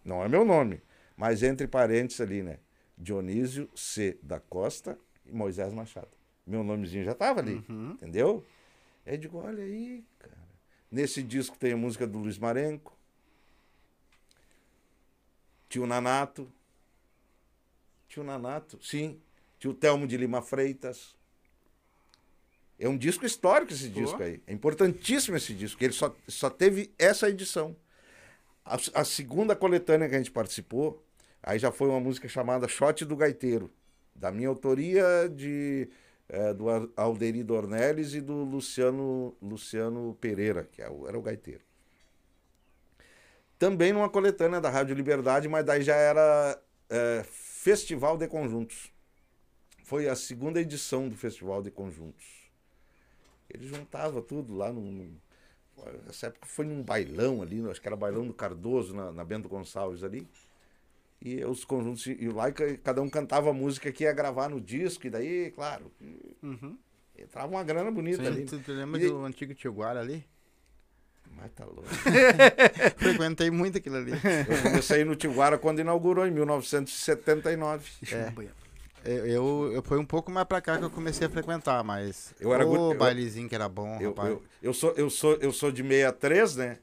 [0.04, 0.80] Não é meu nome,
[1.18, 2.60] mas entre parênteses ali, né?
[2.96, 4.16] Dionísio C.
[4.22, 4.96] da Costa
[5.26, 6.08] e Moisés Machado.
[6.46, 8.46] Meu nomezinho já tava ali, entendeu?
[9.04, 10.38] Aí eu digo, olha aí, cara.
[10.90, 12.96] Nesse disco tem a música do Luiz Marenco,
[15.68, 16.50] Tio Nanato.
[18.06, 19.20] Tio Nanato, sim.
[19.58, 21.16] Tio Telmo de Lima Freitas.
[22.78, 24.00] É um disco histórico esse Pô.
[24.00, 24.40] disco aí.
[24.46, 25.82] É importantíssimo esse disco.
[25.82, 27.76] Ele só, só teve essa edição.
[28.64, 31.04] A, a segunda coletânea que a gente participou,
[31.42, 33.70] aí já foi uma música chamada Shot do Gaiteiro.
[34.14, 35.88] Da minha autoria, de,
[36.28, 36.66] eh, do
[36.96, 41.62] Alderi Dornelles e do Luciano, Luciano Pereira, que é era o gaiteiro.
[43.58, 48.92] Também numa coletânea da Rádio Liberdade, mas daí já era eh, Festival de Conjuntos.
[49.84, 52.26] Foi a segunda edição do Festival de Conjuntos.
[53.48, 54.80] Ele juntava tudo lá no.
[54.80, 55.20] no-
[56.08, 59.48] Essa época foi num bailão ali, acho que era bailão do Cardoso, na, na Bento
[59.48, 60.28] Gonçalves ali.
[61.20, 64.60] E os conjuntos, e lá ca- cada um cantava a música que ia gravar no
[64.60, 65.90] disco, e daí, claro,
[67.16, 68.44] entrava uma grana bonita ali.
[68.44, 70.24] Tu, tu lembra E- do antigo Tio Guara ali?
[71.36, 71.82] Mas tá louco.
[72.96, 74.12] Frequentei muito aquilo ali.
[74.12, 77.90] Eu comecei no Tiguara quando inaugurou, em 1979.
[78.12, 78.32] É.
[79.04, 82.34] Eu, eu, eu- foi um pouco mais pra cá que eu comecei a frequentar, mas.
[82.40, 84.30] Eu era o bailezinho que era bom, Eu, rapaz.
[84.30, 86.78] eu, eu, sou, eu, sou, eu sou de 63, né?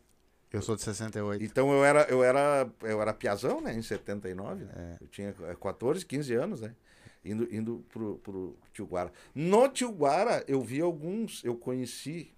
[0.55, 1.43] Eu sou de 68.
[1.43, 3.73] Então eu era, eu era, eu era piazão, né?
[3.73, 4.63] Em 79.
[4.65, 4.97] Né?
[5.01, 6.73] Eu tinha eh, 14, 15 anos, né?
[7.23, 9.11] Indo, indo pro, pro Tiguara.
[9.33, 12.31] No Tiguara, eu vi alguns, eu conheci,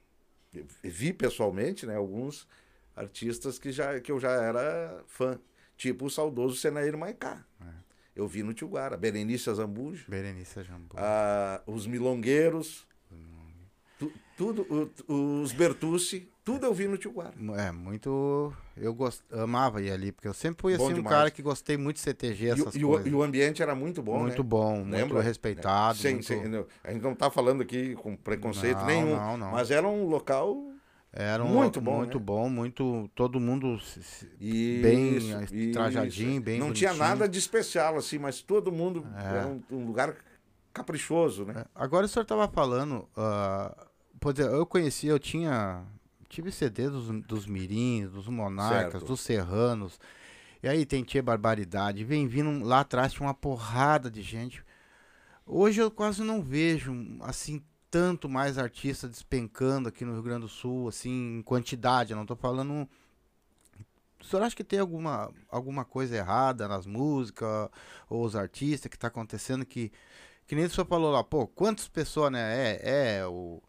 [0.53, 1.95] eu vi pessoalmente, né?
[1.95, 2.47] Alguns
[2.95, 5.39] artistas que, já, que eu já era fã.
[5.75, 7.45] Tipo o saudoso Senair Maicá.
[8.15, 8.97] Eu vi no Tiguara.
[8.97, 10.05] Berenice Zambujo.
[10.09, 10.95] Berenice Jambu.
[10.97, 12.87] Ah, os Milongueiros.
[13.99, 14.65] Tu- tudo,
[15.07, 16.27] o- os Bertucci.
[16.47, 17.33] Tudo eu vi no Tiguara.
[17.57, 18.53] É, muito.
[18.75, 19.21] Eu gost...
[19.33, 21.15] amava ir ali, porque eu sempre fui Bom assim, um demais.
[21.15, 23.07] cara que gostei muito de CTG, E, o- essas e o, coisas.
[23.11, 24.49] e o ambiente era muito bom, muito né?
[24.49, 25.21] bom, muito Lembra?
[25.21, 25.97] respeitado.
[25.97, 26.25] Sim, muito...
[26.25, 26.41] sim.
[26.83, 29.15] A gente não está falando aqui com preconceito Não, nenhum.
[29.15, 29.51] não, não.
[29.51, 30.63] Mas era um local.
[31.11, 32.23] Era um Muito bom, muito né?
[32.23, 35.71] bom, muito todo mundo Isso, bem isso.
[35.73, 37.09] trajadinho, bem Não tinha bonitinho.
[37.09, 39.23] nada de especial, assim, mas todo mundo É.
[39.25, 40.15] era um, um lugar
[40.73, 41.53] caprichoso, né?
[41.57, 43.87] É, Agora o senhor tava falando, ah,
[44.19, 45.81] por exemplo, eu conheci, eu tinha,
[46.27, 49.05] tive CD dos, dos Mirins, dos Monarcas, Certo.
[49.05, 49.99] dos Serranos,
[50.61, 54.63] e aí tem Tia Barbaridade, vem vindo lá atrás, tinha uma porrada de gente.
[55.45, 60.49] Hoje eu quase não vejo, assim, tanto mais artista despencando aqui no Rio Grande do
[60.49, 62.87] Sul, assim, em quantidade, eu não tô falando...
[64.19, 67.69] O senhor acha que tem alguma, alguma coisa errada nas músicas,
[68.09, 69.91] ou os artistas que tá acontecendo que
[70.47, 72.77] que nem o senhor falou lá, pô, quantas pessoas, né?
[72.79, 73.61] É, é o.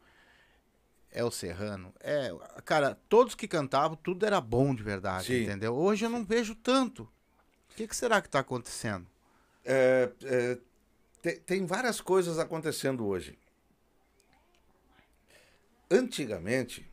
[1.19, 1.93] É o Serrano.
[1.99, 2.31] É,
[2.65, 5.43] cara, todos que cantavam, tudo era bom de verdade, Sim.
[5.43, 5.75] entendeu?
[5.75, 7.03] Hoje eu não vejo tanto.
[7.73, 9.05] O que, que será que tá acontecendo?
[9.65, 10.59] é, é,
[11.21, 13.37] te- tem várias coisas acontecendo hoje.
[15.91, 16.89] Antigamente,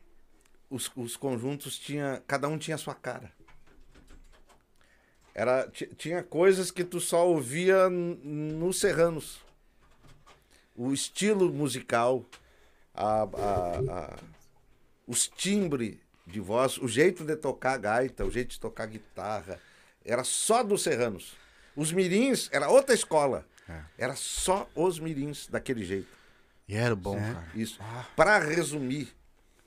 [0.68, 3.30] os, os conjuntos tinha, cada um tinha a sua cara.
[5.32, 9.38] Era, ti- tinha coisas que tu só ouvia nos serranos.
[10.74, 12.24] O estilo musical,
[12.96, 14.16] a, a- a-
[15.06, 15.96] os timbres
[16.26, 19.60] de voz, o jeito de tocar gaita, o jeito de tocar guitarra,
[20.04, 21.36] era só dos serranos.
[21.76, 23.46] Os mirins era outra escola.
[23.98, 26.08] Era só os mirins daquele jeito.
[26.68, 27.46] E era bom, cara.
[27.54, 27.78] Isso.
[28.16, 29.14] Para resumir,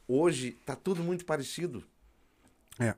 [0.08, 1.84] hoje tá tudo muito parecido.
[2.80, 2.96] É.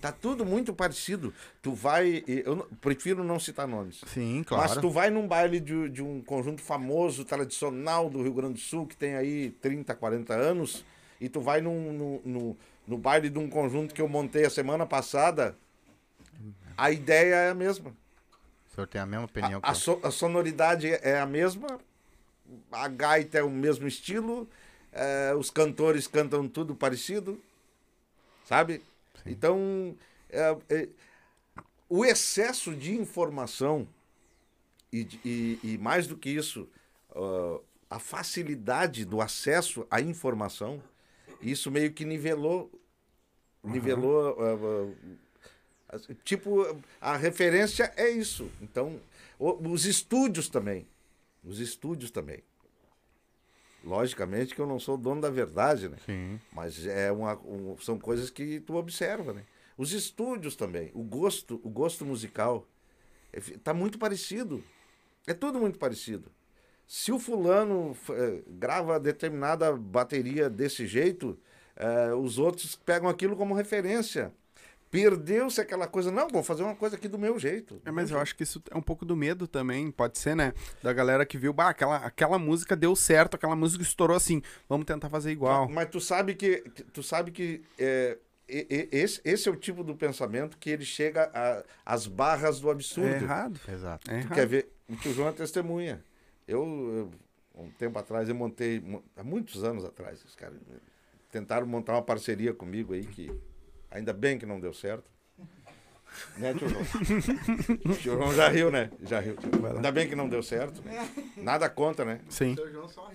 [0.00, 1.32] Tá tudo muito parecido.
[1.62, 2.22] Tu vai.
[2.26, 4.02] Eu não- prefiro não citar nomes.
[4.06, 4.68] Sim, claro.
[4.68, 8.60] Mas tu vai num baile de, de um conjunto famoso, tradicional do Rio Grande do
[8.60, 10.84] Sul, que tem aí 30, 40 anos,
[11.20, 12.56] e tu vai num, no, no,
[12.86, 15.56] no baile de um conjunto que eu montei a semana passada,
[16.76, 17.90] a ideia é a mesma.
[18.70, 19.76] O senhor tem a mesma opinião que A, a eu.
[19.76, 21.80] so- a sonoridade é a mesma,
[22.70, 24.46] a gaita é o mesmo estilo,
[24.92, 27.40] eh, os cantores cantam tudo parecido,
[28.44, 28.82] sabe?
[29.26, 29.96] Então,
[30.30, 30.88] é- é-
[31.88, 33.86] o excesso de informação
[34.92, 36.68] e, e- e mais do que isso,
[37.14, 40.82] ah, a facilidade do acesso à informação,
[41.40, 42.70] isso meio que nivelou,
[43.62, 44.94] nivelou ah,
[45.88, 46.64] ah, as- Tipo,
[47.00, 48.50] a referência é isso.
[48.60, 49.00] Então,
[49.38, 50.86] os estúdios também.
[51.44, 52.42] Os estúdios também.
[53.86, 55.96] Logicamente que eu não sou dono da verdade, né?
[56.04, 56.40] Sim.
[56.52, 59.44] Mas é uma, um- são coisas que tu observa, né?
[59.78, 60.90] Os estúdios também.
[60.92, 62.66] O gosto, o gosto musical
[63.32, 64.62] é fi- tá muito parecido.
[65.26, 66.30] É tudo muito parecido.
[66.86, 71.38] Se o fulano eh, grava determinada bateria desse jeito,
[71.76, 74.32] eh, os outros pegam aquilo como referência.
[75.02, 77.80] Perdeu-se aquela coisa, não, vou fazer uma coisa aqui do meu jeito.
[77.84, 80.52] É, mas eu acho que isso é um pouco do medo também, pode ser, né?
[80.82, 84.86] Da galera que viu, bah, aquela, aquela música deu certo, aquela música estourou assim, vamos
[84.86, 85.66] tentar fazer igual.
[85.66, 88.16] Mas, mas tu sabe que que- tu sabe que é,
[88.48, 91.30] esse, esse é o tipo do pensamento que ele chega
[91.84, 93.08] às barras do absurdo.
[93.08, 93.60] É errado.
[93.68, 94.10] Exato.
[94.10, 94.34] É Tu errado.
[94.34, 94.72] quer ver?
[94.88, 96.02] O tio João é testemunha.
[96.46, 97.10] Eu,
[97.54, 100.58] eu, um tempo atrás, eu montei, mo- há muitos anos atrás, os caras
[101.30, 103.30] tentaram montar uma parceria comigo aí que
[103.96, 105.10] ainda bem que não deu certo.
[106.38, 106.82] Né, tio João?
[107.84, 108.90] o tio João já riu, né?
[109.02, 109.36] Já riu.
[109.74, 110.82] Ainda bem que não deu certo.
[111.36, 112.20] Nada conta, né?
[112.30, 112.54] Sim.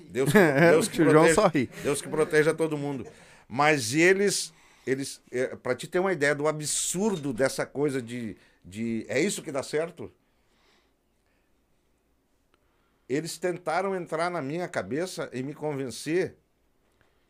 [0.10, 1.70] Deus, que- É, Deus o que tio João proteja- só ri.
[1.82, 3.08] Deus que proteja todo mundo.
[3.48, 4.54] Mas eles,
[4.86, 9.42] eles é, para te ter uma ideia do absurdo dessa coisa de, de é isso
[9.42, 10.12] que dá certo?
[13.10, 16.36] Eles tentaram entrar na minha cabeça e me convencer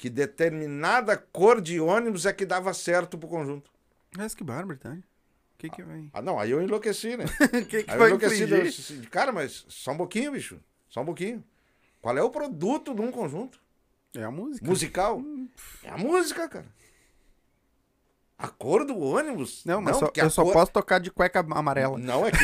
[0.01, 3.69] que determinada cor de ônibus é que dava certo pro conjunto.
[4.17, 4.89] Mas que bárbaro, tá?
[4.93, 6.09] O que que vai...
[6.11, 7.25] Ah, não, aí eu enlouqueci, né?
[7.25, 8.43] O que que Aí eu enlouqueci.
[8.45, 8.63] infligir?
[8.63, 10.59] disse, Cara, mas só um pouquinho, bicho.
[10.89, 11.43] Só um pouquinho.
[12.01, 13.61] Qual é o produto de um conjunto?
[14.15, 14.65] É a música.
[14.65, 15.21] Musical?
[15.83, 16.65] É a música, cara.
[18.39, 19.63] A cor do ônibus?
[19.65, 21.99] Não, mas só- porque a eu só cor- posso tocar de cueca amarela.
[21.99, 22.37] Não, é que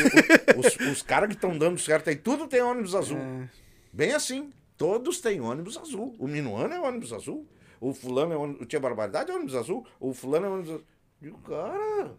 [0.56, 3.18] os, os caras que estão dando certo aí, tudo tem ônibus azul.
[3.18, 3.48] É.
[3.92, 4.52] Bem assim.
[4.78, 6.14] Todos têm ônibus azul.
[6.18, 7.46] O Minuano é ônibus azul.
[7.80, 8.62] O fulano é ônibus...
[8.62, 9.84] O Tia Barbaridade é ônibus azul.
[10.00, 10.84] O fulano é ônibus azul.
[11.20, 12.12] E o cara...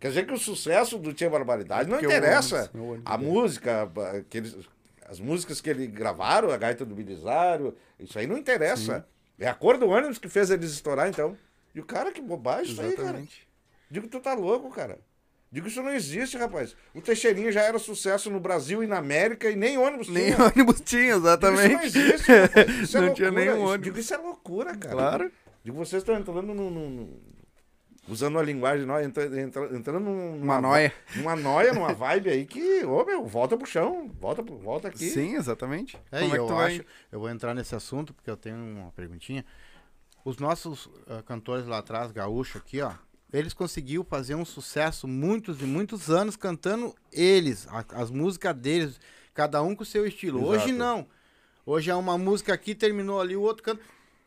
[0.00, 2.56] Quer dizer que o sucesso do Tia Barbaridade não Porque o interessa.
[2.72, 3.30] ônibus- o ônibus a dele.
[3.30, 3.92] música,
[4.30, 4.56] que eles-
[5.06, 9.06] as músicas que ele gravaram, a gaita do Bilisário, isso aí não interessa.
[9.38, 11.36] É a cor do ônibus que fez eles estourar, então.
[11.74, 13.02] E o cara, que bobagem isso aí, cara.
[13.08, 13.46] Exatamente.
[13.90, 14.98] Digo, tu tá louco, cara.
[15.52, 16.76] Digo, isso não existe, rapaz.
[16.94, 20.44] O Teixeirinho já era sucesso no Brasil e na América e nem ônibus Nem tinha.
[20.46, 21.84] ônibus tinha, Digo, isso não exatamente.
[21.86, 22.68] existe, rapaz.
[22.78, 23.44] Isso é Não tinha loucura.
[23.44, 23.84] nenhum Isso- ônibus.
[23.84, 24.94] Digo, isso é loucura, cara.
[24.94, 25.32] Claro.
[25.64, 26.70] Digo, vocês estão entrando no...
[26.70, 27.30] no- no-
[28.08, 30.54] usando a linguagem, nós, entra, entra- entrando num- numa...
[30.54, 30.92] Uma noia.
[31.16, 34.10] Numa noia, numa vibe aí que, ô meu, volta pro chão.
[34.20, 35.10] Volta, volta aqui.
[35.10, 35.96] Sim, exatamente.
[36.10, 36.72] É, Como e é que eu tu vai...
[36.76, 39.44] acho, eu vou entrar nesse assunto porque eu tenho uma perguntinha.
[40.24, 42.92] Os nossos ah, cantores lá atrás, gaúcho aqui, ó,
[43.32, 49.00] eles conseguiram fazer um sucesso muitos e muitos anos cantando eles, a- as músicas deles,
[49.34, 50.44] cada um com o seu estilo.
[50.44, 50.78] Hoje Exato.
[50.78, 51.06] não.
[51.64, 53.80] Hoje é uma música aqui, terminou ali, o outro canta.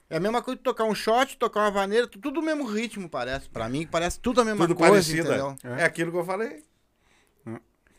[0.09, 2.65] É a mesma coisa de tocar um shot, tocar uma vaneira, tu- tudo o mesmo
[2.65, 3.49] ritmo, parece.
[3.49, 5.27] Pra mim, parece tudo a mesma Tudo coisa, parecido.
[5.27, 5.55] entendeu?
[5.63, 5.83] É.
[5.83, 6.63] aquilo que eu falei.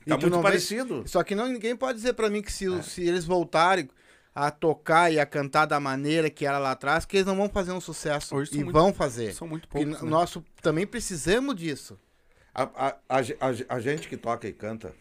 [0.07, 1.03] E Tá tu muito não vê- parecido.
[1.07, 2.53] Só que não, ninguém pode dizer pra mim que É.
[2.53, 3.89] se, se eles voltarem
[4.35, 7.49] a tocar e a cantar da maneira que era lá atrás, que eles não vão
[7.49, 8.35] fazer um sucesso.
[8.35, 9.33] Hoje e muito- vão fazer.
[9.33, 10.11] São muito Porque poucos, né?
[10.11, 11.99] nós também precisamos disso.
[12.53, 14.95] A, a, a, a ge- a gente que toca e canta,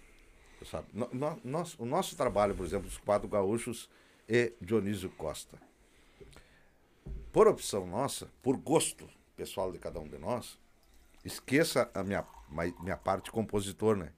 [0.70, 0.88] sabe?
[0.94, 3.90] No, no- nosso, o nosso trabalho, por exemplo, os quatro gaúchos
[4.30, 5.58] é Dionísio Costa.
[7.32, 10.60] Por opção nossa, por gosto pessoal de cada um de nós,
[11.26, 12.24] esqueça a minha,
[12.82, 14.10] minha parte compositor, né?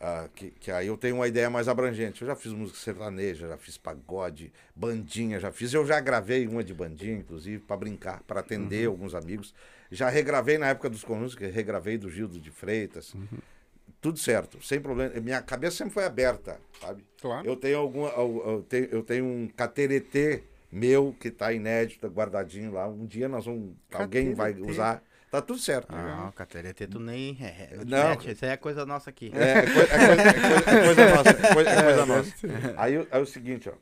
[0.00, 2.22] Ah, que, que aí eu tenho uma ideia mais abrangente.
[2.22, 5.74] Eu já fiz música sertaneja, já fiz pagode, bandinha, já fiz.
[5.74, 9.54] Eu já gravei uma de bandinha, inclusive, para brincar, para atender alguns amigos.
[9.90, 13.14] Já regravei na época dos comuns, que regravei do Gildo de Freitas.
[14.00, 15.20] Tudo certo, sem problema.
[15.20, 17.04] Minha cabeça sempre foi aberta, sabe?
[17.20, 17.46] Claro.
[17.46, 18.08] Eu tenho alguma.
[18.08, 22.88] Eu tenho, eu tenho um cateretê meu que tá inédito, guardadinho lá.
[22.88, 23.74] Um dia nós vamos.
[23.92, 25.02] Alguém vai usar.
[25.30, 25.94] Tá tudo certo.
[25.94, 27.36] Ah, o Caterete, tu nem.
[27.40, 28.08] É, é, Não.
[28.10, 29.30] mete, isso aí é coisa nossa aqui.
[29.34, 31.30] É, é coisa, é coisa- é coisa- é coisa nossa.
[31.30, 32.34] É coisa, é coisa nossa.
[32.76, 33.74] Aí, aí é o seguinte, ó.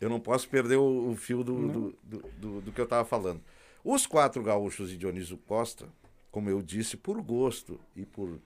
[0.00, 3.04] Eu não posso perder o, o fio do, do, do, do- do que eu tava
[3.04, 3.42] falando.
[3.84, 5.86] Os quatro gaúchos de Dionísio Costa,
[6.30, 8.38] como eu disse, por gosto e por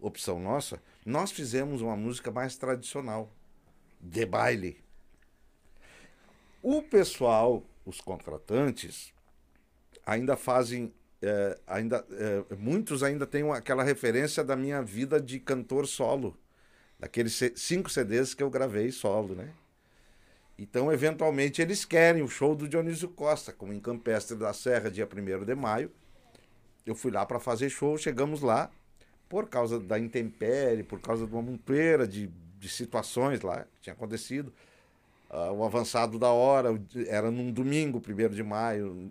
[0.00, 3.30] opção nossa, nós fizemos uma música mais tradicional,
[4.00, 4.80] de baile.
[6.62, 9.12] O pessoal, os contratantes,
[10.06, 10.92] ainda fazem.
[11.22, 16.36] Eh, ainda, eh, muitos ainda têm aquela referência da minha vida de cantor solo,
[16.98, 19.52] daqueles cinco CDs que eu gravei solo, né?
[20.58, 25.08] Então, eventualmente, eles querem o show do Dionísio Costa, como em Campestre da Serra, dia
[25.08, 25.90] 1 de maio.
[26.84, 28.70] Eu fui lá para fazer show, chegamos lá,
[29.26, 32.26] por causa da intempérie, por causa de uma montoeira de,
[32.58, 34.52] de situações lá que tinha acontecido.
[35.30, 36.70] Ah, o avançado da hora,
[37.06, 39.10] era num domingo, 1 de maio,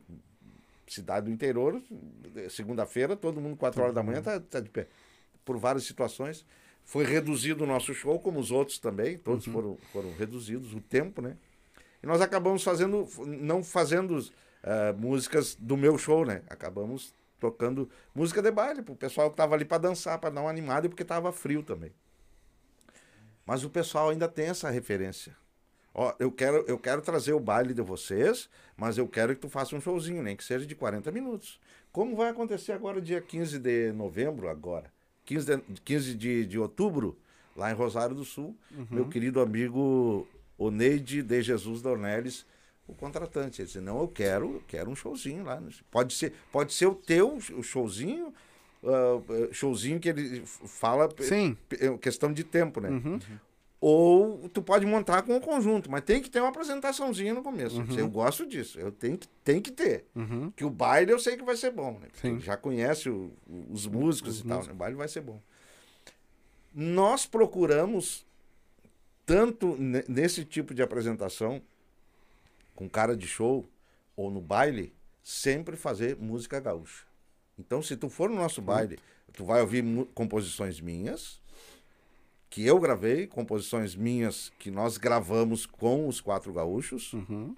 [0.94, 1.82] cidade do interior,
[2.50, 4.88] segunda-feira, todo mundo, 4 horas da manhã, tá, tá de pé.
[5.44, 6.46] Por várias situações.
[6.84, 11.22] Foi reduzido o nosso show, como os outros também, todos foram, foram reduzidos, o tempo,
[11.22, 11.38] né?
[12.02, 14.20] E nós acabamos fazendo, não fazendo
[14.64, 16.42] ah, músicas do meu show, né?
[16.50, 20.50] Acabamos tocando música de baile pro pessoal que tava ali para dançar, para dar uma
[20.50, 21.92] animada e porque tava frio também.
[23.46, 25.36] Mas o pessoal ainda tem essa referência.
[25.94, 29.50] Ó, eu quero, eu quero trazer o baile de vocês, mas eu quero que tu
[29.50, 31.60] faça um showzinho, nem que seja de 40 minutos.
[31.92, 34.92] Como vai acontecer agora, dia 15 de novembro, agora?
[35.26, 37.18] 15 de, 15 de, de outubro,
[37.56, 38.56] lá em Rosário do Sul,
[38.90, 42.46] meu querido amigo Oneide de Jesus Dornelles,
[42.88, 43.62] o contratante.
[43.62, 45.62] Ele disse, não, eu quero, eu quero um showzinho lá.
[45.92, 48.34] Pode ser, pode ser o teu o showzinho,
[48.84, 49.22] ah,
[49.52, 51.58] showzinho que ele fala Sim.
[51.72, 52.90] é questão de tempo, né?
[52.90, 53.20] Uhum.
[53.82, 57.80] Ou tu pode montar com o conjunto, mas tem que ter uma apresentaçãozinha no começo.
[57.80, 57.98] Uhum.
[57.98, 60.06] Eu gosto disso, eu tenho que, tem que ter.
[60.14, 60.52] Uhum.
[60.52, 62.40] Que o baile eu sei que vai ser bom, né?
[62.40, 63.32] Já conhece o-
[63.72, 64.68] os músicos Os e tal, músicos.
[64.68, 64.74] né?
[64.74, 65.42] O baile vai ser bom.
[66.74, 68.26] Nós procuramos,
[69.26, 71.62] tanto ne- nesse tipo de apresentação,
[72.76, 73.66] com cara de show,
[74.16, 74.94] ou no baile,
[75.24, 77.06] sempre fazer música gaúcha.
[77.58, 79.00] Então, se tu for no nosso baile,
[79.34, 79.84] tu vai ouvir
[80.14, 81.40] composições minhas,
[82.50, 87.14] que eu gravei, composições minhas que nós gravamos com os quatro gaúchos.
[87.14, 87.56] Uhum.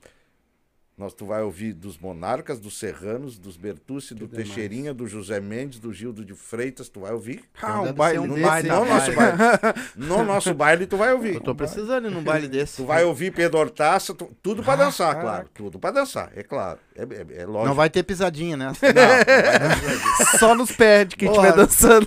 [0.97, 4.45] Nós, tu vai ouvir dos Monarcas, dos Serranos, dos Bertucci, do demais.
[4.45, 7.43] Teixeirinha, do José Mendes, do Gildo de Freitas, tu vai ouvir.
[7.59, 8.67] Ah, um deve baile um No, desse.
[8.67, 9.37] no nosso baile.
[9.95, 11.35] No nosso baile tu vai ouvir.
[11.35, 12.75] Eu tô precisando ir num baile desse.
[12.77, 15.21] Tu vai ouvir Pedro Hortaça, tu- tudo pra dançar, caraca.
[15.27, 15.49] claro.
[15.55, 16.77] Tudo pra dançar, é claro.
[16.95, 17.67] É, é, é lógico.
[17.69, 18.71] Não vai ter pisadinha, né?
[18.83, 22.05] Não, Só nos pés de quem estiver dançando.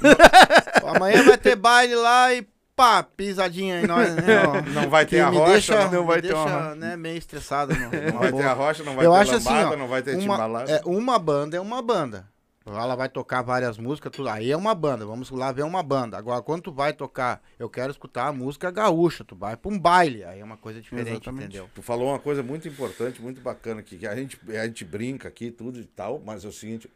[0.95, 4.45] Amanhã vai ter baile lá e pá, pisadinha aí nós, né?
[4.47, 4.61] ó.
[4.73, 7.75] Não vai ter a rocha, deixa, não, vai ter uma né, meio estressado.
[7.75, 9.89] Não, não vai ter a rocha, não vai Eu ter acho assim, lambada, ó, não
[9.89, 10.71] vai ter uma, timbalada.
[10.73, 12.29] é, uma banda é uma banda.
[12.67, 14.31] Ela vai tocar várias músicas, tudo.
[14.31, 15.05] Aí é uma banda.
[15.05, 16.17] Vamos lá ver uma banda.
[16.17, 19.79] Agora, quando tu vai tocar, eu quero escutar a música gaúcha, tu vai pra um
[19.79, 20.25] baile.
[20.25, 21.45] Aí é uma coisa diferente, Exatamente.
[21.45, 21.69] entendeu?
[21.75, 25.29] Tu falou uma coisa muito importante, muito bacana aqui, que a gente, a gente brinca
[25.29, 26.91] aqui, tudo e tal, mas é o seguinte,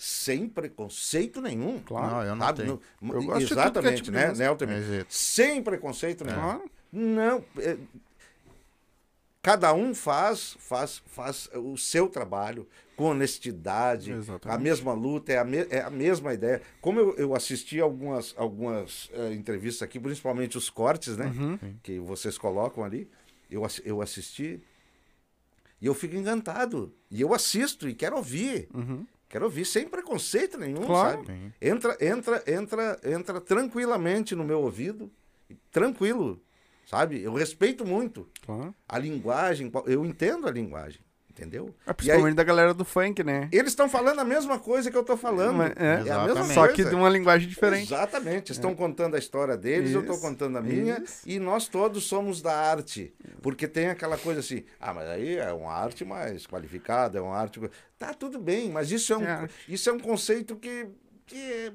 [0.00, 1.80] sem preconceito nenhum.
[1.80, 2.06] Claro.
[2.12, 2.62] Não, eu não sabe?
[2.62, 2.80] tenho.
[3.02, 4.44] Não- Eu gosto de tudo que é exatamente, tipo de né, música.
[4.44, 4.76] né, Altemir?
[4.76, 5.06] Exato.
[5.08, 6.38] Sem preconceito nenhum.
[6.40, 6.70] Claro.
[6.92, 7.76] Não, é,
[9.42, 12.66] cada um faz, faz, faz o seu trabalho
[12.96, 14.48] com honestidade, Exatamente.
[14.48, 16.60] a mesma luta, é a, me- é a mesma ideia.
[16.80, 21.26] Como eu, eu assisti algumas, algumas eh, entrevistas aqui, principalmente os cortes, né?
[21.26, 21.58] Uhum.
[21.82, 23.08] Que vocês colocam ali,
[23.50, 24.60] eu, eu assisti
[25.80, 26.92] e eu fico encantado.
[27.10, 28.68] E eu assisto e quero ouvir.
[28.74, 29.06] Uhum.
[29.28, 31.18] Quero ouvir sem preconceito nenhum, Claro.
[31.26, 31.52] sabe?
[31.60, 35.10] Entra, entra, entra, entra tranquilamente no meu ouvido,
[35.70, 36.42] tranquilo,
[36.86, 37.20] sabe?
[37.22, 38.74] Eu respeito muito Claro.
[38.88, 41.00] a linguagem, eu entendo a linguagem,
[41.38, 41.74] entendeu?
[41.86, 43.48] É E aí, principalmente da galera do funk, né?
[43.52, 45.56] eles estão falando a mesma coisa que eu estou falando.
[45.56, 45.84] Mas- é.
[45.84, 46.54] é a mesma Exatamente.
[46.54, 46.74] Só coisa.
[46.74, 47.92] que de uma linguagem diferente.
[47.92, 48.52] Exatamente.
[48.52, 51.22] Estão contando a história deles, eu estou Isso, contando a minha, isso.
[51.26, 53.12] e nós todos somos da arte.
[53.40, 57.36] Porque tem aquela coisa assim, ah, mas aí é uma arte mais qualificada, é uma
[57.36, 57.60] arte.
[57.98, 60.86] Tá tudo bem, mas isso é um, É isso é um conceito que,
[61.26, 61.72] que é,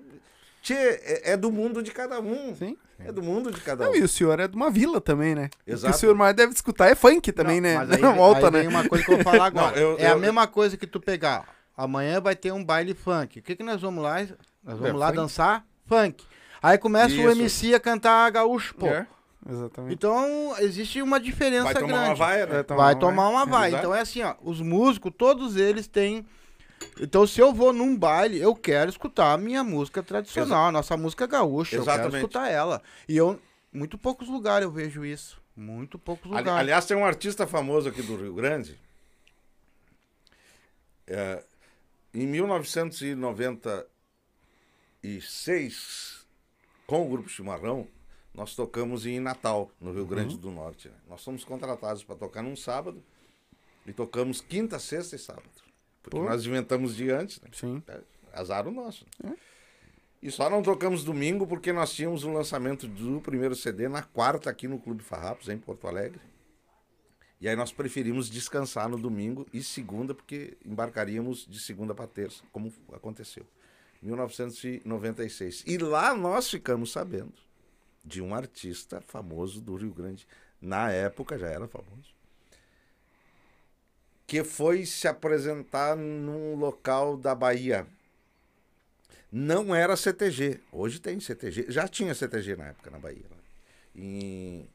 [0.64, 2.56] tchê, é, é do mundo de cada um.
[2.56, 2.76] Sim.
[3.00, 3.96] É do mundo de cada Não, um.
[3.96, 5.50] e o senhor é de uma vila também, né?
[5.62, 5.94] O que Exato.
[5.96, 7.78] o senhor mais deve escutar é funk também, Não, né?
[7.80, 8.60] Mas aí, Não volta, aí né?
[8.62, 9.72] vem uma coisa que eu vou falar agora.
[9.76, 11.46] Não, eu- é a eu- mesma coisa que tu pegar.
[11.76, 13.40] Amanhã vai ter um baile funk.
[13.40, 14.20] O que, que nós vamos lá?
[14.64, 15.18] Nós vamos É, lá funk.
[15.18, 16.24] dançar funk.
[16.62, 17.32] Aí começa o Isso.
[17.32, 18.88] MC a cantar gaúcho, pô.
[18.88, 19.06] É,
[19.50, 19.94] exatamente.
[19.94, 22.06] Então, existe uma diferença Vai tomar grande.
[22.10, 22.64] uma vaia, né?
[22.64, 23.68] Tomar Vai uma tomar uma vai.
[23.70, 23.82] Exato.
[23.82, 26.26] Então é assim, ó, os músicos, todos eles têm.
[27.00, 30.96] Então, se eu vou num baile, eu quero escutar a minha música tradicional, a nossa
[30.98, 31.76] música gaúcha.
[31.76, 32.16] Eu quero Exatamente.
[32.24, 32.82] escutar ela.
[33.08, 33.40] E eu,
[33.72, 35.42] muito poucos lugares eu vejo isso.
[35.56, 36.60] Muito poucos Ali- lugares.
[36.62, 38.80] aliás, tem um artista famoso aqui do Rio Grande.
[41.06, 41.44] É,
[42.14, 42.26] em
[45.04, 46.26] 1996,
[46.88, 47.88] com o Grupo Chimarrão,
[48.34, 50.88] nós tocamos em Natal, no Rio Grande do Norte.
[50.90, 50.96] né?
[51.08, 53.04] Nós fomos contratados para tocar num sábado
[53.86, 55.50] e tocamos quinta, sexta e sábado.
[56.04, 56.24] Porque Pô.
[56.26, 57.50] nós inventamos de antes, né?
[57.54, 57.82] Sim.
[57.88, 58.00] É,
[58.34, 59.06] azar o nosso.
[60.22, 64.50] E só não tocamos domingo porque nós tínhamos o lançamento do primeiro CD na quarta
[64.50, 66.22] aqui no Clube Farrapos, em Porto Alegre.
[67.42, 72.44] E aí nós preferimos descansar no domingo e segunda, porque embarcaríamos de segunda para terça,
[72.54, 73.46] como aconteceu.
[74.02, 75.64] 1996.
[75.68, 77.34] E lá nós ficamos sabendo
[78.04, 80.28] de um artista famoso do Rio Grande.
[80.62, 82.13] Na época já era famoso.
[84.26, 87.86] Que foi se apresentar num local da Bahia.
[89.32, 90.60] Não era CTG.
[90.72, 91.66] Hoje tem CTG.
[91.70, 93.26] Já tinha CTG na época na Bahia.
[93.30, 93.38] né?
[93.96, 94.68] Em-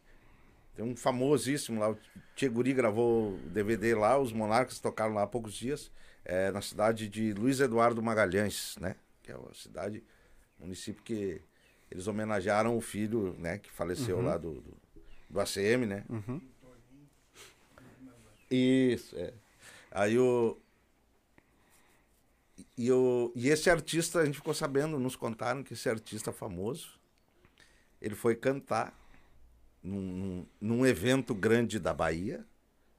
[0.75, 1.91] Tem um famosíssimo lá.
[1.91, 1.99] O
[2.37, 4.19] Tcheguri gravou o DVD lá.
[4.19, 5.91] Os Monarcas tocaram lá há poucos dias.
[6.31, 8.97] é, na cidade de Luiz Eduardo Magalhães, né?
[9.23, 10.05] Que é uma cidade,
[10.59, 11.41] município que
[11.91, 13.57] eles homenagearam o filho, né?
[13.57, 14.77] Que faleceu lá do, do,
[15.31, 16.05] do ACM, né?
[16.07, 16.39] Uhum.
[18.51, 19.33] Isso, é.
[19.91, 20.59] Aí o.
[22.77, 26.99] E, o, e esse artista, a gente ficou sabendo, nos contaram que esse artista famoso,
[28.01, 28.95] ele foi cantar
[29.83, 32.45] num, num, num evento grande da Bahia,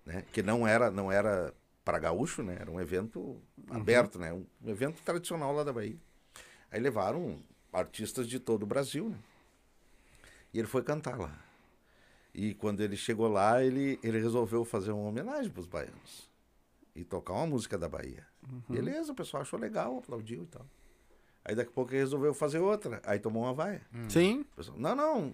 [0.06, 0.26] né?
[0.34, 1.54] Que não era, não era
[1.84, 2.58] para gaúcho, né?
[2.60, 4.34] Era um evento aberto, né?
[4.34, 5.98] Um, um evento tradicional lá da Bahia.
[6.72, 9.18] Aí levaram artistas de todo o Brasil, né?
[10.54, 11.49] E ele foi cantar lá.
[12.42, 16.30] E quando ele chegou lá, ele, ele resolveu fazer uma homenagem para os baianos.
[16.96, 18.26] E tocar uma música da Bahia.
[18.70, 20.66] Beleza, o pessoal achou legal, aplaudiu e tal.
[21.44, 23.02] Aí daqui a pouco ele resolveu fazer outra.
[23.06, 23.82] Aí tomou uma vaia.
[24.08, 24.46] Sim.
[24.54, 25.34] O pessoal, não, não.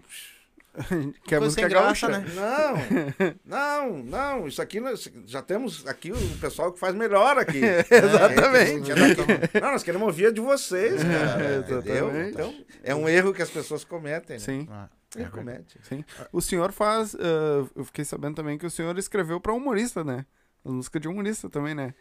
[1.24, 2.20] que é música sem graça, gaúcha.
[2.20, 3.36] né?
[3.46, 4.48] Não, não, não.
[4.48, 7.62] Isso aqui, nós- já temos aqui o pessoal que faz melhor aqui.
[7.90, 8.92] Exatamente.
[8.92, 11.58] É, não, nós queremos ouvir a de vocês, cara.
[11.60, 12.10] entendeu?
[12.10, 12.30] Exatamente.
[12.32, 14.38] Então, é um erro que as pessoas cometem.
[14.38, 14.40] Né?
[14.40, 14.68] Sim.
[14.72, 15.80] Ah, Ele comete.
[15.84, 16.04] Sim.
[16.32, 17.16] O senhor faz.
[17.16, 20.26] ah, eu fiquei sabendo também que o senhor escreveu pra humorista, né?
[20.64, 21.94] A música de humorista também, né?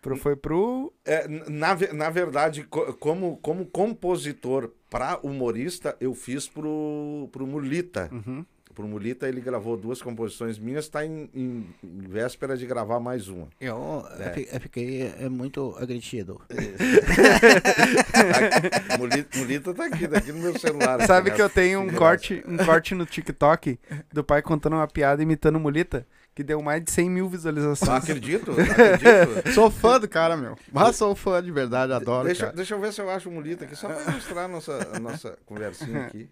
[0.00, 0.92] Pro, foi pro.
[1.04, 8.08] É, na, na verdade, co- como, como compositor para humorista, eu fiz pro, pro Mulita.
[8.12, 8.46] Uhum.
[8.78, 13.26] Pro Mulita, ele gravou duas composições minhas, está em, em- em véspera de gravar mais
[13.26, 13.48] uma.
[13.60, 16.40] Eu, fi- eu fiquei é, muito agredido.
[18.88, 21.04] Tá- Mulita, Mulita tá aqui, tá aqui no meu celular.
[21.06, 21.44] Sabe que né?
[21.44, 23.78] eu tenho um corte, um corte no TikTok
[24.12, 28.04] do pai contando uma piada imitando mulita, que deu mais de 100 mil Não visualizações.
[28.04, 29.50] acredito, não acredito.
[29.54, 30.56] Sou fã do cara, meu.
[30.72, 32.56] Mas sou fã de verdade, adoro, Deixa, cara.
[32.56, 35.00] deixa eu ver se eu acho o Mulita aqui, só para ilustrar a nossa, a
[35.00, 36.28] nossa conversinha aqui.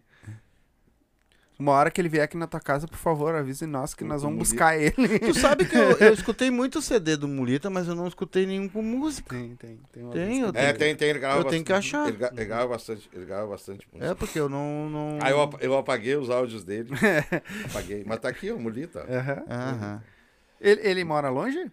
[1.59, 4.21] Uma hora que ele vier aqui na tua casa, por favor, avise nós que nós
[4.23, 5.19] vamos buscar ele.
[5.19, 8.69] Tu sabe que eu, eu escutei muito CD do Mulita, mas eu não escutei nenhum
[8.69, 9.35] com música.
[9.35, 9.81] Tem, tem.
[9.91, 11.97] Tem, Tem, eu É, tenho- tem, tem, ele grava eu tenho que bastante.
[11.97, 12.09] achar.
[12.09, 14.11] Ele, ele grava bastante, ele grava bastante música.
[14.11, 14.91] É, porque eu não...
[14.91, 15.19] não...
[15.23, 16.91] Aí eu, apa- eu apaguei os áudios dele.
[17.65, 18.05] apaguei.
[18.07, 19.07] Mas tá aqui, o Mulita.
[19.09, 19.45] Aham.
[19.49, 20.03] Aham.
[20.61, 21.71] Ele, ele mora longe?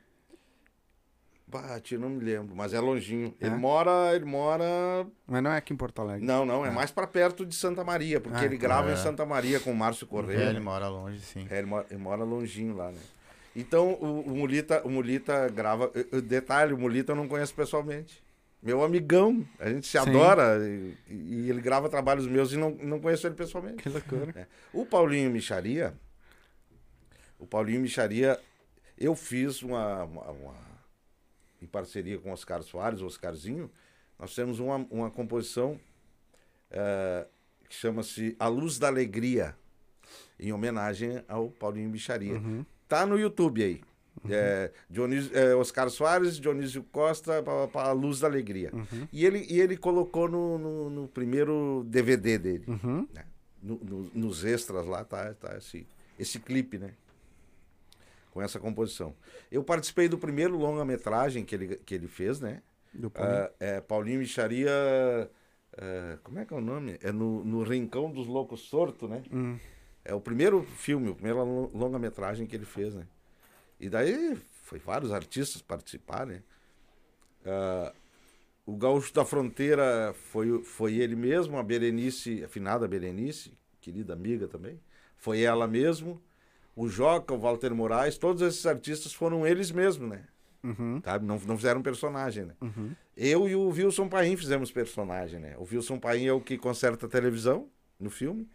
[1.54, 3.34] Bah, tio, não me lembro, mas é longinho.
[3.40, 3.56] Ele É?
[3.58, 5.06] mora, ele mora.
[5.28, 6.26] Mas não é aqui em Porto Alegre.
[6.26, 8.94] Não, não, é mais pra perto de Santa Maria, porque Ah, ele grava é.
[8.94, 10.50] em Santa Maria com o Márcio É, Correia.
[10.50, 11.46] ele mora longe, sim.
[11.50, 13.00] É, ele, mora, ele mora longinho lá, né?
[13.56, 15.92] Então, o, o Mulita, o Mulita grava.
[15.94, 18.24] eh, Detalhe, o Mulita eu não conheço pessoalmente.
[18.62, 19.98] Meu amigão, a gente se Sim.
[20.10, 23.84] adora e, e ele grava trabalhos meus e não, não conheço ele pessoalmente.
[23.84, 24.34] Que loucura.
[24.36, 24.48] É.
[24.74, 25.94] O Paulinho Micharia,
[27.38, 28.40] o Paulinho Micharia,
[28.98, 30.63] eu fiz uma, uma- uma-
[31.64, 33.72] em parceria com Oscar Soares, Oscarzinho,
[34.20, 35.80] nós temos uma, uma composição
[36.70, 37.26] eh,
[37.70, 39.56] que chama-se A Luz da Alegria,
[40.40, 42.34] em homenagem ao Paulinho Micharia.
[42.34, 42.66] Uhum.
[42.88, 43.82] Tá no YouTube aí.
[44.30, 48.70] É, Dionísio, é, Oscar Soares, Dionísio Costa, para A Luz da Alegria.
[48.72, 49.08] Uhum.
[49.12, 53.08] E, ele, e ele colocou no, no- no primeiro DVD dele Uhum.
[53.12, 53.26] né?
[53.62, 55.88] No- no- nos extras lá tá, tá esse,
[56.20, 56.92] esse clipe, né?
[58.34, 59.16] Com essa composição.
[59.52, 62.64] Eu participei do primeiro longa-metragem que ele, que ele fez, né?
[62.92, 63.44] Do Paulinho.
[63.44, 64.72] Ah, é, Paulinho Micharia.
[65.78, 66.98] ah, como é que é o nome?
[67.04, 69.22] É no, no Rincão dos Loucos Sorto, né?
[69.32, 69.60] Hum.
[70.04, 73.06] É o primeiro filme, o primeiro lo- longa-metragem que ele fez, né?
[73.80, 76.42] E daí foi vários artistas participar, né?
[77.46, 77.94] Ah,
[78.66, 84.48] o Gaúcho da Fronteira foi, foi ele mesmo, a Berenice, a finada Berenice, querida amiga
[84.48, 84.80] também.
[85.18, 86.20] Foi ela mesmo.
[86.76, 90.22] O Joca, o Walter Moraes, todos esses artistas foram eles mesmos, né?
[90.64, 91.02] Uhum.
[91.04, 91.26] Sabe?
[91.26, 92.54] Não, não fizeram personagem, né?
[92.62, 92.92] Uhum.
[93.16, 95.56] Eu e o Wilson Paim fizemos personagem, né?
[95.58, 97.68] O Wilson Paim é o que conserta a televisão
[98.00, 98.48] no filme.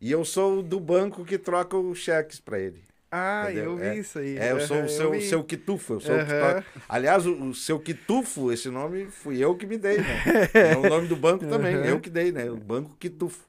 [0.00, 2.82] E eu sou do banco que troca os cheques pra ele.
[3.10, 3.64] Ah, Entendeu?
[3.72, 4.36] eu vi É- isso aí.
[4.36, 5.92] É, eu sou Aham, o seu, seu Quitufo.
[5.94, 6.54] Eu sou o que Aham.
[6.54, 6.64] toca.
[6.88, 10.22] Aliás, o, o seu Quitufo, esse nome fui eu que me dei, né?
[10.52, 12.50] É o nome do banco também, eu que dei, né?
[12.50, 13.46] O Banco Quitufo.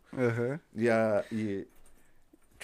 [0.75, 1.74] E, a, e o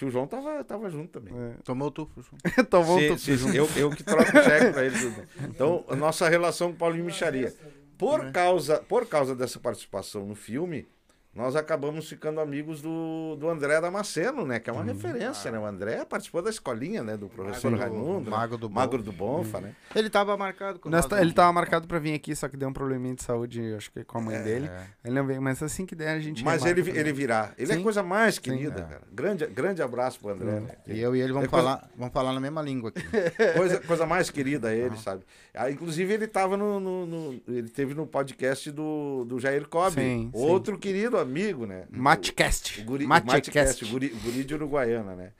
[0.02, 1.32] tio João tava, tava junto também.
[1.64, 2.36] Tomou o tufo.
[2.68, 4.98] Tomou Sim, um sim, sim, eu, eu que troco o cheque pra ele.
[4.98, 5.22] tudo.
[5.48, 7.54] Então, a nossa relação com o Paulinho Micharia.
[7.96, 10.88] Por causa, por causa dessa participação no filme,
[11.34, 14.60] nós acabamos ficando amigos do, do André Damasceno, né?
[14.60, 15.58] Que é uma referência, né?
[15.58, 17.16] O André participou da escolinha, né?
[17.16, 18.30] Do professor Mago do- Raimundo.
[18.30, 18.36] né?
[18.36, 18.80] Mago do Bonfa.
[18.80, 19.74] Magro do Bonfa, né?
[19.94, 22.56] Ele tava marcado com Nós nós tá- ele tava marcado pra vir aqui, só que
[22.56, 24.42] deu um probleminha de saúde, acho que com a mãe É.
[24.42, 24.70] dele.
[25.04, 27.00] Ele não veio, mas assim que der a gente Mas ele, também.
[27.00, 27.52] ele virá.
[27.56, 27.80] Ele é Sim.
[27.80, 28.84] a coisa mais querida, é.
[28.84, 29.02] cara.
[29.10, 30.68] Grande, grande abraço pro André, né?
[30.86, 33.02] E eu e ele vamos, É coisa- falar, vamos falar na mesma língua aqui.
[33.56, 35.22] Coisa, coisa mais querida ele, sabe?
[35.54, 39.94] Ah, inclusive, ele tava no, no- no- Ele teve no podcast do, do Jair Cobb.
[39.94, 40.30] Sim, sim.
[40.34, 41.84] outro querido amigo, né?
[41.90, 42.80] Matcast.
[42.80, 43.48] O guri, o Matcast.
[43.48, 45.32] Matcast, o guri, o guri de Uruguaiana, né?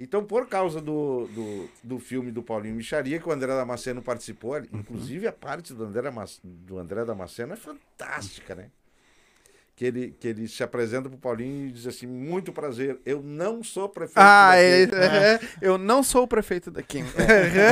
[0.00, 4.54] Então, por causa do, do, do filme do Paulinho Micharia, que o André Damasceno participou,
[4.54, 4.66] Uhum.
[4.74, 6.08] inclusive a parte do André,
[6.44, 8.70] do André Damasceno é fantástica, né?
[9.74, 13.62] Que ele, que ele se apresenta pro Paulinho e diz assim: muito prazer, eu não
[13.62, 16.98] sou prefeito Ah, daqui." é, é, eu não sou o prefeito daqui.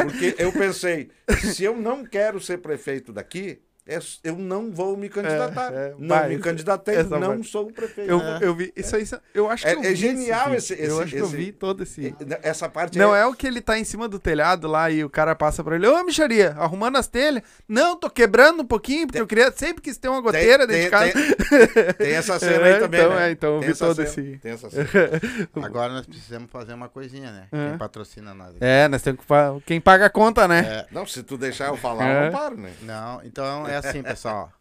[0.05, 1.11] Porque eu pensei,
[1.53, 5.73] se eu não quero ser prefeito daqui, é- eu não vou me candidatar.
[5.73, 8.11] É, é, não vai, me candidatei, não sou o prefeito.
[8.11, 8.73] Eu, eu vi.
[8.77, 9.05] Isso aí,
[9.35, 10.59] eu acho que É- eu é vi genial vídeo.
[10.59, 12.15] esse- Eu esse- acho que eu esse- vi todo esse.
[12.43, 15.11] Essa parte Não é o que ele tá em cima do telhado lá e o
[15.11, 17.43] cara passa pra ele, ô micharia, arrumando as telhas.
[17.69, 20.91] Não, tô quebrando um pouquinho, porque eu queria sempre quis ter uma goteira dentro de
[20.91, 21.13] casa.
[21.13, 23.01] Tem, tem essa cena É, aí também.
[23.01, 23.29] então, né?
[23.29, 24.87] é, então eu Tem vi essa todo cena, esse- Tem essa cena.
[25.63, 27.47] Agora nós precisamos fazer uma coisinha, né?
[27.53, 27.69] É.
[27.71, 28.49] Quem patrocina nós.
[28.51, 28.59] aqui.
[28.61, 29.27] É, nós temos que.
[29.67, 30.61] Quem paga a conta, né?
[30.61, 32.19] É, Não, se tu deixar eu falar, É.
[32.19, 32.73] eu não paro, né?
[32.83, 34.53] Não, então é assim, pessoal.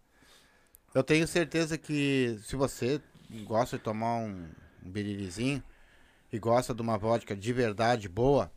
[0.94, 3.02] Eu tenho certeza que se você
[3.46, 4.48] gosta de tomar um,
[4.84, 5.62] um biririzinho
[6.32, 8.52] e gosta de uma vodka de verdade boa,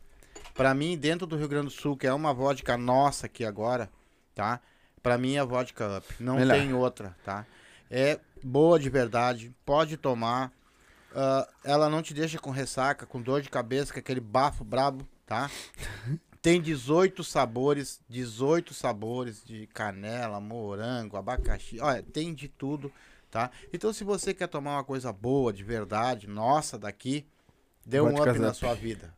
[0.53, 3.89] pra mim, dentro do Rio Grande do Sul, que é uma vodka nossa aqui agora,
[4.33, 4.61] tá?
[5.01, 6.07] Pra mim é vodka up.
[6.19, 6.57] Não Melhor.
[6.57, 7.45] tem outra, tá?
[7.89, 10.51] É boa de verdade, pode tomar.
[11.15, 15.07] Ah, ela não te deixa com ressaca, com dor de cabeça, com aquele bafo brabo,
[15.25, 15.49] tá?
[16.41, 21.79] Tem 18 sabores, 18 sabores de canela, morango, abacaxi.
[21.81, 22.91] Olha, tem de tudo,
[23.29, 23.51] tá?
[23.73, 27.25] Então, se você quer tomar uma coisa boa, de verdade, nossa, daqui,
[27.85, 29.13] dê um up na sua vida.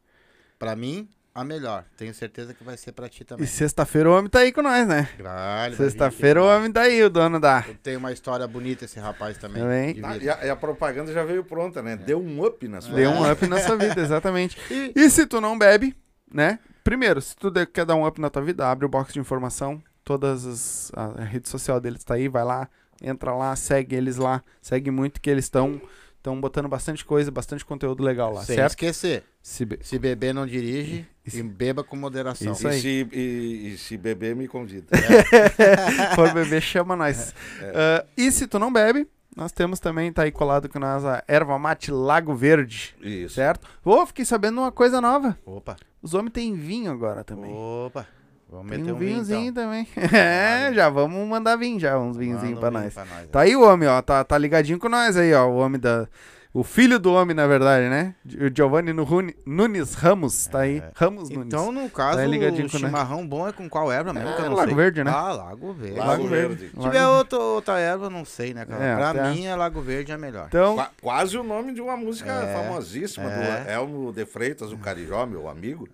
[0.58, 1.86] Pra mim, a melhor.
[1.96, 3.46] Tenho certeza que vai ser pra ti E também.
[3.48, 5.08] sexta-feira o homem tá aí com nós, né?
[5.16, 7.62] Vir Sexta-feira o homem tá aí, o dono da.
[7.84, 9.62] Tem uma história bonita esse rapaz também.
[9.62, 10.02] Também.
[10.04, 11.96] Ah, e, a, e a propaganda já veio pronta, né?
[11.96, 13.24] Deu um up na sua Deu vida.
[13.24, 14.58] um up na sua vida, exatamente.
[14.72, 15.96] E- E se tu não bebe,
[16.32, 16.58] né?
[16.84, 19.82] Primeiro, se tu quer dar um up na tua vida, abre o box de informação.
[20.04, 22.68] Todas as a, rede social deles tá aí, vai lá,
[23.02, 25.80] entra lá, segue eles lá, segue muito que eles estão
[26.18, 28.70] estão botando bastante coisa, bastante conteúdo legal lá, Sem certo?
[28.72, 32.52] esquecer, Se be- se beber não dirige e beba com moderação.
[32.54, 32.80] Isso E aí.
[32.82, 34.86] se, e, e se beber, me convida.
[36.16, 37.34] for beber, chama nós.
[37.74, 41.24] Ah, e se tu não bebe, nós temos também, tá aí colado com nós a
[41.28, 43.34] erva mate Lago Verde, Isso.
[43.36, 43.68] certo?
[43.84, 45.36] Ô, fiquei sabendo uma coisa nova.
[45.44, 47.52] Opa, Os homens têm vinho agora também.
[47.54, 48.06] opa.
[48.50, 49.64] Vamos Tem meter um um vinho, vinhozinho então.
[49.64, 49.88] também.
[50.14, 52.94] É, já vamos mandar vinho já, uns vinhozinhos Manda um pra vinho nós.
[52.94, 53.28] pra nós.
[53.30, 56.08] Tá aí o homem, ó, tá, tá ligadinho com nós aí, ó, o homem da...
[56.54, 58.14] O filho do homem, na verdade, né?
[58.26, 58.92] O Giovanni
[59.46, 60.80] Nunes Ramos, tá aí.
[60.80, 60.92] É.
[60.94, 61.48] Ramos Nunes.
[61.48, 64.34] Então, no caso, Tá ligadinho o chimarrão bom é com qual erva mesmo?
[64.36, 64.76] que eu É, não Lago sei.
[64.76, 65.12] Verde, né?
[65.16, 65.98] Ah, Lago Verde.
[65.98, 66.56] Lago, Lago Verde.
[66.56, 66.72] Verde.
[66.76, 68.84] Se tiver outra, outra erva, não sei, né, cara?
[68.84, 70.48] É, pra até- mim, é Lago Verde é melhor.
[70.50, 73.64] Então, Qua- quase o nome de uma música É, famosíssima é.
[73.64, 75.88] do Elmo de Freitas, o Carijó, meu amigo.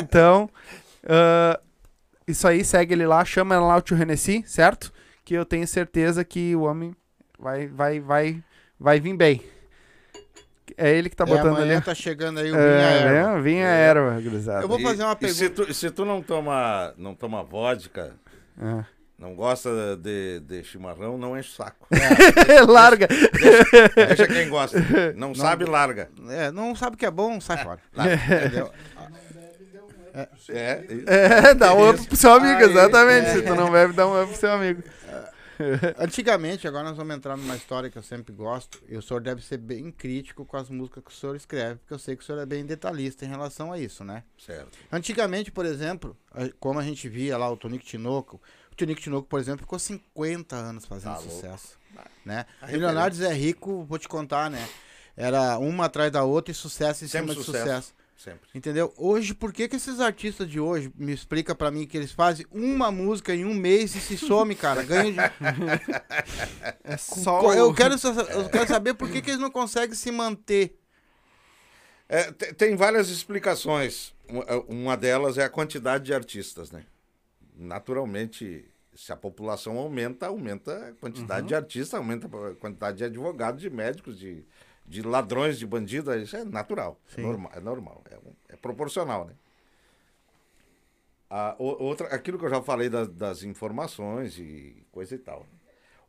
[0.00, 0.48] Então,
[1.08, 1.58] ah,
[2.26, 4.92] isso aí, segue ele lá, chama lá o tio Renessi, certo?
[5.24, 6.94] Que eu tenho certeza que o homem
[7.38, 8.42] vai, vai, vai,
[8.78, 9.42] vai vir bem.
[10.76, 11.84] É ele que tá É, botando amanhã ali.
[11.84, 13.34] tá chegando aí o Vinha É, Erva.
[13.36, 13.40] né?
[13.42, 14.62] vinha erva, gurizada.
[14.62, 15.66] Eu vou fazer uma e se pergunta.
[15.66, 18.14] tu, se tu não toma, não toma vodka,
[18.60, 18.84] É.
[19.18, 21.86] não gosta de, de chimarrão, não enche o saco.
[22.68, 23.08] Larga.
[24.08, 24.78] Deixa quem gosta.
[25.16, 26.10] Não, sabe, larga.
[26.28, 27.80] É, não sabe o que é bom, sai fora.
[27.96, 28.70] Entendeu?
[30.48, 33.26] É, e- É, dá um up pro seu amigo, exatamente.
[33.28, 33.32] é.
[33.34, 34.82] Se tu não bebe, dá um up pro seu amigo.
[35.98, 38.78] Antigamente, agora nós vamos entrar numa história que eu sempre gosto.
[38.88, 41.94] E o senhor deve ser bem crítico com as músicas que o senhor escreve, porque
[41.94, 44.22] eu sei que o senhor é bem detalhista em relação a isso, né?
[44.38, 44.76] certo.
[44.92, 48.40] Antigamente, por exemplo, a- como a gente via lá o Tonico Tinoco,
[48.70, 51.32] o Tonico Tinoco, por exemplo, ficou 50 anos fazendo Tá louco.
[51.34, 51.78] sucesso.
[52.24, 52.44] Né?
[52.68, 54.68] Milionários é rico, vou te contar, né?
[55.16, 57.64] Era uma atrás da outra e sucesso em Sempre cima de sucesso.
[57.64, 57.94] sucesso.
[58.16, 58.48] Sempre.
[58.54, 58.92] Entendeu?
[58.96, 62.46] Hoje, por que, que esses artistas de hoje, me explica pra mim que eles fazem
[62.50, 64.82] uma música em um mês e se some, cara?
[64.82, 65.18] Ganham de...
[66.82, 67.52] É só.
[67.54, 67.94] eu, quero,
[68.30, 70.78] eu quero saber por que, que eles não conseguem se manter.
[72.08, 74.14] É, te- tem várias explicações.
[74.28, 76.84] Uma- Uma delas é a quantidade de artistas, né?
[77.56, 78.64] Naturalmente,
[78.94, 83.68] se a população aumenta, aumenta a quantidade de artistas, aumenta a quantidade de advogados, de
[83.70, 84.44] médicos, de,
[84.88, 86.14] de ladrões, de bandidos.
[86.22, 86.98] Isso é natural.
[87.16, 87.52] É normal.
[87.54, 89.34] É, normal, é, um- é proporcional, né?
[91.28, 95.44] A, outra, aquilo que eu já falei das, das informações e coisa e tal.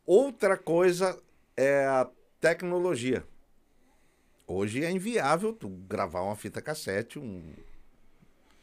[0.06, 1.20] Outra coisa
[1.56, 2.08] é a
[2.40, 3.26] tecnologia.
[4.46, 7.52] Hoje é inviável tu gravar uma fita cassete, um,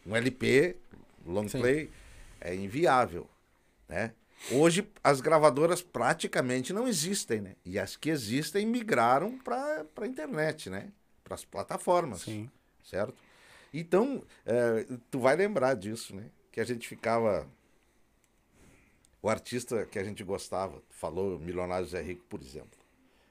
[0.06, 0.78] um LP,
[1.26, 1.60] long Sim.
[1.60, 1.92] play,
[2.42, 3.30] é inviável,
[3.88, 4.14] né?
[4.52, 7.56] Hoje as gravadoras praticamente não existem, né?
[7.66, 10.92] E as que existem migraram para a internet, né?
[11.24, 12.50] Para as plataformas, Sim.
[12.84, 13.16] certo?
[13.74, 16.30] Então, é, tu vai lembrar disso, né?
[16.52, 17.48] Que a gente ficava...
[19.22, 22.78] O artista que a gente gostava, falou Milionários é Rico, por exemplo,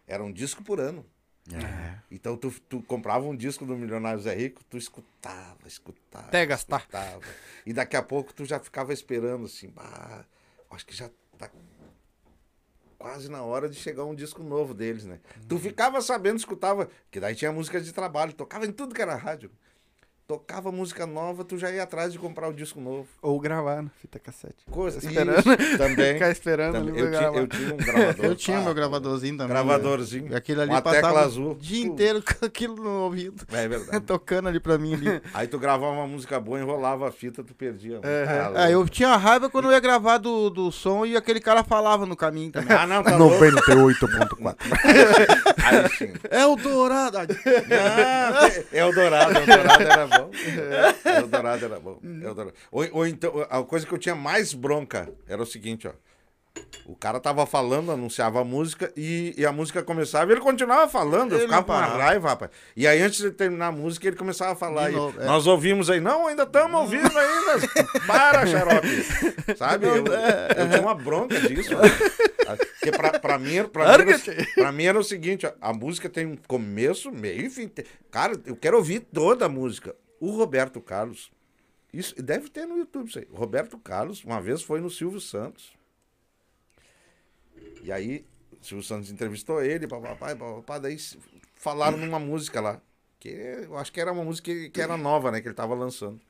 [0.09, 1.07] era um disco por ano.
[2.11, 6.29] Então tu, tu comprava um disco do Milionários é Rico, tu escutava, escutava.
[6.29, 6.81] Até gastar.
[6.81, 7.21] escutava.
[7.67, 10.25] E daqui a pouco tu já ficava esperando assim, bah,
[10.75, 11.51] acho que já tá
[12.99, 15.21] quase na hora de chegar um disco novo deles, né?
[15.47, 19.15] Tu ficava sabendo, escutava, que daí tinha música de trabalho, tocava em tudo que era
[19.15, 19.51] rádio.
[20.27, 23.07] Tocava música nova, tu já ia atrás de comprar o disco novo.
[23.21, 24.65] Ou gravar na fita cassete.
[24.71, 25.39] Coisa, Esperando.
[25.39, 26.15] Isso, também.
[26.17, 26.95] Ficar esperando também.
[26.95, 28.25] ali Eu, eu tinha um gravador.
[28.25, 29.49] Eu tinha pá, meu gravadorzinho também.
[29.49, 30.33] Gravadorzinho.
[30.33, 31.51] E aquilo ali uma passava tecla azul.
[31.51, 33.45] o dia inteiro com aquilo no ouvido.
[33.53, 34.01] É verdade.
[34.07, 35.21] Tocando ali pra mim ali.
[35.35, 38.01] Aí tu gravava uma música boa, enrolava a fita, tu perdia.
[38.03, 42.07] É, eu tinha raiva quando eu ia gravar do, do som e aquele cara falava
[42.07, 42.75] no caminho também.
[42.75, 43.45] Ah, não, tá louco.
[43.45, 44.57] 98.4.
[45.63, 46.15] Aí sim.
[46.31, 47.19] É o Dourado!
[47.29, 50.31] Não, é o Dourado, o Dourado era bom.
[51.05, 51.99] É o Dourado era bom.
[52.23, 52.55] Eldorado.
[52.71, 55.93] Ou, ou então, a coisa que eu tinha mais bronca era o seguinte, ó.
[56.87, 60.89] O cara tava falando, anunciava a música e, e a música começava e ele continuava
[60.89, 61.33] falando.
[61.33, 62.03] Eu Ele ficava com uma parava.
[62.03, 62.51] raiva, rapaz.
[62.77, 64.87] E aí, antes de terminar a música, ele começava a falar.
[64.89, 65.25] De e novo, é.
[65.25, 67.69] Nós ouvimos aí, não, ainda estamos ouvindo ainda.
[68.07, 68.87] Para, xarope.
[69.57, 69.87] Sabe?
[69.87, 71.71] Eu, eu tinha uma bronca disso.
[71.75, 71.81] ó.
[72.79, 76.09] Porque pra, pra, mim, era- pra, mim era, pra mim era o seguinte: a música
[76.09, 77.69] tem um começo, meio e fim.
[78.13, 79.97] Cara, eu quero ouvir toda a música.
[80.21, 81.31] O Roberto Carlos,
[81.93, 83.29] isso deve ter no YouTube isso aí.
[83.31, 85.77] O Roberto Carlos, uma vez foi no Silvio Santos.
[87.83, 88.27] E aí,
[88.61, 90.97] o Silvio Santos entrevistou ele, papai, papai, daí
[91.55, 92.81] falaram numa música lá.
[93.21, 95.41] Que eu acho que era uma música que, era nova, né?
[95.41, 96.21] Que ele tava lançando.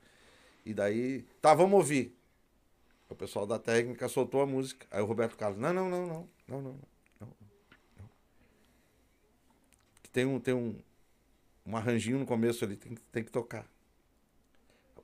[0.65, 2.17] E daí, tá, vamos ouvir.
[3.09, 4.87] O pessoal da técnica soltou a música.
[4.91, 6.63] Aí o Roberto Carlos, não, não, não, não, não, não,
[7.21, 7.29] não.
[8.01, 8.09] não.
[10.13, 10.77] Tem um, tem um,
[11.67, 13.67] um arranjinho no começo ali, tem, tem que tocar.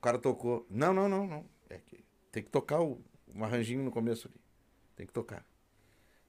[0.01, 1.45] O cara tocou, não, não, não, não.
[1.69, 2.03] É que
[2.33, 2.99] tem que tocar o,
[3.35, 4.41] um arranjinho no começo ali.
[4.97, 5.45] Tem que tocar.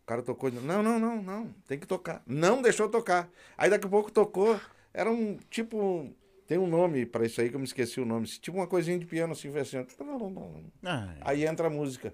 [0.03, 2.21] O cara tocou, não, não, não, não, tem que tocar.
[2.27, 3.29] Não deixou tocar.
[3.57, 4.59] Aí daqui a pouco tocou,
[4.93, 6.13] era um tipo,
[6.45, 8.27] tem um nome pra isso aí que eu me esqueci o nome.
[8.27, 9.77] Tipo uma coisinha de piano assim, assim.
[9.77, 9.85] ó.
[11.21, 12.13] Aí entra a música.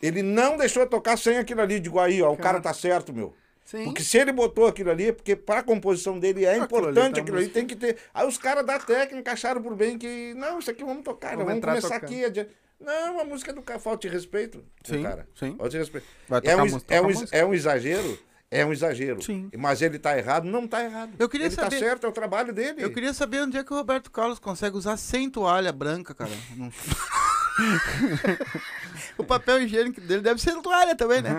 [0.00, 1.80] Ele não deixou tocar sem aquilo ali.
[1.80, 3.34] Digo, aí, ó, o cara tá certo, meu.
[3.70, 3.84] Sim.
[3.84, 7.14] Porque se ele botou aquilo ali, é porque pra composição dele é Aquilo ali importante
[7.14, 7.96] tá aquilo ali, tem que ter.
[8.12, 11.44] Aí os caras da técnica acharam por bem que, não, isso aqui vamos tocar, Vamos
[11.46, 12.04] vamos, começar tocando.
[12.04, 12.24] aqui.
[12.24, 12.50] adiante.
[12.80, 14.64] Não, a música é do cara, falta de respeito.
[14.82, 15.28] Sim, cara.
[15.38, 15.50] sim.
[15.56, 16.06] Falta de respeito.
[16.28, 18.18] Vai É tocar um, música, é, um, é um exagero
[18.50, 19.22] é um exagero.
[19.22, 19.48] Sim.
[19.56, 20.44] Mas ele tá errado?
[20.44, 21.12] Não tá errado.
[21.16, 22.82] Eu queria ele saber- tá certo, é o trabalho dele.
[22.82, 26.32] Eu queria saber onde é que o Roberto Carlos consegue usar sem toalha branca, cara.
[26.56, 26.72] Não-
[29.16, 31.30] o papel higiênico dele deve ser toalha também, né?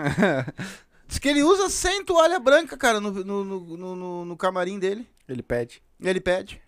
[1.12, 5.06] Diz que ele usa sem toalha branca, cara, no, no, no, no- no- camarim dele.
[5.28, 5.82] Ele pede.
[6.00, 6.58] Ele pede.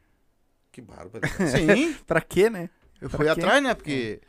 [0.71, 1.27] Que bárbaro.
[1.51, 1.95] Sim.
[2.07, 2.69] Pra quê, né?
[3.01, 3.31] Eu Pra fui quê?
[3.31, 3.73] atrás, né?
[3.75, 4.21] Porque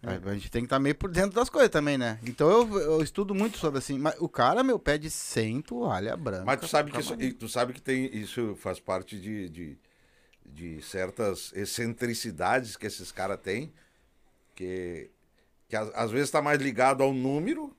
[0.00, 2.20] a a gente tem que estar meio por dentro das coisas também, né?
[2.24, 3.98] Então eu, eu estudo muito sobre assim.
[3.98, 6.44] Mas o cara, meu, pede sem toalha branca.
[6.44, 9.78] Mas tu sabe que isso, tu sabe que tem isso faz parte de, de,
[10.46, 13.72] de certas excentricidades que esses caras têm,
[14.54, 15.10] que,
[15.68, 17.74] que às, às vezes está mais ligado ao número,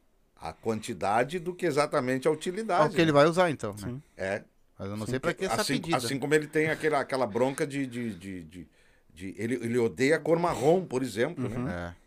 [0.49, 2.83] à quantidade, do que exatamente à utilidade.
[2.83, 3.17] É o que ele né?
[3.19, 3.71] vai usar, então.
[3.73, 3.77] Né?
[3.79, 4.01] Sim.
[4.17, 4.43] É.
[4.77, 5.97] Mas eu não sei pra que essa assim, pedida.
[5.97, 7.85] assim como ele tem aquela, aquela bronca de.
[7.87, 8.67] de, de, de-
[9.13, 11.93] de- ele, ele odeia a cor marrom, por exemplo, né?
[11.93, 12.05] É.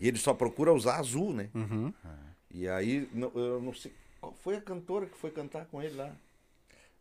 [0.00, 1.48] E ele só procura usar azul, né?
[1.54, 1.92] Uhum.
[2.50, 3.92] E aí, não- eu não sei.
[4.20, 6.10] Qual foi a cantora que foi cantar com ele lá?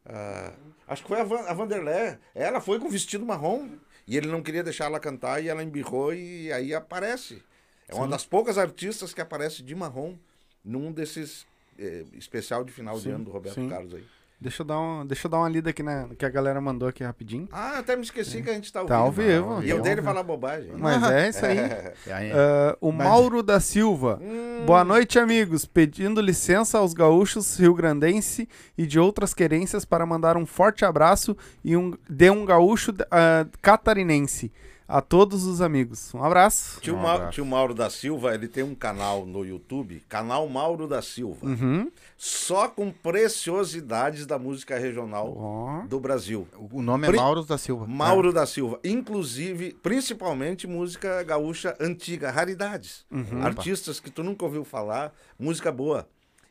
[0.05, 0.53] Ah,
[0.87, 2.19] acho que foi a, Van, a Vanderlé.
[2.35, 3.69] Ela foi com vestido marrom.
[4.05, 7.41] E ele não queria deixar ela cantar e ela embirrou e aí aparece.
[7.87, 10.15] É uma das poucas artistas que aparece de marrom
[10.63, 11.45] num desses
[11.79, 13.69] eh, especial de final de Sim, ano do Roberto sim.
[13.69, 14.03] Carlos aí.
[14.41, 16.89] Deixa eu dar uma, deixa eu dar uma lida aqui na que a galera mandou
[16.89, 17.47] aqui rapidinho.
[17.49, 19.55] Ah, até me esqueci que a gente tá ao Tá ao vivo.
[19.55, 19.63] vivo.
[19.63, 20.65] E eu dele ao falar bobagem.
[20.71, 20.79] vivo.
[20.79, 21.57] Mas é isso aí.
[22.05, 24.19] E aí, Ah, o Mauro da Silva.
[24.21, 25.63] Hum, Boa noite, amigos.
[25.65, 31.77] Pedindo licença aos gaúchos rio-grandense e de outras querências para mandar um forte abraço e
[31.77, 34.51] um, de um gaúcho ah, catarinense
[34.87, 36.13] a todos os amigos.
[36.13, 36.79] Um abraço.
[36.81, 37.31] Tio, Um Mau- abraço.
[37.33, 41.91] tio Mauro da Silva, ele tem um canal no YouTube, canal Mauro da Silva, Uhum.
[42.17, 46.47] só com preciosidades da música regional do Brasil.
[46.71, 47.87] o nome é Pri- Mauro da Silva.
[47.87, 53.05] Mauro da Silva, inclusive, principalmente música gaúcha antiga, raridades.
[53.11, 53.41] Uhum.
[53.43, 56.07] Artistas que tu nunca ouviu falar, música boa.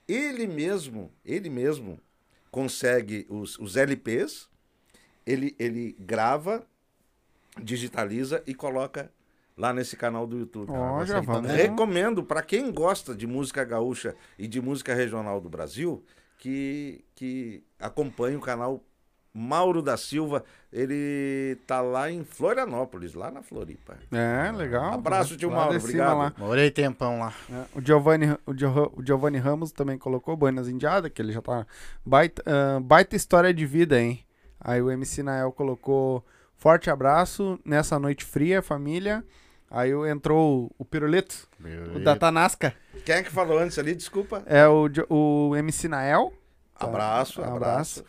[0.09, 1.99] Ele mesmo, ele mesmo
[2.51, 4.49] consegue os, os LPs,
[5.25, 6.63] ele, ele grava,
[7.61, 9.11] digitaliza e coloca
[9.57, 10.71] lá nesse canal do YouTube.
[10.71, 11.51] Ó, já vamos.
[11.51, 16.03] Recomendo para quem gosta de música gaúcha e de música regional do Brasil
[16.39, 18.83] que, que acompanhe o canal
[19.35, 20.45] Mauro da Silva.
[20.73, 23.97] Ele tá lá em Florianópolis, lá na Floripa.
[24.11, 24.95] É, legal.
[24.95, 26.19] Abraço, tio Lá Mauro, obrigado.
[26.19, 26.33] lá.
[26.39, 27.33] Morei tempão lá.
[27.51, 31.41] É, O Giovanni, o, Gio- o Giovanni Ramos também colocou Buenas Indiada, que ele já
[31.43, 31.67] tá.
[32.05, 34.25] Baita, ah, baita história de vida, hein?
[34.61, 36.25] Aí o MC Nael colocou
[36.63, 39.25] forte abraço nessa noite fria, família.
[39.69, 41.49] Aí entrou o, Piruleto,
[41.97, 42.73] o da Tanasca.
[43.05, 43.97] Quem é que falou antes ali?
[43.97, 44.45] Desculpa.
[44.47, 46.33] É o, o MC Nael.
[46.79, 46.87] Tá.
[46.87, 47.57] Abraço, Abraço.
[47.57, 48.05] abraço.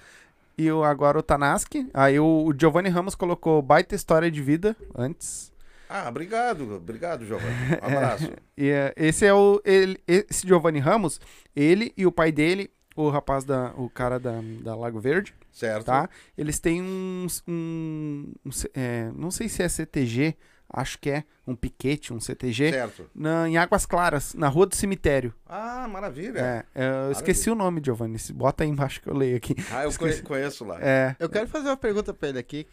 [0.56, 1.90] E o, agora o Tanaski.
[1.96, 5.52] Aí o, o Giovanni Ramos colocou baita história de vida antes.
[5.90, 7.56] Ah, obrigado, obrigado, Giovanni.
[7.82, 8.32] Um abraço.
[8.56, 9.60] E é, esse é o.
[9.66, 11.20] Ele, esse Giovanni Ramos,
[11.56, 13.74] ele e o pai dele, o rapaz da.
[13.76, 15.86] O cara da, da Lago Verde, Certo?
[15.86, 16.10] tá?
[16.38, 17.44] Eles têm uns.
[17.48, 20.36] Um, um C- é, não sei se é CTG,
[20.70, 21.24] acho que é.
[21.46, 22.72] Um piquete, um CTG.
[22.72, 23.10] Certo.
[23.14, 25.34] Na, em Águas Claras, na rua do cemitério.
[25.46, 26.40] Ah, maravilha.
[26.40, 28.18] É, é, eu esqueci o nome, Giovanni.
[28.18, 29.54] se- Bota aí embaixo que eu leio aqui.
[29.72, 30.78] Ah, eu conhe- conheço lá.
[30.82, 31.16] É.
[31.20, 32.66] Eu quero fazer uma pergunta pra ele aqui.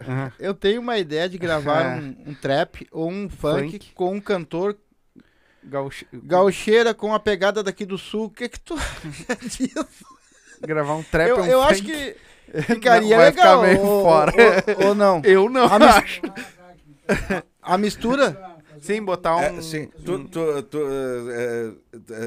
[0.00, 0.30] aham.
[0.38, 3.92] Eu tenho uma ideia de gravar um, um trap ou um funk, Funk.
[3.94, 4.76] com um cantor
[5.64, 8.24] Gaúcho- gaucheira com a pegada daqui do sul.
[8.26, 8.74] O que que tu
[9.28, 9.86] acha disso?
[10.60, 12.16] Gravar um trap eu um eu acho que
[12.66, 13.62] ficaria vai ficar legal.
[13.62, 14.32] meio ou, fora.
[14.78, 15.20] ou- ou não.
[15.24, 16.20] Eu não A, mis- acho.
[17.62, 18.58] a mistura?
[18.80, 19.40] Sim, botar um.
[19.40, 20.78] É, sim, tu, tu, tu,
[21.30, 21.72] é,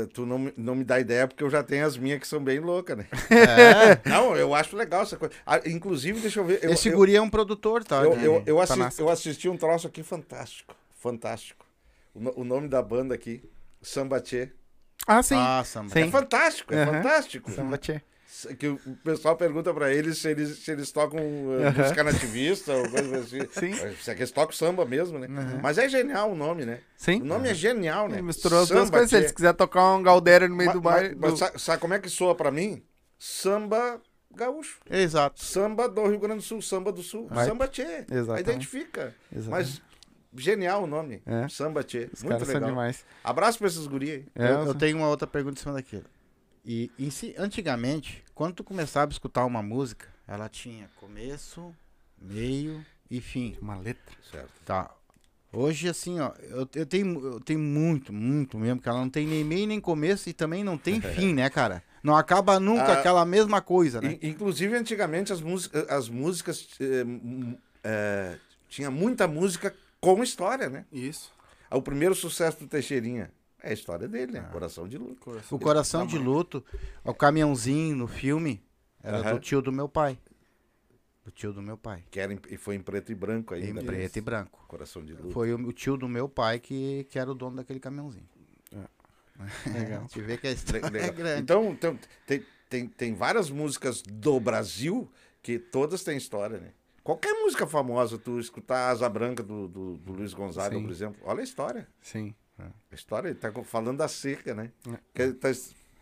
[0.02, 2.28] é, tu não, me- não me dá ideia porque eu já tenho as minhas que
[2.28, 3.08] são bem loucas, né?
[3.32, 4.08] É.
[4.08, 5.34] Não, eu acho legal essa coisa.
[5.48, 6.60] Ah, inclusive, deixa eu ver.
[6.64, 8.04] Eu, Esse eu, guri é um produtor, tá?
[8.04, 9.02] eu, eu, eu, assisti, Tanasco.
[9.02, 10.76] eu assisti um troço aqui fantástico.
[11.02, 11.66] Fantástico.
[12.14, 13.50] O, no- o nome da banda aqui,
[13.82, 14.50] Samba Tchê.
[15.08, 15.36] Ah, sim.
[15.38, 15.90] Ah, samba.
[15.90, 16.04] Sim.
[16.04, 16.94] É fantástico, é Aham.
[16.94, 17.52] fantástico.
[17.52, 18.02] Samba tchê.
[18.58, 21.82] Que o pessoal pergunta pra eles se eles, se eles tocam uh, Aham.
[21.84, 23.40] música nativista ou coisa assim.
[23.52, 23.74] Sim.
[24.02, 25.28] Se é que eles tocam samba mesmo, né?
[25.62, 26.80] Mas é genial o nome, né?
[26.96, 27.22] Sim.
[27.22, 28.16] O nome é genial, né?
[28.16, 29.10] Ele misturou as duas coisas.
[29.10, 31.16] Se eles quiserem tocar um Galdério no meio Ma- do bairro.
[31.20, 32.82] mas do- sa- sabe, como é que soa pra mim?
[33.20, 34.02] Samba
[34.34, 34.80] gaúcho.
[34.90, 35.44] Exato.
[35.44, 37.28] Samba do Rio Grande do Sul, samba do Sul.
[37.30, 37.46] Vai.
[37.46, 38.06] Samba Tchê.
[38.40, 39.14] Identifica.
[39.36, 39.50] Exatamente.
[39.50, 39.82] Mas
[40.36, 41.22] genial o nome.
[41.26, 41.48] É.
[41.48, 42.10] Samba Tchê.
[42.14, 42.70] Os Muito caras são legal.
[42.70, 43.06] demais.
[43.24, 44.26] Abraço pra esses guri aí.
[44.36, 46.06] É, eu, eu tenho uma outra pergunta em cima daquilo.
[46.66, 51.74] E em si, antigamente, quando tu começava a escutar uma música, ela tinha começo,
[52.22, 53.58] meio e fim.
[53.62, 54.16] Uma letra.
[54.32, 54.52] Certo.
[54.66, 54.90] Tá.
[55.52, 59.28] Hoje, assim, ó, eu, eu, tenho, eu tenho muito, muito mesmo, que ela não tem
[59.28, 61.84] nem meio nem começo e também não tem fim, né, cara?
[62.02, 64.18] Não acaba nunca Ah, aquela mesma coisa, né?
[64.22, 67.06] In- Inclusive, antigamente, as, músicas, as músicas eh,
[67.84, 68.38] eh,
[68.68, 69.74] tinha muita música
[70.04, 70.86] com história, né?
[70.92, 71.32] Isso.
[71.72, 73.32] O primeiro sucesso do Teixeirinha,
[73.66, 74.42] É a história dele, né?
[74.52, 75.32] Coração de luto.
[75.50, 76.62] O Coração de Luto,
[77.02, 78.62] o caminhãozinho no filme,
[79.02, 80.20] era do tio do meu pai.
[81.24, 82.04] Do tio do meu pai.
[82.12, 83.80] Que era em- e foi em preto e branco Em ainda.
[83.82, 83.88] né?
[83.88, 84.66] preto e branco.
[84.68, 85.32] Coração de luto.
[85.32, 88.28] Foi o, o tio do meu pai que, que era o dono daquele caminhãozinho.
[89.74, 90.06] Legal.
[90.12, 91.14] Te vê que a é legal.
[91.14, 91.42] grande.
[91.42, 95.10] Então, então, tem, tem, tem várias músicas do Brasil
[95.42, 96.72] que todas têm história, né?
[97.04, 100.84] Qualquer música famosa, tu escutar Asa Branca do, do, do Luiz Gonzaga, Sim.
[100.84, 101.88] por exemplo, olha a história.
[102.02, 102.34] Sim.
[102.58, 104.72] A história, ele tá falando da seca, né?
[104.88, 104.98] É.
[105.14, 105.50] Que ele tá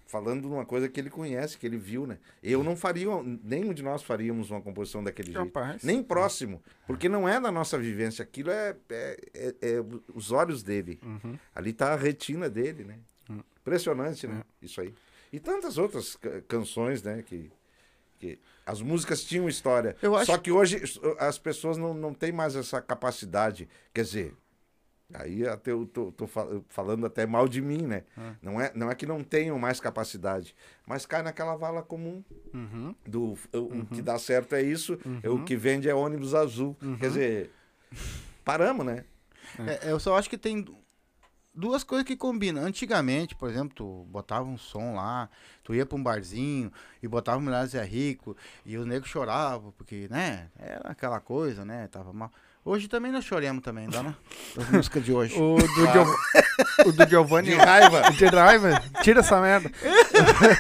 [0.06, 2.20] falando de uma coisa que ele conhece, que ele viu, né?
[2.44, 3.08] Eu não faria,
[3.42, 5.46] nenhum de nós faríamos uma composição daquele jeito.
[5.46, 5.82] Capaz.
[5.82, 8.22] Nem próximo, porque não é da nossa vivência.
[8.22, 9.76] Aquilo é, é, é- é
[10.14, 11.00] os olhos dele.
[11.04, 11.40] Uhum.
[11.56, 13.00] Ali tá a retina dele, né?
[13.62, 14.44] Impressionante, né?
[14.62, 14.94] Isso aí.
[15.32, 17.22] E tantas outras ca- canções, né?
[17.24, 17.50] Que,
[18.22, 19.96] que as músicas tinham história.
[20.02, 20.82] Eu acho- Só que hoje
[21.18, 23.68] as pessoas não, não têm mais essa capacidade.
[23.94, 24.36] Quer dizer,
[25.14, 28.04] aí até eu tô, tô fa- falando até mal de mim, né?
[28.42, 32.24] Não, é, não é que não tenham mais capacidade, mas cai naquela vala comum.
[32.54, 32.96] Uhum.
[33.06, 36.78] Do, o, o que dá certo é isso, é o que vende é ônibus azul.
[37.00, 37.52] Quer dizer,
[38.46, 39.04] paramos, né?
[39.60, 40.64] É, eu só acho que tem
[41.54, 42.64] duas coisas que combinam.
[42.64, 45.30] Antigamente, por exemplo, tu botava um som lá,
[45.64, 46.72] tu ia pra um barzinho
[47.02, 51.88] e botava Mulheres é Rico e os negros choravam, porque, né, era aquela coisa, né,
[51.88, 52.32] tava mal.
[52.64, 54.16] Hoje também nós choremos também, dá na
[54.56, 55.36] das músicas de hoje.
[55.36, 56.10] O do, Giov...
[56.86, 57.50] o do Giovanni.
[57.50, 58.02] De raiva.
[58.14, 58.80] De raiva?
[59.02, 59.72] Tira essa merda.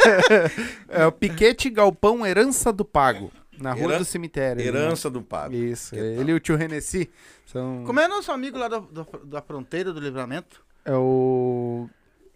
[0.89, 3.31] é o Piquete Galpão Herança do Pago.
[3.59, 4.63] Na Rua Heran- do Cemitério.
[4.63, 5.53] Herança do Pago.
[5.53, 5.93] Isso.
[5.93, 7.07] Que Ele e o tio Renessi.
[7.45, 7.84] São...
[7.85, 10.63] Como é nosso amigo lá da, da, da fronteira do livramento?
[10.86, 11.88] É o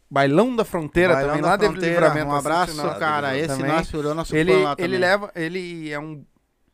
[0.09, 2.27] Bailão da Fronteira Bailão também, da lá Fronteira, Livramento.
[2.27, 3.37] Um abraço, cara.
[3.37, 3.71] Esse Também.
[4.33, 6.23] Ele, ele leva, ele é um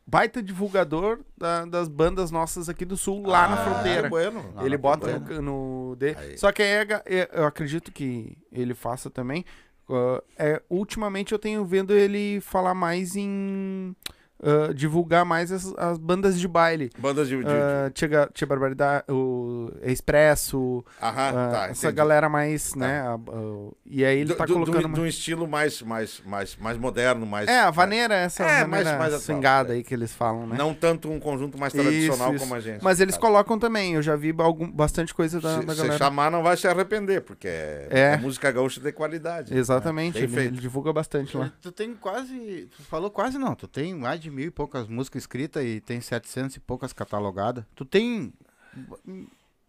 [0.06, 4.08] baita divulgador da- das bandas nossas aqui do Sul, lá na Ah, fronteira.
[4.08, 4.54] é bueno.
[4.62, 6.38] Ele na bota no, no de- Aí.
[6.38, 9.46] Só que é é- eu acredito que ele faça também.
[9.90, 13.94] uh, é, ultimamente eu tenho vendo ele falar mais em
[14.42, 16.90] uh, divulgar mais as, as bandas de baile.
[16.98, 17.38] Bandas de.
[17.38, 21.68] de- Uh, Tia, Tia Barbaridade, o Expresso, Aham, uh, tá.
[21.70, 21.94] essa entendi.
[21.96, 23.02] galera mais, né?
[23.02, 24.94] a- a- e aí ele Do- tá do- colocando.
[24.94, 27.48] de um estilo mais, mais, mais, mais moderno, mais.
[27.48, 29.78] É, a vaneira, essa É, vaneira mais- mais swingada é.
[29.78, 30.56] aí que eles falam, né?
[30.58, 32.44] Não tanto um conjunto mais Isso, tradicional isso.
[32.44, 32.84] como a gente.
[32.84, 33.26] Mas eles sabe?
[33.26, 35.98] colocam também, eu já vi algum, bastante coisa da, Se da se galera.
[35.98, 38.00] chamar, não vai se arrepender, porque é, É.
[38.14, 39.56] é música gaúcha de qualidade.
[39.56, 41.52] Exatamente, Bem ele, ele divulga bastante lá.
[41.62, 42.68] Tu tem quase.
[42.76, 43.54] Tu falou quase não.
[43.56, 47.64] Tu tem mais de mil e poucas músicas escritas e tem 700 e poucas catalogadas.
[47.76, 48.34] Tu tem.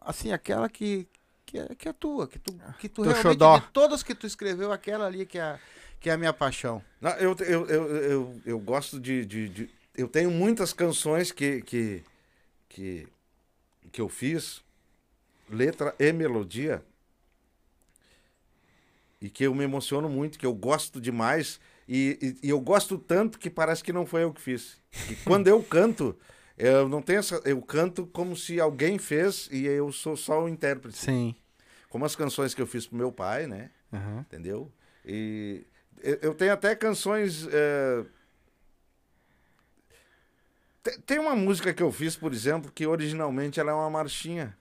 [0.01, 1.07] Assim, aquela que.
[1.45, 3.23] Que é, que é tua, que tu, que tu Teu realmente.
[3.35, 3.59] xodó.
[3.59, 5.59] De todas que tu escreveu, aquela ali que é,
[6.01, 6.83] que é a minha paixão.
[7.01, 11.61] Não, eu, eu, eu, eu, eu gosto de, de, de- Eu tenho muitas canções que,
[11.63, 12.03] que,
[12.71, 13.07] que,
[13.91, 14.63] que eu fiz,
[15.51, 16.83] letra e melodia,
[19.21, 22.97] e que eu me emociono muito, que eu gosto demais, e, e, e eu gosto
[22.99, 24.77] tanto que parece que não foi eu que fiz.
[25.11, 26.17] E quando eu canto,
[26.59, 27.41] eu não tenho essa.
[27.45, 30.99] Eu canto como se alguém fez e eu sou só o intérprete.
[30.99, 31.35] Sim.
[31.89, 33.71] Como as canções que eu fiz pro meu pai, né?
[33.93, 34.21] Aham.
[34.21, 34.73] entendeu?
[35.05, 35.67] E
[36.03, 37.47] eu tenho até canções.
[40.83, 44.57] te- Tem uma música que eu fiz, por exemplo, que originalmente ela é uma marchinha.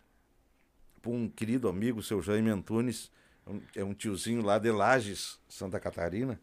[1.01, 3.11] Para um querido amigo, seu Jaime Antunes,
[3.45, 6.39] é um- é um tiozinho lá de Lages, Santa Catarina.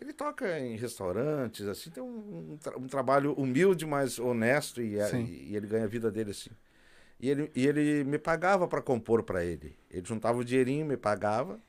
[0.00, 4.98] Ele toca em restaurantes, assim, tem um, um tra- um trabalho humilde, mas honesto, e,
[4.98, 6.50] é- e ele ganha a vida dele assim.
[7.20, 9.76] E ele, e ele me pagava para compor para ele.
[9.90, 11.60] Ele juntava o dinheirinho, me pagava,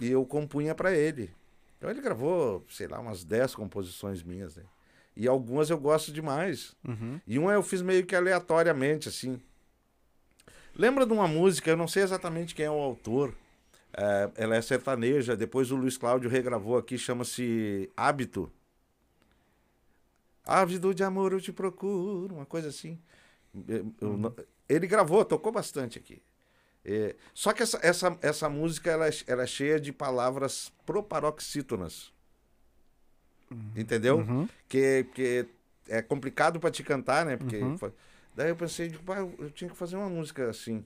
[0.00, 1.30] e eu compunha para ele.
[1.76, 4.64] Então ele gravou, sei lá, umas 10 composições minhas, né?
[5.16, 6.76] E algumas eu gosto demais.
[6.86, 7.20] Uhum.
[7.26, 9.40] E uma eu fiz meio que aleatoriamente, assim.
[10.74, 13.34] Lembra de uma música, eu não sei exatamente quem é o autor.
[14.00, 18.50] É, ela é sertaneja, depois o Luiz Cláudio regravou aqui, chama-se Hábito.
[20.44, 22.98] Ávido de amor eu te procuro, uma coisa assim.
[23.66, 24.34] Eu- eu não-
[24.68, 26.22] Ele gravou, tocou bastante aqui.
[26.84, 32.12] É, só que essa, essa, essa música ela, é- ela é cheia de palavras proparoxítonas.
[33.74, 34.18] Entendeu?
[34.18, 34.48] Uhum.
[34.68, 35.46] Que, que
[35.88, 37.36] é complicado para te cantar, né?
[37.36, 37.76] Porque Uhum.
[38.34, 40.84] daí eu pensei, tipo, ah, eu tinha que fazer uma música assim.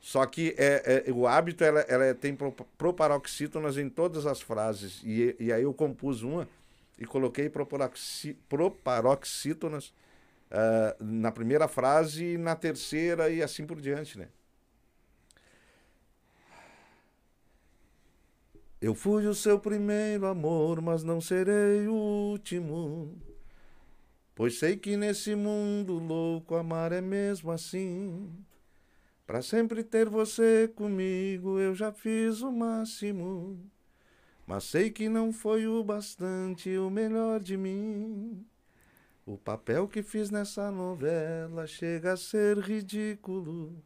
[0.00, 4.40] Só que é, é- o hábito ela, ela é- tem pro- proparoxítonas em todas as
[4.40, 5.02] frases.
[5.04, 6.48] E, e aí eu compus uma
[6.98, 9.92] e coloquei proparoxí- proparoxítonas
[10.50, 14.28] ah, na primeira frase na terceira e assim por diante, né?
[18.80, 23.14] Eu fui o seu primeiro amor, mas não serei o último.
[24.34, 28.30] Pois sei que nesse mundo louco amar é mesmo assim.
[29.30, 33.60] Pra sempre ter você comigo, eu já fiz o máximo.
[34.44, 38.44] Mas sei que não foi o bastante, o melhor de mim.
[39.24, 43.80] O papel que fiz nessa novela chega a ser ridículo.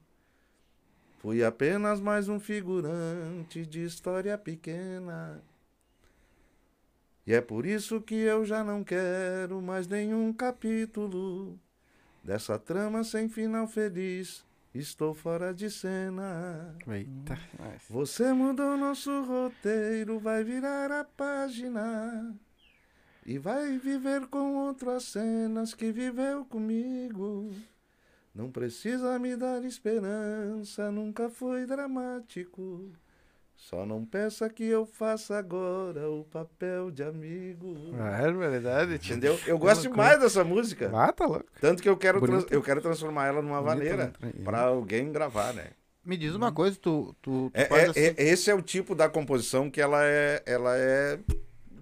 [1.19, 5.43] Fui apenas mais um figurante de história pequena.
[7.27, 11.61] E é por isso que eu já não quero mais nenhum capítulo
[12.23, 14.43] dessa trama sem final feliz.
[14.75, 16.77] Estou fora de cena.
[16.89, 17.39] Eita.
[17.89, 22.35] Você mudou nosso roteiro, vai virar a página.
[23.25, 27.55] E vai viver com outras cenas que viveu comigo.
[28.35, 32.91] Não precisa me dar esperança, nunca foi dramático.
[33.57, 37.75] Só não peça que eu faça agora o papel de amigo.
[38.21, 38.99] É verdade.
[38.99, 39.13] tio.
[39.13, 39.39] Entendeu?
[39.47, 40.05] Eu gosto loucura.
[40.05, 40.91] demais dessa música.
[40.93, 41.47] Ah, tá louco.
[41.61, 44.33] Tanto que eu quero, trans- eu quero transformar ela numa vaneira aí.
[44.45, 45.69] pra alguém gravar, né?
[46.05, 48.61] Me diz uma coisa, tu, tu, tu É, faz é- assim- é- esse é o
[48.61, 51.19] tipo da composição que ela é, ela é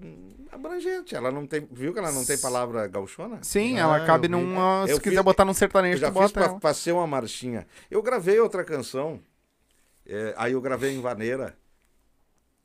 [0.01, 1.17] hum, abrangente.
[1.17, 3.39] Ela não tem, viu que ela não tem palavra gauchona?
[3.43, 4.87] Sim, Ah, ela cabe eu numa.
[4.87, 6.75] Se Eu quiser fiz- botar num Eu sertanejo, já tu fiz bota pra, ela.
[6.75, 7.67] ser uma marchinha.
[7.91, 9.19] Eu gravei outra canção,
[10.07, 11.57] é, aí eu gravei em vaneira.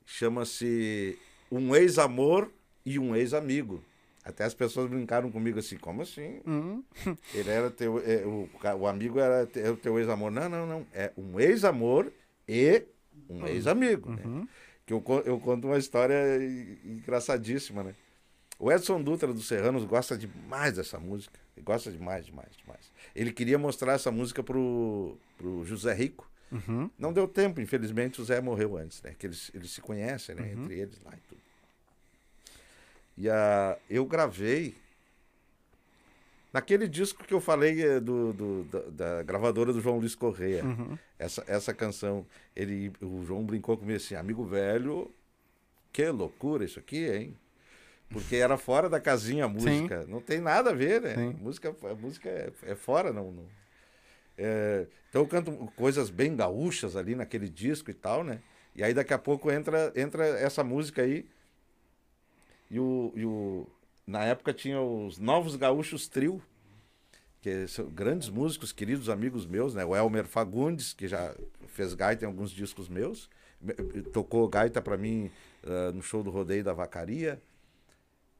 [0.10, 1.20] Chama-se
[1.52, 2.50] Um Ex-Amor
[2.86, 3.84] e um Ex-Amigo.
[4.24, 6.40] Até as pessoas brincaram comigo assim, como assim?
[6.48, 6.82] Hum,
[7.36, 8.00] Ele era teu.
[8.00, 10.32] é, o, o amigo era te- é o teu ex-amor.
[10.32, 10.88] Não, não, não.
[10.94, 12.12] É um ex-amor
[12.48, 12.84] e
[13.30, 14.12] um ex-amigo.
[14.12, 14.48] né?
[14.86, 17.94] Que eu, eu conto uma história en- engraçadíssima, né?
[18.60, 21.38] O Edson Dutra dos Serranos gosta demais dessa música.
[21.56, 22.92] Ele gosta demais, demais, demais.
[23.16, 26.30] Ele queria mostrar essa música pro, pro José Rico.
[26.52, 26.90] Uhum.
[26.98, 29.14] Não deu tempo, infelizmente, o Zé morreu antes, né?
[29.18, 30.44] Que eles, eles se conhecem, né?
[30.54, 30.64] Uhum.
[30.64, 31.42] Entre eles lá e tudo.
[33.18, 34.76] E a, eu gravei
[36.54, 38.80] naquele disco que eu falei eh, do, do- da,
[39.18, 40.64] da gravadora do João Luiz Correia.
[40.64, 40.98] Uhum.
[41.20, 42.26] Essa, essa canção,
[42.56, 45.12] ele, o João brincou comigo assim, amigo velho,
[45.92, 47.36] que loucura isso aqui, hein?
[48.10, 50.06] Porque era fora da casinha a música.
[50.08, 51.16] Não tem nada a ver, né?
[51.16, 51.36] Sim.
[51.40, 53.32] A música, a música é, é fora, não.
[53.32, 53.58] não-
[54.38, 58.42] é, então eu canto coisas bem gaúchas ali naquele disco e tal, né?
[58.76, 61.26] E aí daqui a pouco entra, entra essa música aí.
[62.70, 63.68] E o, e o-
[64.06, 66.42] na época tinha os Novos Gaúchos Trio,
[67.42, 69.86] que são grandes músicos, queridos amigos meus, né?
[69.86, 71.36] O Elmer Fagundes, que já
[71.68, 73.30] fez gaita em alguns discos meus,
[73.62, 73.74] me-
[74.14, 75.32] tocou gaita para mim
[75.64, 77.42] ah, no show do Rodeio da Vacaria.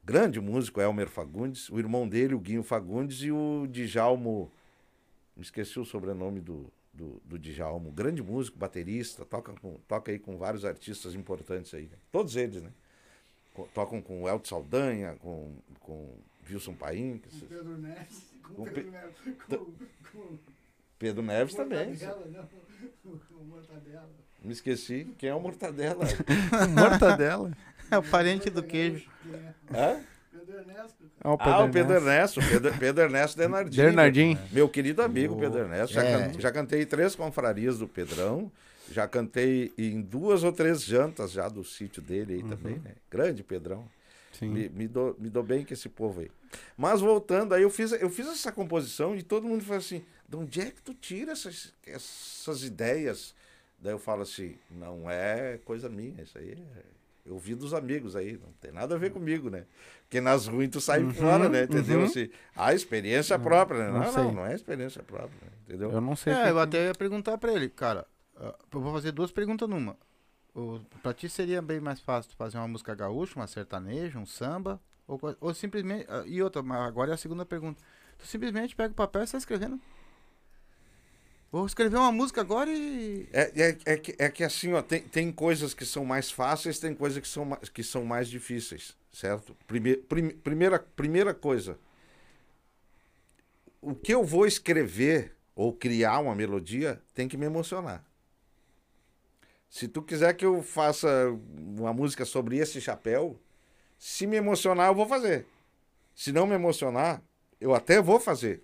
[0.04, 1.68] Grande músico, Elmer Fagundes.
[1.68, 4.50] O irmão dele, o Guinho Fagundes, e o Djalmo.
[5.38, 7.90] Me esqueci o sobrenome do, do, do Djalmo.
[7.92, 11.84] Grande músico, baterista, toca, com, toca aí com vários artistas importantes aí.
[11.84, 11.96] né?
[12.12, 12.70] Todos eles, né?
[13.74, 16.14] Tocam com o Elton Saldanha, com, com
[16.50, 18.22] Wilson Paim, Com esses- Pedro Neves.
[18.42, 19.38] Com Com Pedro Pe- Neves.
[19.48, 19.56] Com,
[20.12, 20.38] com
[20.98, 21.88] Pedro Neves também.
[21.90, 23.18] Mortadela, não.
[23.32, 24.10] Com Mortadela.
[24.42, 25.12] Me esqueci.
[25.18, 26.04] Quem é o Mortadela?
[26.76, 27.52] Mortadela.
[27.90, 29.08] É o parente do queijo.
[29.22, 29.34] Quem
[29.78, 30.04] é?
[30.38, 31.04] Pedro Ernesto.
[31.24, 32.40] Ó, Ah, o Pedro Ernesto.
[32.40, 32.50] Ernesto.
[32.62, 33.76] Pedro, Pedro Ernesto Denardim.
[33.76, 34.38] Bernardinho.
[34.52, 35.92] Meu querido amigo Oh, Pedro Ernesto.
[35.94, 36.28] Já, é.
[36.30, 38.50] can- já cantei três confrarias do Pedrão.
[38.90, 42.92] Já cantei em duas ou três jantas já do sítio dele aí também, né?
[43.10, 43.84] Grande Pedrão.
[44.32, 44.48] Sim.
[44.48, 46.30] Me, me, dou, me dou bem com esse povo aí.
[46.76, 50.36] Mas voltando, aí eu fiz, eu fiz essa composição e todo mundo falou assim: de
[50.36, 53.34] onde é que tu tira essas, essas ideias?
[53.78, 56.82] Daí eu falo assim: não é coisa minha, isso aí é.
[57.28, 59.66] Eu vi dos amigos aí, não tem nada a ver comigo, né?
[60.02, 61.64] Porque nas ruins tu sai fora, né?
[61.64, 61.98] Entendeu?
[61.98, 62.04] uhum.
[62.06, 63.90] Assim, a experiência própria, né?
[63.90, 65.52] não Não, não, não é experiência própria, né?
[65.66, 65.92] entendeu?
[65.92, 66.32] Eu não sei.
[66.32, 68.06] É, que- eu até ia perguntar pra ele, cara.
[68.36, 69.96] ah, Eu vou fazer duas perguntas numa.
[70.54, 74.80] O, pra ti seria bem mais fácil fazer uma música gaúcha, uma sertaneja, um samba?
[75.06, 76.06] Ou, ou simplesmente.
[76.08, 77.82] ah, E outra, mas agora é a segunda pergunta.
[78.18, 79.78] Tu simplesmente pega o papel e sai escrevendo.
[81.50, 83.26] Vou escrever uma música agora e.
[83.32, 86.78] É, é, é, que, é que assim, ó, tem, tem coisas que são mais fáceis,
[86.78, 89.56] tem coisas que são, ma- que são mais difíceis, certo?
[89.66, 91.78] Prime, prim- primeira, primeira coisa,
[93.80, 98.04] o que eu vou escrever ou criar uma melodia tem que me emocionar.
[99.68, 101.08] Se tu quiser que eu faça
[101.56, 103.38] uma música sobre esse chapéu,
[103.98, 105.46] se me emocionar, eu vou fazer.
[106.14, 107.22] Se não me emocionar,
[107.60, 108.62] eu até vou fazer.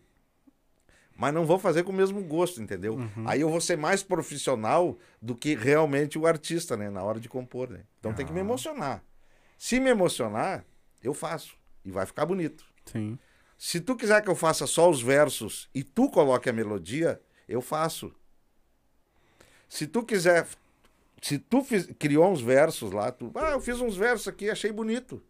[1.16, 2.98] Mas não vou fazer com o mesmo gosto, entendeu?
[3.26, 6.90] Aí eu vou ser mais profissional do que realmente o artista, né?
[6.90, 7.82] Na hora de compor, né?
[8.00, 9.02] Então tem que me emocionar.
[9.56, 10.64] Se me emocionar,
[11.02, 11.56] eu faço.
[11.84, 12.64] E vai ficar bonito.
[12.86, 13.18] Sim.
[13.56, 17.62] Se tu quiser que eu faça só os versos e tu coloque a melodia, eu
[17.62, 18.12] faço.
[19.68, 20.46] Se tu quiser.
[21.22, 23.30] Se tu fiz- criou uns versos lá, tu.
[23.34, 25.22] Ah, eu fiz uns versos aqui, achei bonito.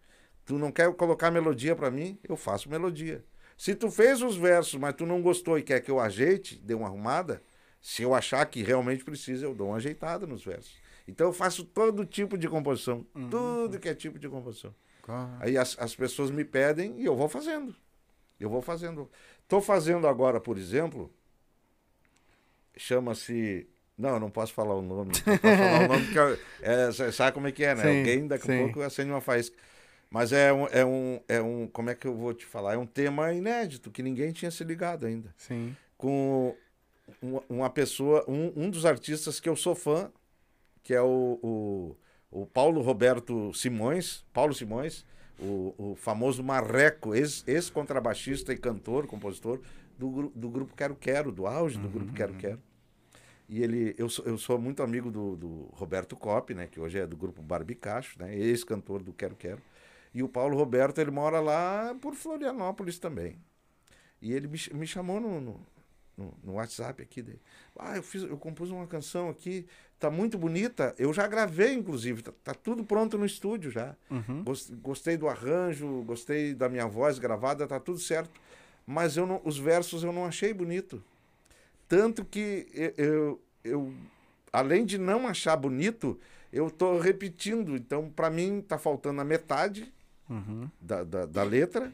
[0.44, 2.19] Tu não quer colocar melodia pra mim?
[2.28, 3.24] Eu faço melodia.
[3.56, 6.74] Se tu fez os versos, mas tu não gostou e quer que eu ajeite, dê
[6.74, 7.43] uma arrumada,
[7.81, 10.74] Se eu achar que realmente precisa, eu dou uma ajeitada nos versos.
[11.06, 13.06] Então eu faço todo tipo de composição.
[13.31, 14.74] Tudo que é tipo de composição.
[15.39, 17.76] Aí as, as pessoas me pedem e eu vou fazendo.
[18.40, 19.10] Eu vou fazendo.
[19.43, 21.12] Estou fazendo agora, por exemplo,
[22.76, 23.68] chama-se.
[23.97, 25.12] Não, eu não posso falar o nome.
[25.26, 27.82] Não posso falar o nome porque é, sabe como é que é, né?
[27.82, 29.56] Sim, Alguém daqui a pouco acende uma faísca.
[30.15, 31.66] Mas é um, é, um, é um.
[31.66, 32.74] Como é que eu vou te falar?
[32.74, 35.35] É um tema inédito que ninguém tinha se ligado ainda.
[35.36, 35.77] Sim.
[35.99, 36.55] Com
[37.49, 40.12] uma, pessoa, um, um dos artistas que eu sou fã,
[40.85, 41.97] que é o, o,
[42.31, 45.05] o Paulo Roberto Simões, Paulo Simões,
[45.36, 49.61] o, o famoso Marreco, ex- ex-contrabaixista e cantor, compositor
[49.99, 52.62] do, do grupo Quero Quero, do auge do grupo Quero Quero.
[53.49, 57.01] E ele, eu sou, eu sou muito amigo do, do Roberto Cop, né, que hoje
[57.01, 59.61] é do grupo Barbicacho, né, ex-cantor do Quero Quero.
[60.15, 63.36] E o Paulo Roberto, ele mora lá por Florianópolis também.
[64.23, 65.61] E ele me, me chamou no, no,
[66.16, 67.41] no- no WhatsApp aqui dele.
[67.77, 69.66] Ah, eu, fiz, eu compus uma canção aqui,
[69.99, 70.95] tá muito bonita.
[70.99, 73.97] Eu já gravei, inclusive, tá, tá tudo pronto no estúdio já.
[74.09, 74.45] Uhum.
[74.45, 78.41] Gos- Gostei do arranjo, gostei da minha voz gravada, tá tudo certo.
[78.86, 81.03] Mas eu não, os versos eu não achei bonito.
[81.89, 83.95] Tanto que eu, eu, eu,
[84.53, 86.19] além de não achar bonito,
[86.53, 87.77] eu tô repetindo.
[87.77, 89.93] Então, para mim, tá faltando a metade
[90.29, 90.71] Uhum.
[90.81, 91.93] da, da, da letra.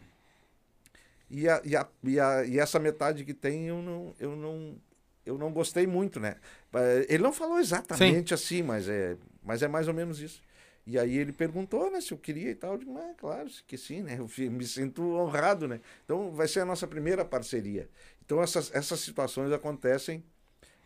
[1.30, 4.76] E, a, e, a, e, a, e essa metade que tem, eu não, eu não,
[5.24, 6.36] eu não gostei muito, né?
[6.74, 10.42] Eh, Ele não falou exatamente assim, mas é, mas é mais ou menos isso.
[10.86, 12.72] E aí ele perguntou, né, se eu queria e tal.
[12.72, 14.18] Eu digo, mas claro que sim, né?
[14.18, 15.80] Eu me sinto honrado, né?
[16.04, 17.88] Então vai ser a nossa primeira parceria.
[18.24, 20.24] Então essas, essas situações acontecem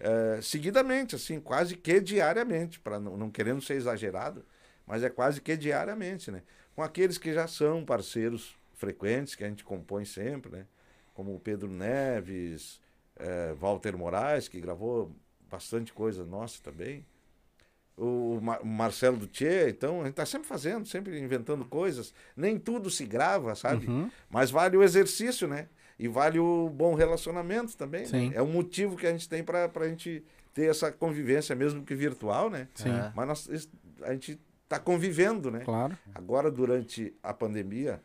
[0.00, 4.44] eh, seguidamente, assim, quase que diariamente, para não, não querendo ser exagerado,
[4.86, 6.42] mas é quase que diariamente, né?
[6.74, 10.66] Com aqueles que já são parceiros frequentes, que a gente compõe sempre, né?
[11.14, 12.80] Como o Pedro Neves,
[13.16, 15.14] eh, Walter Moraes, que gravou
[15.48, 17.06] bastante coisa nossa também.
[17.96, 22.12] O Ma- o Marcelo Dutier, então, a gente está sempre fazendo, sempre inventando coisas.
[22.36, 23.86] Nem tudo se grava, sabe?
[23.86, 24.10] Uhum.
[24.28, 25.68] Mas vale o exercício, né?
[25.96, 28.04] E vale o bom relacionamento também.
[28.30, 28.32] né?
[28.34, 31.94] É um motivo que a gente tem para a gente ter essa convivência, mesmo que
[31.94, 32.66] virtual, né?
[32.74, 32.90] Sim.
[32.90, 33.12] É.
[33.14, 33.68] Mas nós,
[34.02, 35.60] a gente está convivendo, né?
[35.60, 35.96] Claro.
[36.14, 38.02] Agora, durante a pandemia,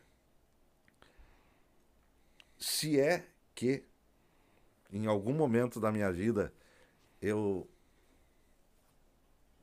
[2.58, 3.84] se é que
[4.92, 6.52] em algum momento da minha vida
[7.20, 7.68] eu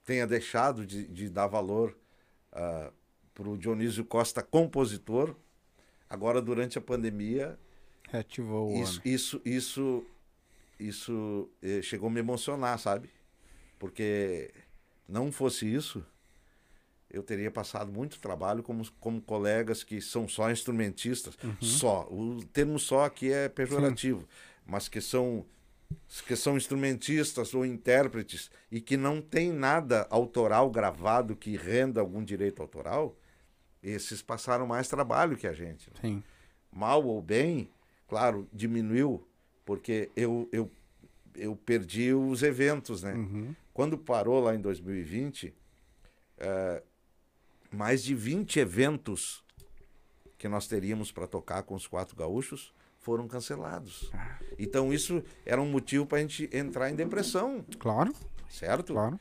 [0.03, 1.97] tenha deixado de, de dar valor
[3.33, 5.35] para o Dionísio Costa compositor,
[6.09, 7.59] agora durante a pandemia
[8.09, 10.05] Reativou o isso, isso, isso,
[10.79, 13.09] isso eh, chegou a me emocionar, sabe?
[13.77, 14.51] Porque
[15.07, 16.05] não fosse isso,
[17.09, 21.37] eu teria passado muito trabalho como, como colegas que são só instrumentistas.
[21.61, 22.07] Só.
[22.11, 24.27] O termo só aqui é pejorativo,
[24.65, 25.45] mas que são,
[26.25, 32.23] que são instrumentistas ou intérpretes e que não tem nada autoral gravado que renda algum
[32.23, 33.15] direito autoral,
[33.81, 35.89] esses passaram mais trabalho que a gente.
[35.89, 35.95] né?
[36.01, 36.23] Sim.
[36.71, 37.69] mal ou bem,
[38.07, 39.25] claro, diminuiu,
[39.63, 40.69] porque eu, eu,
[41.35, 43.13] eu perdi os eventos, né?
[43.13, 43.55] Uhum.
[43.73, 45.53] Quando parou lá em 2020,
[46.39, 46.83] eh,
[47.71, 49.43] mais de 20 eventos
[50.37, 54.11] que nós teríamos para tocar com os quatro gaúchos foram cancelados.
[54.59, 58.13] Então isso era um motivo para a gente entrar em depressão, Claro,
[58.49, 58.93] certo?
[58.93, 59.19] claro.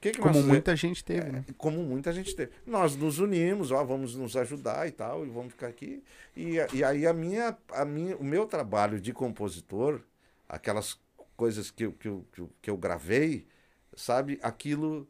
[0.00, 1.44] Que que Como muita gente teve, né?
[1.56, 2.52] como muita gente teve.
[2.64, 6.04] Nós nos unimos, ó, vamos nos ajudar e tal, e vamos ficar aqui.
[6.36, 10.00] E, e aí a minha, a minha, o meu trabalho de compositor,
[10.48, 10.96] aquelas
[11.36, 13.48] coisas que, que, que, que eu gravei,
[13.96, 15.04] sabe, aquilo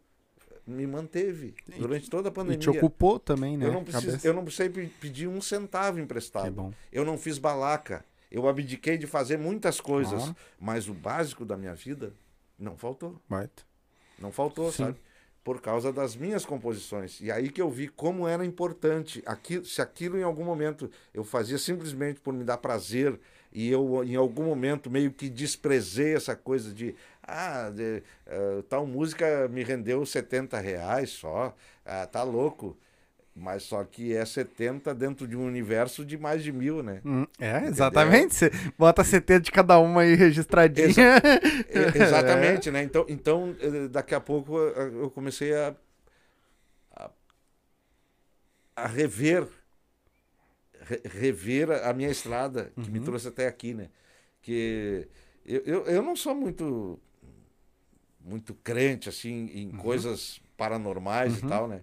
[0.68, 2.58] me manteve durante toda a E pandemia.
[2.58, 3.66] te ocupou também, né?
[3.66, 4.26] eu, não precis, Cabeça.
[4.28, 6.44] eu não precisei pe- pedir um centavo emprestado.
[6.44, 6.72] Que bom.
[6.92, 8.04] Eu não fiz balaca.
[8.30, 10.36] Eu abdiquei de fazer muitas coisas, Claro.
[10.60, 12.12] mas o básico da minha vida
[12.58, 13.20] não faltou.
[13.28, 13.62] Baita.
[14.18, 14.84] Não faltou, Sim.
[14.84, 14.98] sabe?
[15.42, 17.20] Por causa das minhas composições.
[17.22, 19.22] E aí que eu vi como era importante.
[19.24, 23.18] Aquilo, se aquilo em algum momento eu fazia simplesmente por me dar prazer
[23.50, 26.94] e eu em algum momento meio que desprezei essa coisa de
[27.28, 32.76] ah, de, eh, tal música me rendeu 70 reais só, ah, tá louco.
[33.34, 37.00] Mas só que é 70 dentro de um universo de mais de mil, né?
[37.04, 38.34] Hum, é, exatamente.
[38.34, 41.22] Você bota 70 de cada uma aí registradinha.
[41.70, 42.82] É, exatamente, né?
[42.82, 45.74] Então, então, eh, daqui a pouco eh, eu comecei a,
[46.96, 47.10] a,
[48.76, 49.46] a rever,
[50.80, 53.88] re- rever a minha estrada, que me trouxe até aqui, né?
[54.42, 55.08] Que
[55.44, 57.00] eu, eu, eu não sou muito,
[58.20, 61.82] muito crente, assim, em coisas paranormais e tal, né?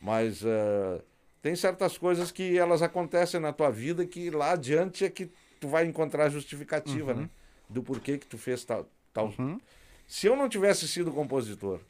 [0.00, 1.00] Mas eh,
[1.40, 5.30] tem certas coisas que elas acontecem na tua vida que lá adiante é que
[5.60, 7.30] tu vai encontrar justificativa, né?
[7.68, 9.58] Do porquê que tu fez tal, tal, Uhum.
[10.06, 11.80] Se eu não tivesse sido compositor,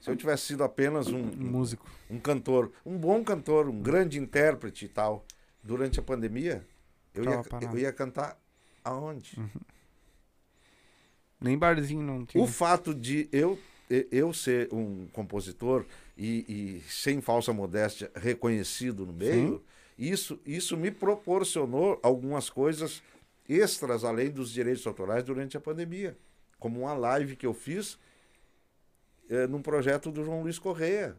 [0.00, 1.88] se eu tivesse sido apenas um, Um músico.
[2.10, 5.24] um cantor, um bom cantor, um grande intérprete e tal,
[5.62, 6.66] durante a pandemia,
[7.14, 7.76] eu, Tava ia, parado.
[7.76, 8.36] eu ia cantar
[8.84, 9.38] aonde?
[11.42, 12.42] Nem barzinho não tinha.
[12.42, 13.58] O fato de eu,
[14.10, 15.84] eu ser um compositor
[16.16, 19.62] e, e sem falsa modéstia reconhecido no meio,
[19.98, 23.02] isso, isso me proporcionou algumas coisas
[23.48, 26.16] extras além dos direitos autorais durante a pandemia.
[26.58, 27.98] Como uma live que eu fiz
[29.28, 31.16] eh, num projeto do João Luiz Correia.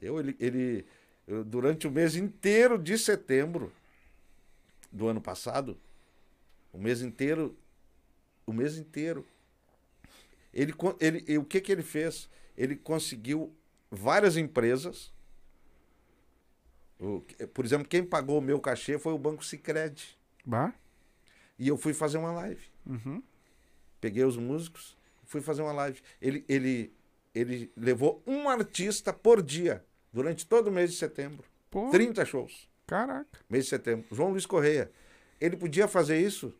[0.00, 0.86] Eu, ele, ele,
[1.26, 3.70] eu, durante o mês inteiro de setembro
[4.90, 5.76] do ano passado,
[6.72, 7.56] o mês inteiro,
[8.46, 9.26] o mês inteiro,
[10.52, 12.28] ele, ele, o que, que ele fez?
[12.56, 13.52] Ele conseguiu
[13.90, 15.12] várias empresas.
[17.00, 17.22] O-
[17.52, 20.16] por exemplo, quem pagou o meu cachê foi o Banco Sicredi.
[20.44, 20.72] Bah?
[21.58, 22.62] E eu fui fazer uma live.
[22.86, 23.22] Uhum.
[24.00, 26.00] Peguei os músicos, fui fazer uma live.
[26.20, 26.92] Ele, ele,
[27.34, 31.44] ele levou um artista por dia durante todo o mês de setembro.
[31.70, 32.68] Pô, 30 shows.
[32.86, 33.40] caraca.
[33.48, 34.06] Mês de setembro.
[34.14, 34.90] João Luiz Correia.
[35.40, 36.54] Ele podia fazer isso?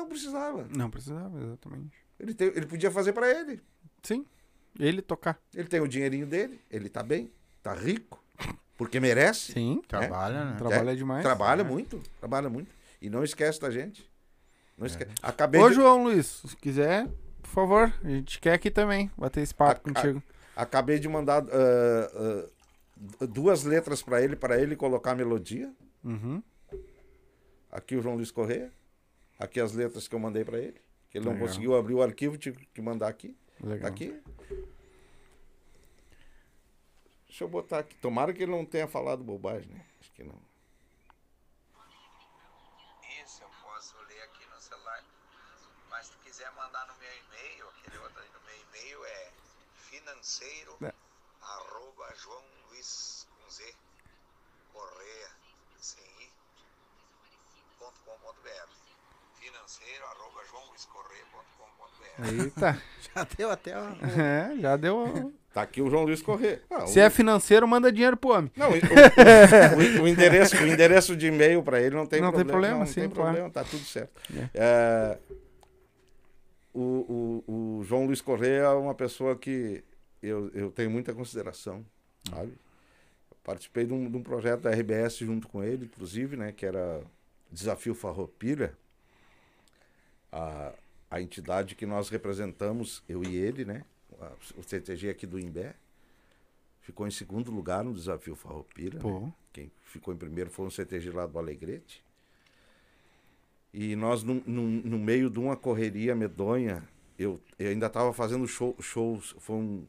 [0.00, 0.66] Não precisava.
[0.76, 1.96] Não precisava, exatamente.
[2.18, 3.60] Ele, tem- ele podia fazer para ele.
[4.02, 4.24] Sim.
[4.78, 5.38] Ele tocar.
[5.54, 7.30] Ele tem o dinheirinho dele, ele tá bem,
[7.62, 8.22] tá rico,
[8.76, 9.52] porque merece.
[9.52, 9.82] Sim.
[9.86, 10.56] Trabalha, né?
[10.56, 11.22] Trabalha demais.
[11.22, 11.64] Trabalha É.
[11.64, 12.70] muito, trabalha muito.
[13.02, 14.08] E não esquece da gente.
[14.78, 15.10] Não esquece.
[15.22, 17.06] Acabei Ô, de, João Luiz, se quiser,
[17.42, 20.22] por favor, a gente quer aqui também bater esse papo A- a- contigo.
[20.56, 22.48] acabei de mandar ah,
[23.20, 25.70] ah, duas letras para ele, para ele colocar a melodia.
[26.04, 26.42] Uhum.
[27.70, 28.72] Aqui o João Luiz Correia.
[29.40, 30.80] Aqui as letras que eu mandei para ele.
[31.08, 31.48] Que ele não Legal.
[31.48, 33.36] conseguiu abrir o arquivo, tive que mandar aqui.
[33.60, 33.80] Legal.
[33.80, 34.22] Tá aqui.
[37.26, 37.96] Deixa eu botar aqui.
[37.96, 39.84] Tomara que ele não tenha falado bobagem, né?
[40.00, 40.38] Acho que não.
[43.24, 45.04] Isso, eu posso ler aqui no celular.
[45.88, 49.30] Mas se quiser mandar no meu e-mail, aquele outro aí no meu e-mail é
[49.74, 50.92] financeiro É.
[51.40, 53.74] arroba João Luiz com Z
[54.72, 55.30] Correia
[55.80, 56.30] sem I
[57.78, 58.89] ponto com ponto br.
[59.40, 60.40] Financeiro arroba.
[62.42, 62.82] Eita.
[63.14, 63.96] Já deu até uma...
[64.22, 65.32] É, já deu.
[65.52, 66.62] Tá aqui o João Luiz Correia.
[66.70, 68.52] Ah, Se o- é financeiro, manda dinheiro pro homem.
[68.54, 68.72] Não, o,
[70.00, 72.50] o- o- endereço, o endereço de e-mail para ele não tem Não tem problema.
[72.52, 73.30] problema, não, sim, tem claro.
[73.30, 74.12] problema, tá tudo certo.
[74.32, 74.48] É.
[74.54, 75.18] É,
[76.72, 79.82] o, o- o João Luiz Correia é uma pessoa que
[80.22, 81.84] eu, eu tenho muita consideração,
[82.28, 82.52] sabe?
[83.42, 86.52] Participei de um, de um projeto da RBS junto com ele, inclusive, né?
[86.52, 87.00] Que era
[87.50, 88.72] Desafio Farroupilha.
[90.32, 90.72] A,
[91.10, 93.84] a entidade que nós representamos, eu e ele, né?
[94.56, 95.74] O CTG aqui do Imbé.
[96.82, 98.94] Ficou em segundo lugar no Desafio Farroupilha.
[98.94, 99.00] né?
[99.52, 102.02] Quem ficou em primeiro foi um CTG lá do Alegrete.
[103.72, 106.82] E nós, no, no, no meio de uma correria medonha,
[107.18, 109.34] eu, eu ainda estava fazendo show- shows.
[109.38, 109.86] Foi um,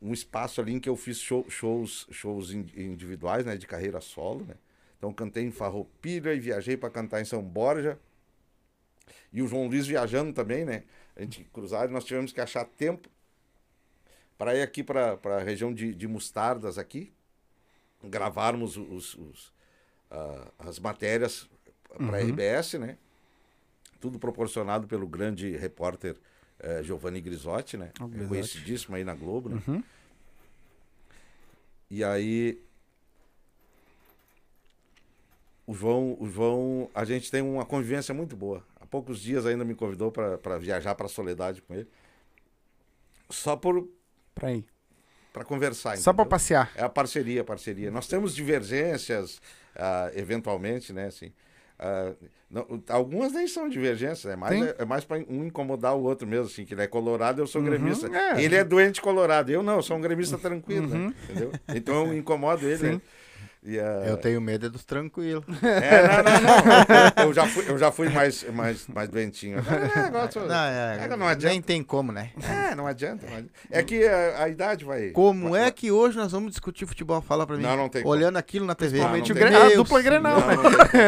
[0.00, 4.00] um espaço ali em que eu fiz show- shows, shows in- individuais, né, de carreira
[4.00, 4.44] solo.
[4.44, 4.54] Né?
[4.98, 7.98] Então cantei em Farroupilha e viajei para cantar em São Borja.
[9.32, 10.84] E o João Luiz viajando também, né?
[11.14, 13.08] A gente cruzar, nós tivemos que achar tempo
[14.38, 17.12] para ir aqui para a região de, de Mostardas aqui,
[18.04, 19.52] gravarmos os, os,
[20.10, 21.48] ah, as matérias
[21.96, 22.98] para a RBS, né?
[24.00, 26.16] Tudo proporcionado pelo grande repórter
[26.58, 27.90] eh, Giovanni Grisotti, né?
[27.98, 28.28] O Grisotti.
[28.28, 29.62] Conhecidíssimo aí na Globo, né?
[29.66, 29.82] Uhum.
[31.90, 32.60] E aí
[35.66, 38.62] o João, o João, a gente tem uma convivência muito boa.
[38.80, 41.88] Há poucos dias ainda me convidou para viajar para a Soledade com ele.
[43.30, 43.88] Só por
[44.34, 44.64] Pra ir.
[45.32, 45.96] para conversar.
[45.98, 46.30] Só pra entendeu?
[46.30, 46.70] passear.
[46.76, 47.90] É a parceria, a parceria.
[47.90, 49.40] Nós temos divergências,
[49.74, 51.06] ah, eventualmente, né?
[51.06, 51.32] Assim,
[51.78, 52.14] Ah,
[52.50, 54.72] não- algumas nem são divergências, é mais, Sim.
[54.78, 57.60] é, mais para um incomodar o outro mesmo, assim, que ele é colorado, eu sou
[57.60, 58.06] Uhum, gremista.
[58.16, 58.42] é.
[58.42, 61.08] Ele é doente colorado, eu não, eu sou um gremista tranquilo, Uhum.
[61.08, 61.14] né?
[61.24, 61.52] Entendeu?
[61.68, 62.78] Então eu incomodo ele.
[62.80, 62.92] Sim.
[62.92, 63.00] né?
[64.06, 65.44] Eu tenho medo é dos tranquilos.
[65.62, 66.62] é, não, não,
[67.16, 67.24] não.
[67.24, 69.58] Eu já fui, eu já fui mais, mais, mais doentinho.
[69.58, 71.52] É, sou- Não, é, é, não adianta.
[71.52, 72.30] nem tem como, né?
[72.42, 73.26] É, não adianta.
[73.26, 73.52] não adianta.
[73.70, 75.10] É que a, a idade vai.
[75.10, 77.20] Como vai- é que hoje nós vamos discutir futebol?
[77.20, 77.62] Fala pra mim.
[77.62, 78.14] Não, não tem como.
[78.14, 78.98] Olhando aquilo na TV.
[78.98, 80.56] Principalmente Principalmente não o a dupla Grenal, não, né?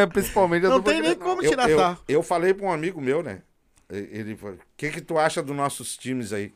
[0.01, 2.03] não Principalmente a Não dupla tem nem como Eu, tirar eu, sarro.
[2.07, 3.41] eu falei para um amigo meu, né?
[3.89, 6.53] Ele falou: o que, que tu acha dos nossos times aí?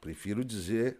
[0.00, 0.98] Prefiro dizer,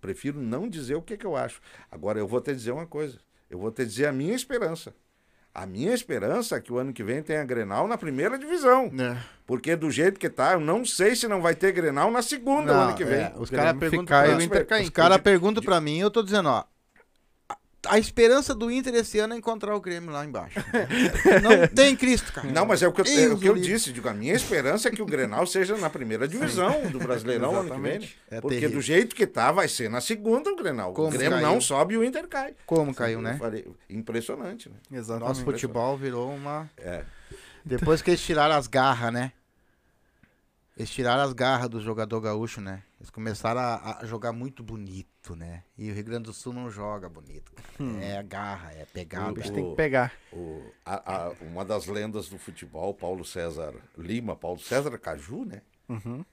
[0.00, 1.60] prefiro não dizer o que, que eu acho.
[1.90, 3.18] Agora eu vou te dizer uma coisa.
[3.48, 4.94] Eu vou te dizer a minha esperança.
[5.52, 8.84] A minha esperança é que o ano que vem tenha Grenal na primeira divisão.
[8.98, 9.16] É.
[9.44, 12.72] Porque do jeito que tá, eu não sei se não vai ter Grenal na segunda
[12.72, 13.22] o Não, ano que vem.
[13.22, 13.32] é,
[14.84, 16.64] os caras perguntam pra mim, eu tô dizendo, ó.
[17.86, 20.58] A esperança do Inter esse ano é encontrar o Grêmio lá embaixo.
[21.42, 22.50] Não tem Cristo, cara.
[22.50, 23.92] Não, mas é o que eu, é o que eu disse.
[23.92, 27.70] Digo, a minha esperança é que o Grenal seja na primeira divisão do Brasileirão ano
[27.70, 27.92] que vem.
[27.92, 28.18] Exatamente.
[28.30, 28.76] É Porque terrível.
[28.78, 30.92] do jeito que tá, vai ser na segunda o Grenal.
[30.92, 31.46] Como o Grêmio caiu?
[31.46, 32.54] não sobe e o Inter cai.
[32.66, 33.32] Como caiu, né?
[33.34, 34.76] Eu falei, impressionante, né?
[34.98, 35.28] Exatamente.
[35.28, 36.70] Nosso futebol virou uma.
[36.76, 37.02] É.
[37.64, 39.32] Depois que eles tiraram as garras, né?
[40.80, 42.82] Eles tiraram as garras do jogador gaúcho, né?
[42.98, 45.62] Eles começaram a, a jogar muito bonito, né?
[45.76, 47.68] E o Rio Grande do Sul não joga bonito, cara.
[48.02, 49.26] É a garra, é pegar.
[49.26, 50.10] O- A gente o- tem que pegar.
[50.32, 55.60] O- a- a- uma das lendas do futebol, Paulo César Lima, Paulo César Caju, né?
[55.86, 56.24] Uhum.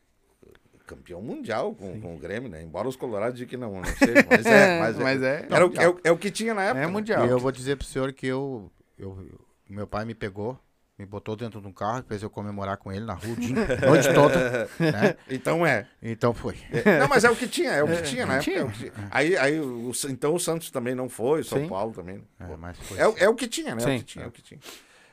[0.85, 2.63] Campeão mundial com, com o Grêmio, né?
[2.63, 4.79] Embora os colorados digam que não, não sei, mas é.
[4.79, 6.79] Mas é, Mas é- era o, é, é o que tinha na época.
[6.79, 7.25] É mundial.
[7.25, 10.57] E eu vou dizer pro senhor que eu, eu- meu pai me pegou,
[10.97, 14.13] me botou dentro de um carro, fez eu comemorar com ele na rua, o noite
[14.15, 15.15] toda, né?
[15.29, 15.87] Então é.
[16.01, 16.57] Então foi.
[16.71, 18.43] É, Não, mas é o que tinha, é o que tinha na época.
[18.51, 18.59] tinha.
[18.61, 18.93] é o que tinha.
[19.11, 21.67] Aí, aí o- então o Santos também não foi, São Sim.
[21.69, 22.23] Paulo também.
[22.39, 22.97] É, foi.
[22.97, 23.83] É, o- é o que tinha, né?
[23.83, 23.97] É o Sim.
[23.99, 24.59] que tinha, é o que tinha.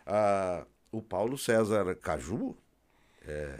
[0.07, 2.57] Ah, o Paulo César Caju,
[3.27, 3.59] é,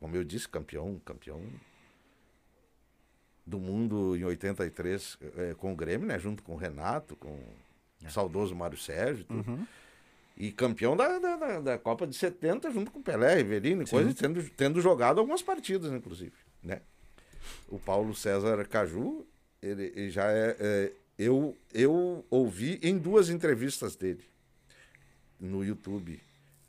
[0.00, 1.42] como eu disse, campeão, campeão
[3.46, 6.18] do mundo em 83 é, com o Grêmio, né?
[6.18, 7.28] Junto com o Renato, com
[8.02, 9.68] o saudoso Mário Sérgio e tudo.
[10.36, 14.50] E campeão da, da, da- Copa de 70 junto com Pelé, Rivelino e coisa, tendo,
[14.50, 16.32] tendo jogado algumas partidas, inclusive,
[16.62, 16.80] né?
[17.68, 19.24] O Paulo César Caju,
[19.62, 24.24] ele, ele já é, é, eu, eu ouvi em duas entrevistas dele
[25.38, 26.20] no YouTube.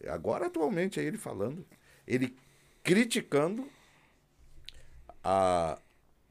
[0.08, 1.66] Agora, atualmente, é ele falando.
[2.06, 2.36] Ele
[2.84, 3.68] criticando
[5.24, 5.80] a.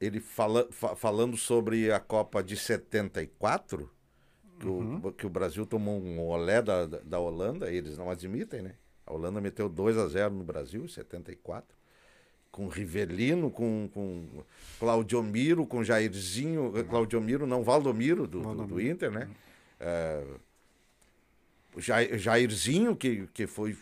[0.01, 3.91] Ele fala, fa- falando sobre a Copa de 74,
[4.59, 8.63] que, o, que o Brasil tomou um olé da, da, da Holanda, eles não admitem,
[8.63, 8.75] né?
[9.07, 11.77] A Holanda meteu 2 a 0 no Brasil em 74
[12.51, 14.45] com Rivelino, com, com
[14.79, 19.29] Claudiomiro, com Jairzinho, eh, Claudiomiro, não, Valdomiro, do, do, do Inter, né?
[19.81, 20.25] É,
[21.75, 23.77] o Jair- Jairzinho, que, que foi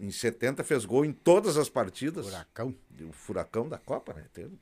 [0.00, 2.24] em 70, fez gol em todas as partidas.
[2.26, 2.74] Furacão.
[3.02, 4.24] O furacão da Copa, né?
[4.32, 4.58] Teve.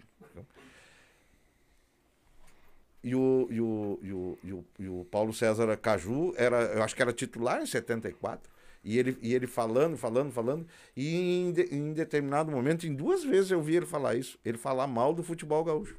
[3.02, 6.82] E o, e, o, e, o, e, o, e o Paulo César Caju, era, eu
[6.82, 8.50] acho que era titular em 74.
[8.82, 10.66] E ele, e ele falando, falando, falando.
[10.96, 14.38] E em, de- em determinado momento, em duas vezes eu vi ele falar isso.
[14.44, 15.96] Ele falar mal do futebol gaúcho.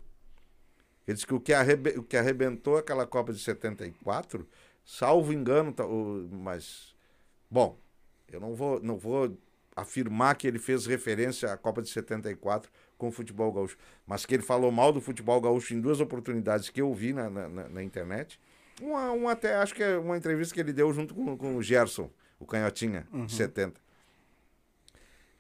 [1.08, 4.48] Ele disse que o que, arrebe, o que arrebentou aquela Copa de 74,
[4.86, 5.74] salvo engano,
[6.32, 6.96] mas.
[7.50, 7.78] Bom,
[8.32, 9.38] eu não vou, não vou
[9.76, 12.72] afirmar que ele fez referência à Copa de 74
[13.02, 13.76] com o futebol gaúcho,
[14.06, 17.32] mas que ele falou mal do futebol gaúcho em duas oportunidades que eu vi na,
[17.32, 18.40] na, na- internet.
[18.80, 21.64] Uma, uma até, acho que é uma entrevista que ele deu junto com, com o
[21.64, 23.82] Gerson, o Canhotinha, de 70.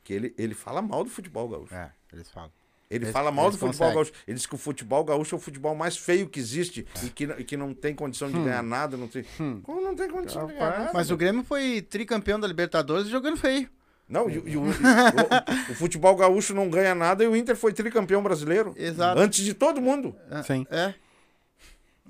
[0.03, 1.75] Que ele, ele fala mal do futebol gaúcho.
[1.75, 2.51] É, eles falam.
[2.89, 3.93] Ele Eles- fala mal do futebol conseguem.
[3.93, 4.11] gaúcho.
[4.27, 7.23] Ele diz que o futebol gaúcho é o futebol mais feio que existe e, que,
[7.25, 8.97] e que não tem condição de ganhar nada.
[8.97, 9.23] Não tem...
[9.63, 10.91] Como não tem condição de ganhar Rapaz, nada?
[10.95, 13.69] Mas o Grêmio foi tricampeão da Libertadores jogando feio.
[14.11, 17.55] Não, e, o- e o, o- o futebol gaúcho não ganha nada e o Inter
[17.55, 18.73] foi tricampeão brasileiro.
[18.77, 19.19] Exato.
[19.19, 20.15] Antes de todo mundo.
[20.45, 20.67] Sim.
[20.69, 20.93] É.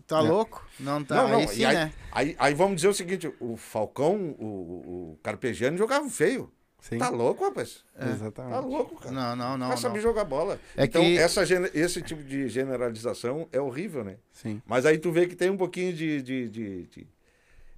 [0.08, 0.68] Tá louco?
[0.80, 1.16] Não tá.
[1.16, 1.40] não, não.
[1.40, 1.94] Aí sim, aí, né?
[2.12, 6.52] aí, aí vamos dizer o seguinte: o Falcão, o, o Carpegiani jogavam feio.
[6.82, 6.98] Sim.
[6.98, 7.86] Tá louco, rapaz?
[7.98, 8.66] Tá Exatamente.
[8.66, 9.12] louco, cara.
[9.14, 9.68] Não, não, não.
[9.68, 9.82] Vai não.
[9.82, 10.60] saber jogar bola.
[10.76, 11.44] É então, que- essa,
[11.76, 14.16] esse tipo de generalização é horrível, né?
[14.34, 14.60] Sim.
[14.66, 16.22] Mas aí tu vê que tem um pouquinho de.
[16.24, 17.08] de, de- de-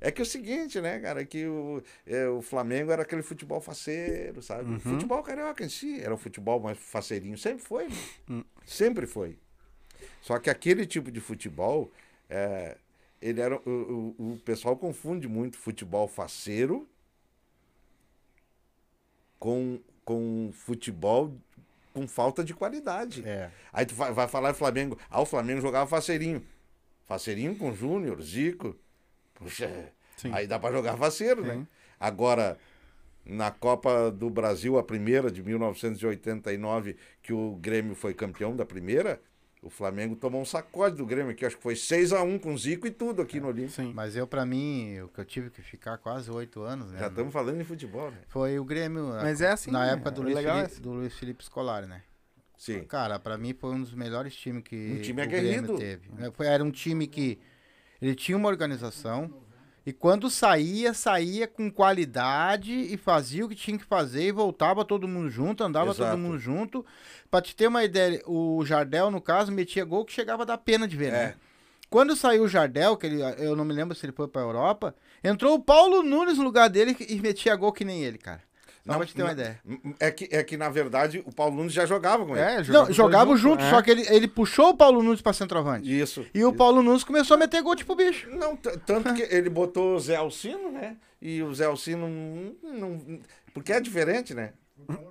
[0.03, 1.23] É que é o seguinte, né, cara?
[1.23, 4.69] Que o, é, o Flamengo era aquele futebol faceiro, sabe?
[4.69, 4.80] Uhum.
[4.80, 7.38] Futebol carioca em si era o futebol mais faceirinho.
[7.38, 7.95] Sempre foi, né?
[8.30, 8.43] Hum.
[8.65, 9.38] Sempre foi.
[10.21, 11.89] Só que aquele tipo de futebol.
[12.30, 12.75] É,
[13.21, 13.55] ele era.
[13.55, 16.85] O, o, o pessoal confunde muito futebol faceiro
[19.39, 21.34] com, com futebol
[21.93, 23.23] com falta de qualidade.
[23.25, 23.49] É.
[23.71, 24.99] Aí tu vai, vai falar Flamengo.
[25.09, 26.45] Ah, o Flamengo jogava faceirinho.
[27.05, 28.75] Faceirinho com Júnior, Zico.
[29.43, 30.31] Puxa, Sim.
[30.33, 31.65] aí dá pra jogar faceiro, né?
[31.99, 32.57] Agora,
[33.25, 39.21] na Copa do Brasil, a primeira de 1989, que o Grêmio foi campeão da primeira,
[39.61, 42.57] o Flamengo tomou um sacode do Grêmio, que acho que foi 6 a 1 com
[42.57, 43.71] Zico e tudo aqui no Olímpico.
[43.73, 43.93] Sim.
[43.95, 46.99] Mas eu, pra mim, o que eu tive que ficar quase oito anos, né?
[46.99, 48.17] Já estamos falando em futebol, né?
[48.27, 49.07] Foi o Grêmio.
[49.21, 49.93] Mas é assim, Na né?
[49.93, 52.03] época do O Luiz, legal é Felipe, do Luiz Felipe Scolari, né?
[52.57, 52.83] Sim.
[52.83, 55.75] Cara, pra mim foi um dos melhores times que Um time o aguerrido.
[55.75, 56.09] Grêmio teve.
[56.25, 57.39] É, Foi, era um time que
[58.07, 59.31] ele tinha uma organização
[59.85, 64.85] e quando saía, saía com qualidade e fazia o que tinha que fazer e voltava
[64.85, 66.11] todo mundo junto, andava Exato.
[66.11, 66.85] todo mundo junto.
[67.30, 70.57] Pra te ter uma ideia, o Jardel, no caso, metia gol que chegava a dar
[70.57, 71.11] pena de ver, É.
[71.11, 71.35] né?
[71.89, 74.95] Quando saiu o Jardel, que ele, eu não me lembro se ele foi pra Europa,
[75.23, 78.41] entrou o Paulo Nunes no lugar dele e metia gol que nem ele, cara.
[78.85, 79.60] Só pra te ter uma ideia.
[79.99, 82.45] É que, é que, na verdade, o Paulo Nunes já jogava com ele.
[82.45, 83.69] É, Não, jogava jogavam junto, é.
[83.69, 85.88] só que ele, ele puxou o Paulo Nunes pra centroavante.
[86.01, 86.26] Isso.
[86.34, 88.30] E o Paulo Nunes começou a meter gol tipo bicho.
[88.30, 90.97] Não, tanto que ele botou o Zé Alcino, né?
[91.22, 92.07] E o Zé Alcino
[92.61, 92.89] não.
[92.89, 93.19] não-
[93.53, 94.51] porque é diferente, né?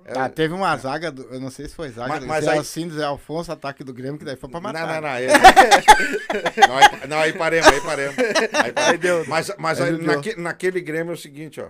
[0.05, 2.51] É, Ah, teve uma zaga, do, eu não sei se foi zaga, Mas- mas Zé
[2.51, 5.01] aí- Alcindo, Zé Alfonso, ataque do Grêmio, que daí foi pra Não, matar.
[5.01, 5.17] não, não.
[5.17, 5.31] Ele...
[6.67, 8.15] não, aí, não, aí paremos, aí paremos.
[8.53, 9.27] Aí paremos.
[9.27, 11.69] Mas, mas aí, naque- naquele Grêmio é o seguinte, ó.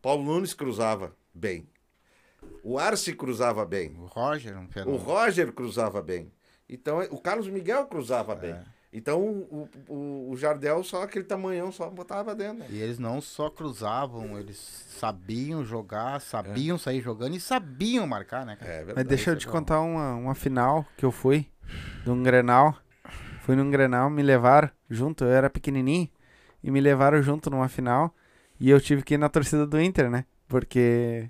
[0.00, 1.68] Paulo Nunes cruzava bem.
[2.62, 3.94] O Arce cruzava bem.
[3.98, 4.96] O Roger, um O.
[4.96, 6.30] Roger cruzava bem.
[6.68, 8.52] Então, o Carlos Miguel cruzava bem.
[8.52, 8.62] É.
[8.92, 12.60] Então, o, o, o Jardel, só aquele tamanhão, só botava dentro.
[12.60, 12.66] né?
[12.70, 18.56] E eles não só cruzavam, eles sabiam jogar, sabiam sair jogando e sabiam marcar, né,
[18.56, 18.70] cara?
[18.70, 18.96] É verdade.
[18.96, 19.58] Mas deixa eu te é bom.
[19.58, 21.46] contar uma, uma final que eu fui,
[22.02, 22.76] de um Grenal.
[23.42, 26.08] Fui num Grenal, me levaram junto, eu era pequenininho,
[26.62, 28.14] e me levaram junto numa final.
[28.60, 30.24] E eu tive que ir na torcida do Inter, né?
[30.48, 31.28] Porque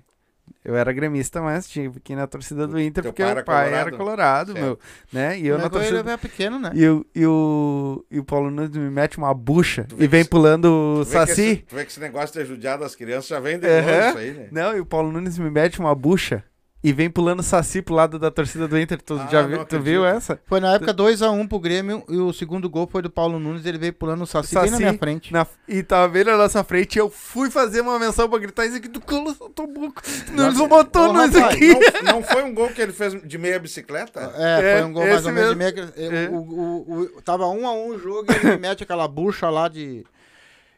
[0.65, 3.43] eu era gremista, mas tive que ir na torcida do Inter, teu porque pai era
[3.43, 3.87] pai colorado?
[3.87, 4.63] era colorado, Certo.
[4.65, 4.79] meu.
[5.13, 5.39] Né?
[5.39, 6.11] E eu na torcida...
[6.11, 6.71] é pequeno, né?
[6.73, 10.23] E, o, e, o, e o Paulo Nunes me mete uma bucha Tu e vem
[10.23, 11.65] que- pulando o que esse, Saci.
[11.67, 14.31] tu vê que esse negócio de judiado das crianças já vem de longe isso aí,
[14.33, 14.47] né?
[14.51, 16.43] Não, e o Paulo Nunes me mete uma bucha
[16.81, 19.01] e vem pulando o Saci pro lado da torcida do Inter.
[19.01, 20.39] Tu, Ah, já viu, tu viu essa?
[20.45, 23.77] Foi na época 2x1 pro Grêmio e o segundo gol foi do Paulo Nunes, ele
[23.77, 25.33] veio pulando o Saci, bem na Saci minha frente.
[25.33, 28.65] Na- e tava bem na nossa frente e eu fui fazer uma menção pra gritar
[28.65, 30.01] isso aqui do colo, eu tô buco.
[30.05, 31.73] Eles não botou Ô, nós aqui.
[32.03, 34.31] Não, não foi um gol que ele fez de meia bicicleta?
[34.35, 35.75] É, É, foi um gol mais ou menos de mesmo.
[35.81, 35.91] meia.
[35.91, 36.29] que- É.
[36.29, 39.49] O, o, o- tava um a um o jogo e ele me mete aquela bucha
[39.49, 40.05] lá de.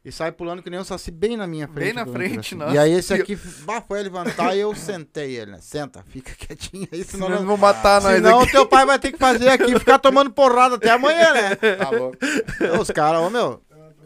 [0.03, 1.94] E sai pulando que nem um saci bem na minha frente.
[1.94, 2.56] Bem na frente, assim.
[2.56, 2.73] nossa.
[2.73, 5.60] E aí esse aqui bah, foi levantar e eu sentei ele, né?
[5.61, 8.52] Senta, fica quietinho aí, senão, Senão não, vão matar nós senão aqui.
[8.52, 11.56] teu pai vai ter que fazer aqui, ficar tomando porrada até amanhã, né?
[11.78, 12.18] Tá louco.
[12.60, 13.61] Não, Os caras, ô meu,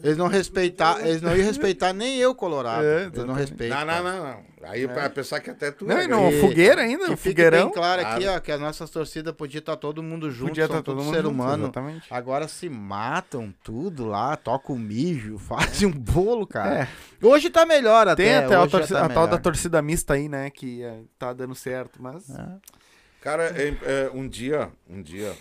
[0.05, 2.83] eles não respeitar, eles não iam respeitar nem eu, Colorado.
[2.85, 3.77] É, eles não respeitam.
[3.79, 4.45] Não, não, não, não.
[4.67, 7.65] Aí vai pensar que até tu Não, é não, E- fogueira ainda, Que fogueirão.
[7.65, 8.37] bem claro aqui, Claro.
[8.37, 11.05] ó, que as nossas torcidas podiam estar todo mundo junto, Podia são estar todo tudo
[11.05, 11.63] mundo ser junto, humano.
[11.65, 12.07] exatamente.
[12.11, 15.37] Agora se matam tudo lá, tocam mijo,
[15.83, 16.83] fazem um bolo, cara.
[16.83, 16.87] É.
[17.25, 18.23] Hoje tá melhor até.
[18.23, 20.49] Tem até a, já torcida- tá a tal da torcida mista aí, né?
[20.49, 22.27] Que é, tá dando certo, mas.
[22.29, 22.45] É.
[23.21, 25.31] Cara, é, é, um dia, um dia,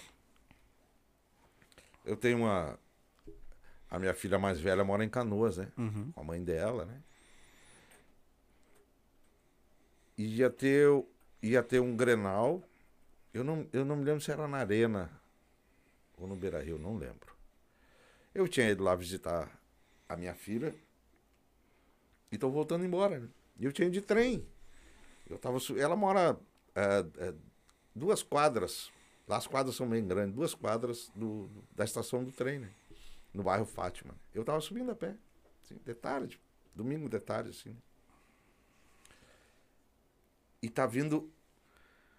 [2.05, 2.79] eu tenho uma.
[3.95, 5.69] A minha filha mais velha mora em Canoas, né?
[5.79, 6.11] Uhum.
[6.11, 7.01] Com a mãe dela, né?
[10.19, 10.89] E ia ter,
[11.41, 12.61] ia ter um Grenal.
[13.33, 15.09] Eu não, eu não me lembro se era na Arena
[16.19, 17.33] ou no Beira Rio, não lembro.
[18.35, 19.49] Eu tinha ido lá visitar
[20.09, 20.75] a minha filha
[22.33, 23.21] e tô voltando embora.
[23.21, 23.29] Né?
[23.61, 24.45] E eu tinha ido de trem.
[25.31, 26.37] Eu tava, ela mora
[26.75, 27.35] é, é,
[27.95, 28.91] duas quadras.
[29.29, 32.71] Lá as quadras são bem grandes, duas quadras do, da estação do trem, né?
[33.35, 34.15] No bairro Fátima.
[34.33, 35.17] Eu tava subindo a pé.
[35.65, 35.79] Assim,
[36.75, 37.77] domingo de tarde, assim.
[40.63, 41.31] E tá vindo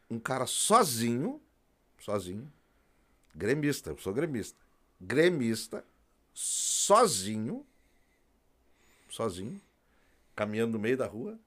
[0.10, 1.42] um cara sozinho,
[2.00, 2.52] sozinho,
[3.34, 4.60] gremista, eu sou gremista.
[5.02, 5.84] Gremista,
[6.34, 7.66] sozinho,
[9.10, 9.62] sozinho,
[10.36, 11.40] caminhando no meio da rua.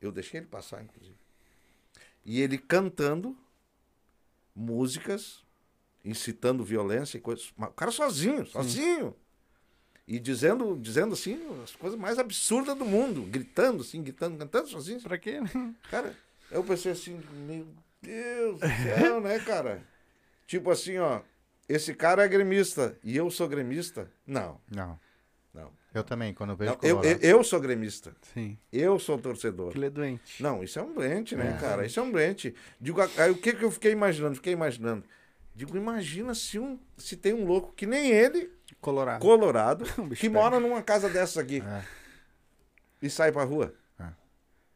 [0.00, 1.16] Eu deixei ele passar, inclusive.
[2.24, 3.36] E ele cantando
[4.54, 5.42] músicas,
[6.04, 7.52] incitando violência e coisas.
[7.56, 9.14] O cara sozinho, sozinho.
[10.06, 13.22] E dizendo, dizendo assim, as coisas mais absurdas do mundo.
[13.22, 15.00] Gritando, assim, gritando, cantando sozinho.
[15.02, 15.40] Pra quê?
[15.40, 15.74] né?
[15.90, 16.16] Cara,
[16.50, 17.66] eu pensei assim, meu
[18.00, 19.82] Deus do céu, né, cara?
[20.46, 21.20] Tipo assim, ó,
[21.68, 24.10] esse cara é gremista e eu sou gremista?
[24.26, 24.98] Não, Não,
[25.52, 25.70] não.
[25.92, 28.16] eu também, quando eu vejo não eu, eu, eu sou gremista.
[28.32, 28.56] Sim.
[28.72, 29.72] Eu sou torcedor.
[29.76, 30.42] Ele é doente.
[30.42, 31.60] Não, isso é um doente, né, É.
[31.60, 31.84] cara?
[31.84, 32.54] Isso é um doente.
[32.80, 34.36] Digo, aí o que, que eu fiquei imaginando?
[34.36, 35.04] Fiquei imaginando.
[35.58, 38.48] Digo, imagina se, um, se tem um louco que nem ele,
[38.80, 39.20] Colorado.
[39.20, 40.30] colorado, que pega.
[40.32, 41.84] mora numa casa dessas aqui É.
[43.02, 43.74] e sai pra rua.
[43.98, 44.06] É.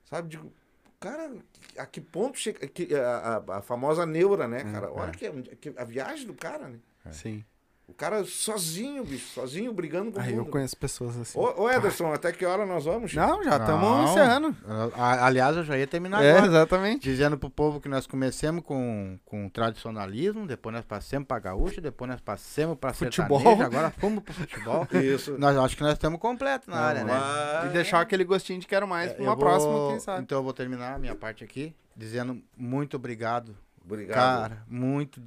[0.04, 0.28] Sabe?
[0.28, 0.52] Digo,
[0.98, 1.32] cara,
[1.78, 2.66] a que ponto chega.
[2.66, 4.92] Que, a, a- a famosa neura, né, cara?
[4.92, 6.78] Olha que, que a viagem do cara, né?
[7.12, 7.44] Sim.
[7.92, 10.50] O cara sozinho, bicho, sozinho, brigando com o Aí eu mundo.
[10.50, 11.38] conheço pessoas assim.
[11.38, 13.10] Ô, ô, Ederson, até que hora nós vamos?
[13.10, 13.22] Chico?
[13.22, 14.56] Não, já estamos encerrando.
[14.96, 16.46] Aliás, eu já ia terminar É, agora.
[16.46, 17.02] exatamente.
[17.02, 22.10] Dizendo pro povo que nós comecemos com, com tradicionalismo, depois nós passamos pra gaúcha, depois
[22.10, 23.38] nós passamos pra Futebol.
[23.38, 24.88] sertanejo, agora fomos pro futebol.
[24.98, 25.36] Isso.
[25.38, 27.12] nós acho que nós estamos completos na área, né?
[27.12, 30.22] Mas- E deixar aquele gostinho de quero mais É, pra uma vou- próxima, quem sabe.
[30.22, 33.54] Então eu vou terminar a minha parte aqui, dizendo muito obrigado.
[33.84, 34.14] Obrigado.
[34.14, 35.20] Cara, muito.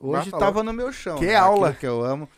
[0.00, 1.18] Hoje Bah, tava no meu chão.
[1.18, 1.36] Que né?
[1.36, 1.68] aula.
[1.68, 2.28] Aquilo que eu amo.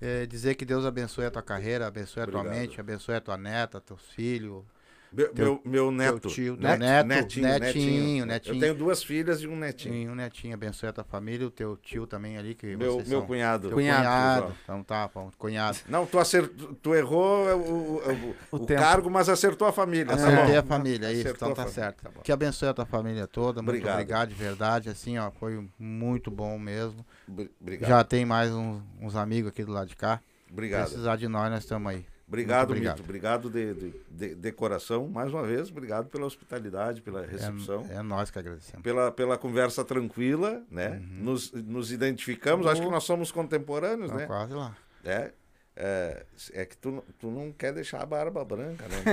[0.00, 2.60] É, dizer que Deus abençoe a tua carreira, abençoe a tua Obrigado.
[2.60, 4.62] mente, abençoe a tua neta, teus filhos.
[5.12, 6.28] Meu, meu, meu neto.
[6.28, 8.60] tio, Net- neto, netinho, netinho, Eu netinho.
[8.60, 9.94] tenho duas filhas e um netinho.
[9.94, 13.08] Sim, um netinho, abençoe a tua família, o teu tio também ali, que Meu, vocês
[13.08, 13.68] meu são- cunhado.
[13.68, 14.02] Teu Cunhado.
[14.42, 14.56] cunhado.
[14.64, 15.78] Então tá, bom, cunhado.
[15.88, 16.50] Não, tu, acert...
[16.82, 18.80] tu errou o, o, o- O o tempo.
[18.80, 20.06] cargo, mas acertou a família.
[20.06, 20.58] tá Acertei bom?
[20.58, 22.02] a família, isso, Acertou então a tá família, certo.
[22.02, 23.94] tá que abençoe a tua família toda, muito Obrigado.
[23.94, 24.28] obrigado.
[24.28, 27.04] de verdade, assim, ó, foi muito bom mesmo.
[27.26, 27.88] Bri- Obrigado.
[27.88, 30.20] Já tem mais uns, uns amigos aqui do lado de cá.
[30.50, 30.86] Obrigado.
[30.88, 32.04] Precisar de nós, nós estamos aí.
[32.28, 33.02] Obrigado, Muito Mito.
[33.02, 35.06] Obrigado de, de, de- de coração.
[35.08, 37.86] Mais uma vez, obrigado pela hospitalidade, pela recepção.
[37.88, 38.82] É, é nós que agradecemos.
[38.82, 40.88] Pela, pela conversa tranquila, né?
[41.00, 41.22] Uhum.
[41.24, 44.26] Nos, nos identificamos, acho que nós somos contemporâneos, Tá né?
[44.26, 44.76] quase lá.
[45.04, 45.30] É,
[45.76, 46.24] é,
[46.54, 49.04] é que tu, tu não quer deixar a barba branca, né?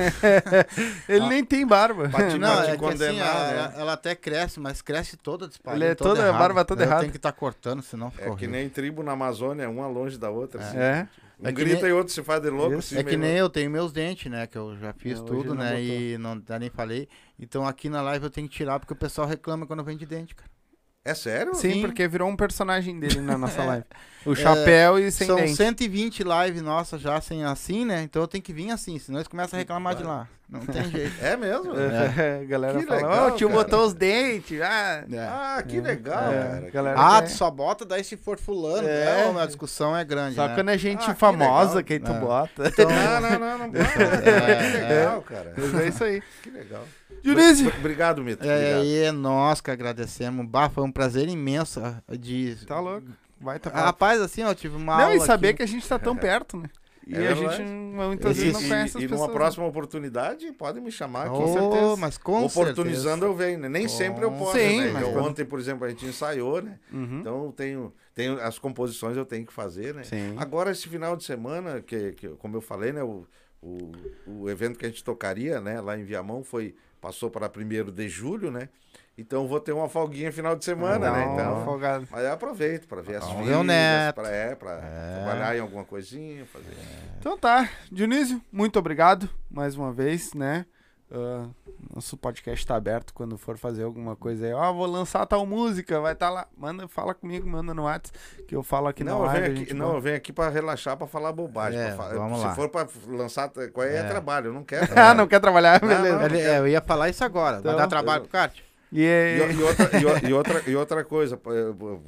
[1.08, 2.08] Ele nem tem barba.
[2.10, 3.58] Te, Não, é que assim, condenar, a- né?
[3.60, 5.84] ela, ela até cresce, mas cresce toda disparada.
[5.84, 7.02] Ele é toda- a barba toda errada.
[7.02, 8.52] Tem que estar cortando, senão fica É que horrível.
[8.56, 10.62] nem tribo na Amazônia, uma longe da outra.
[10.62, 10.78] assim.
[11.44, 11.48] É.
[11.48, 12.78] Um É grita nem- e outro se faz de louco.
[12.78, 14.48] Assim, É que nem eu tenho meus dentes, né?
[14.48, 15.72] Que eu já fiz É, tudo, né?
[15.72, 15.80] botou.
[15.80, 17.08] E não nem falei.
[17.40, 20.06] Então aqui na live eu tenho que tirar porque o pessoal reclama quando vem de
[20.06, 20.50] dente, cara.
[21.06, 21.54] É sério?
[21.56, 21.82] Sim, Sim.
[21.82, 23.66] porque virou um personagem dele na nossa É.
[23.66, 23.86] live.
[24.26, 25.54] O chapéu e sem São dente.
[25.56, 28.04] 120 lives nossas já sem assim, né?
[28.04, 30.30] Então eu tenho que vir assim, senão eles começam a reclamar de lá.
[30.50, 31.14] Não tem jeito.
[31.22, 31.74] É mesmo?
[31.78, 33.64] É, a galera Que fala, legal, ó, o tio cara.
[33.64, 34.62] botou os dentes.
[34.62, 35.20] Ah, É.
[35.20, 36.70] Ah, que legal, É, cara.
[36.72, 38.88] galera Ah, tu só bota daí se for fulano.
[38.88, 39.30] É.
[39.36, 39.42] É.
[39.42, 40.56] a discussão é grande, Só né?
[40.56, 41.84] quando é gente Ah, que famosa legal.
[41.84, 42.20] que aí tu É.
[42.20, 42.68] bota.
[42.70, 43.72] Então, Não, não, não, não.
[43.72, 43.84] pode.
[43.84, 45.54] É, que legal, cara.
[45.58, 46.24] Mas é isso aí.
[46.42, 46.86] Que legal.
[47.24, 47.72] Dionísio.
[47.72, 48.44] Br- Obrigado, Mito.
[48.46, 48.84] é, Obrigado.
[48.86, 50.46] e é nós que agradecemos.
[50.46, 52.56] Bah, foi um prazer imenso ah, de...
[52.68, 53.08] Tá louco.
[53.40, 55.58] Vai tá Rapaz, assim, ó, eu tive uma Não, aula e saber aqui.
[55.58, 56.70] que a gente tá tão perto, né?
[57.06, 57.58] E É a verdade.
[57.58, 59.20] gente muitas E, vezes não e- conhece as e pessoas.
[59.28, 61.36] numa próxima oportunidade, pode me chamar aqui.
[61.36, 61.96] Oh, certeza.
[61.98, 63.68] mas com Oportunizando eu venho, né?
[63.68, 64.92] Nem Com sempre eu posso, Sim, né?
[64.94, 66.80] mas Eu- quando- Ontem, por exemplo, a gente ensaiou, né?
[66.94, 67.20] Uhum.
[67.20, 70.04] Então eu tenho, tenho as composições eu tenho que fazer, né?
[70.04, 70.34] Sim.
[70.38, 73.04] Agora, esse final de semana, que, que como eu falei, né?
[73.04, 73.26] O,
[73.62, 73.92] o,
[74.26, 75.82] o evento que a gente tocaria, né?
[75.82, 76.74] Lá em Viamão foi,
[77.04, 78.70] passou para 1 de julho, né?
[79.18, 81.26] Então vou ter uma folguinha final de semana, né?
[81.26, 82.08] Não, Então, folgado.
[82.10, 85.16] mas eu aproveito para ver as Vamos ver filhas, para é, pra É.
[85.16, 86.74] trabalhar em alguma coisinha, fazer.
[87.20, 90.66] Então tá, Dionísio, muito obrigado mais uma vez, né?
[91.16, 91.46] Ah,
[91.94, 94.54] nosso podcast tá aberto quando for fazer alguma coisa aí.
[94.54, 96.48] Ó, vou lançar tal música, vai estar lá.
[96.58, 98.18] Manda, fala comigo, manda no WhatsApp,
[98.48, 99.48] que eu falo aqui não, na eu live.
[99.48, 101.80] aqui, gente não, eu venho aqui para relaxar, para falar bobagem.
[101.80, 102.56] É, pra fa- vamos Se lá.
[102.56, 104.04] for para lançar, qual é, É.
[104.04, 104.88] trabalho, eu não quero.
[104.98, 105.80] Ah, não quer trabalhar?
[105.82, 106.18] Não, Beleza.
[106.18, 106.26] não.
[106.26, 107.60] Ele- é, eu ia falar isso agora.
[107.60, 108.58] Então, Vai dar trabalho pro Kart?
[108.92, 112.02] E, E, é- e outra, e, o- e outra, e outra coisa, eu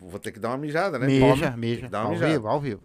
[0.00, 1.06] vou ter que dar uma mijada, né?
[1.06, 1.88] Mija, Pô, mija.
[1.90, 2.32] Dá uma Ao mijada.
[2.32, 2.82] vivo, ao vivo.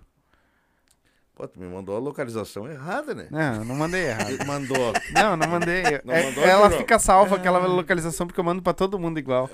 [1.33, 3.27] Pô, tu me mandou a localização errada, né?
[3.31, 4.37] Não, não mandei errado.
[4.45, 4.93] Mandou.
[5.13, 5.81] Não, não mandei.
[6.03, 6.79] Não É- mandou, ela João?
[6.79, 9.49] fica salva aquela localização porque eu mando pra todo mundo igual.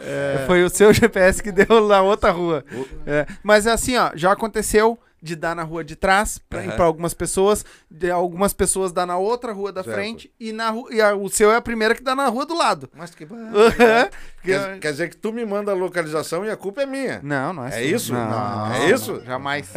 [0.48, 2.66] Foi o seu GPS que deu na outra rua.
[2.74, 6.72] O- É, mas é assim, ó, já aconteceu de dar na rua de trás Aham.
[6.76, 9.96] pra algumas pessoas, de algumas pessoas dar na outra rua da Certo.
[9.96, 12.46] frente e, na ru- e a- o seu é a primeira que dá na rua
[12.46, 12.90] do lado.
[12.96, 13.26] Mas que
[14.44, 17.20] quer, quer dizer que tu me manda a localização e a culpa é minha.
[17.24, 17.96] Não, não é É assim.
[17.96, 18.14] isso?
[18.14, 19.14] Não, Não, é isso?
[19.14, 19.74] não, jamais.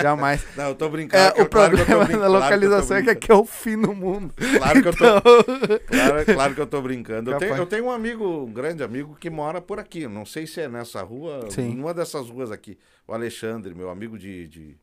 [0.00, 0.44] Jamais.
[0.56, 1.22] Não, eu tô brincando.
[1.22, 3.10] É, que- o claro que eu problema da claro que eu tô localização é que
[3.10, 4.32] aqui é o fim do mundo.
[4.58, 7.30] Claro que eu tô, Então, claro, claro que eu tô brincando.
[7.30, 10.06] Eu tenho, eu tenho um amigo, um grande amigo, que mora por aqui.
[10.08, 11.74] Não sei se é nessa rua, Sim.
[11.74, 12.78] numa dessas ruas aqui.
[13.06, 14.76] O Alexandre, meu amigo de, de,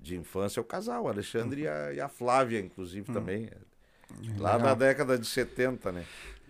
[0.00, 3.50] de infância, é o casal, o Alexandre e, a, e a Flávia, inclusive, também.
[4.38, 4.60] Lá Legal.
[4.60, 6.04] da década de 70, né?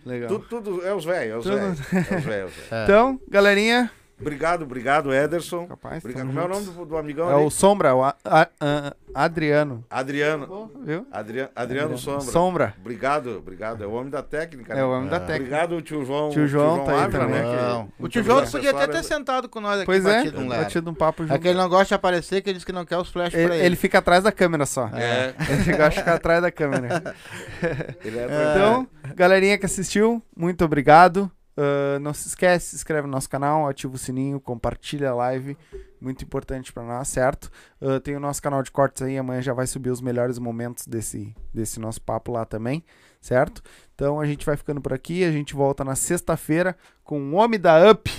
[0.05, 0.29] Legal.
[0.29, 1.79] Tudo, tudo é os velhos, é os velhos.
[1.79, 2.53] É os velhos, é os velhos.
[2.83, 5.65] Então, galerinha, Obrigado, obrigado, Ederson.
[5.67, 6.27] Capaz, Obrigado.
[6.27, 7.43] Como é o nome do, do amigão é ali?
[7.45, 9.83] o Sombra, o A- A- A- Adriano.
[9.89, 10.69] Adriano.
[10.85, 11.07] Viu?
[11.11, 12.21] Adriano, Adriano Sombra.
[12.21, 12.73] Sombra.
[12.79, 13.83] Obrigado, obrigado.
[13.83, 14.75] É o homem da técnica.
[14.75, 14.81] né?
[14.81, 15.55] É o homem da técnica.
[15.55, 16.29] Obrigado, tio João.
[16.29, 17.29] Tio João tá aí também.
[17.29, 17.89] né, que- Não.
[17.99, 19.17] O tio João bem podia até ter assessora.
[19.19, 21.33] sentado com nós aqui, Pois é, batido um batido um papo junto.
[21.33, 23.33] É que ele não gosta de aparecer, que ele diz que não quer os flash
[23.33, 23.65] Ele, pra ele.
[23.65, 24.89] ele fica atrás da câmera só.
[24.93, 27.15] É, Ele gosta de ficar atrás da câmera.
[28.03, 31.31] ele é, Então, galerinha que assistiu, muito obrigado.
[31.59, 35.57] Ah, não se esquece, se inscreve no nosso canal, ativa o sininho, compartilha a live.
[35.99, 37.51] Muito importante pra nós, certo?
[37.81, 40.87] Ah, tem o nosso canal de cortes aí, amanhã já vai subir os melhores momentos
[40.87, 42.81] desse, desse nosso papo lá também,
[43.19, 43.61] certo?
[43.93, 47.59] Então a gente vai ficando por aqui, a gente volta na sexta-feira com o Homem
[47.59, 48.09] da Up.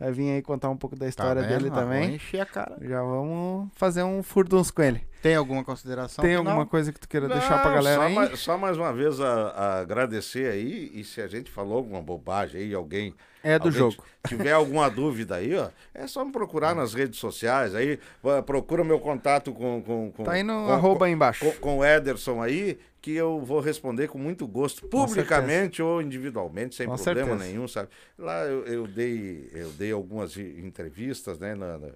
[0.00, 1.58] Vai vir aí contar um pouco da Tá história vendo?
[1.58, 2.14] dele também.
[2.14, 2.78] encher a cara.
[2.80, 5.02] Já vamos fazer um furduns com ele.
[5.22, 6.24] Tem alguma consideração?
[6.24, 8.14] Tem alguma coisa que tu queira deixar pra Não, galera só aí?
[8.14, 10.90] mais, só mais uma vez a, a agradecer aí.
[10.94, 13.14] E se a gente falou alguma bobagem aí, alguém.
[13.44, 14.02] É do alguém jogo.
[14.26, 17.74] tiver alguma dúvida aí, ó, é só me procurar nas redes sociais.
[17.74, 17.98] Aí
[18.46, 19.82] procura meu contato com.
[19.82, 21.44] com, com Tá aí no com- arroba aí embaixo.
[21.44, 26.74] com, com o Ederson aí, que eu vou responder com muito gosto, publicamente ou individualmente,
[26.74, 27.44] sem Com problema certeza.
[27.50, 27.88] nenhum, sabe?
[28.18, 31.54] Lá eu, eu dei, eu dei algumas entrevistas, né?
[31.54, 31.88] na- na-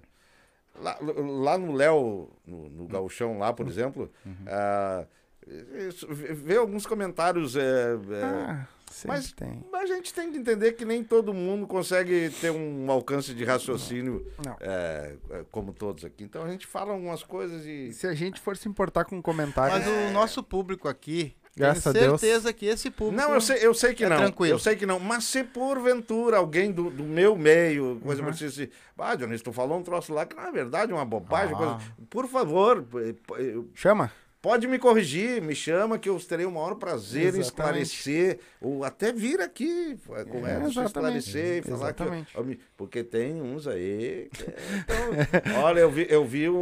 [0.81, 4.11] lá, lá no Léo, no, no Gauchão lá, por exemplo,
[4.47, 5.09] ah, isso,
[5.47, 7.55] vê vê alguns comentários.
[7.55, 8.67] é, é, Ah,
[9.05, 9.63] mas- tem.
[9.71, 13.43] mas a gente tem que entender que nem todo mundo consegue ter um alcance de
[13.43, 14.55] raciocínio Não.
[14.59, 16.23] é, é, como todos aqui.
[16.23, 17.91] Então a gente fala algumas coisas e.
[17.93, 19.73] Se a gente for se importar com um comentário.
[19.77, 22.19] Mas o nosso público aqui, Graças tenho a Deus.
[22.21, 23.21] certeza que esse público...
[23.21, 24.17] Não, eu sei, eu sei que é não.
[24.17, 24.55] tranquilo.
[24.55, 24.99] Eu sei que não.
[24.99, 28.27] Mas se porventura alguém do, do meu meio, coisa Uhum.
[28.27, 28.33] uhum.
[28.47, 28.67] assim,
[28.97, 31.53] ah, Dionísio, tu falou um troço lá que na verdade é uma bobagem.
[31.55, 31.57] Ah.
[31.57, 32.85] coisa- Por favor,
[33.73, 34.11] Chama.
[34.45, 37.81] Pode me corrigir, me chama que eu terei o maior prazer em Exatamente.
[37.95, 40.85] esclarecer, ou até vir aqui é, com É, exatamente.
[40.85, 42.03] esclarecer, e falar que.
[42.03, 42.37] Exatamente.
[42.37, 44.29] eu me- porque tem uns aí.
[44.31, 44.43] que-
[45.41, 46.55] então, olha, eu vi, eu vi um,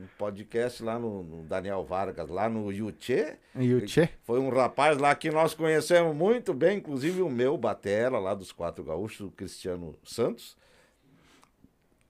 [0.00, 3.36] um podcast lá no, no Daniel Vargas, lá no Yuchê.
[3.54, 4.08] O Tchê?
[4.24, 8.52] Foi um rapaz lá que nós conhecemos muito bem, inclusive o meu batera lá dos
[8.52, 10.56] Quatro Gaúchos, o Cristiano Santos.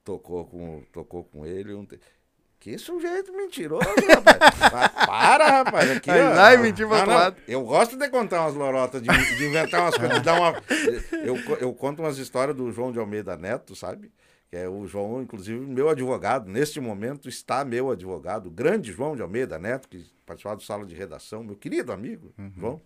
[0.04, 1.74] Tocou com, tocou com ele.
[1.74, 1.98] Um te-
[2.62, 4.92] Que sujeito mentiroso, rapaz.
[5.04, 5.90] Para, rapaz.
[5.90, 6.32] Aqui, Aí ó.
[6.32, 7.36] lá e mentiu pro outro lado.
[7.48, 10.62] Eu gosto de contar umas lorotas, de, de inventar umas coisas, de dar uma...
[11.24, 14.12] Eu, eu conto umas histórias do João de Almeida Neto, sabe?
[14.48, 16.48] Que é o João, inclusive, meu advogado.
[16.48, 20.86] Neste momento está meu advogado, o grande João de Almeida Neto, que participava do sala
[20.86, 22.80] de redação, meu querido amigo, João.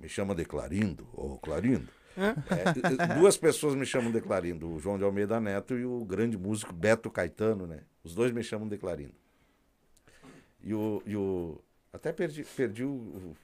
[0.00, 1.86] Me chama de Clarindo, ô Clarindo.
[2.16, 6.36] É, duas pessoas me chamam de Clarindo, o João de Almeida Neto e o grande
[6.38, 7.80] músico Beto Caetano, né?
[8.02, 9.14] Os dois me chamam de Clarindo.
[10.62, 11.02] E o.
[11.06, 11.60] E o
[11.92, 13.36] até perdi, perdi o, o,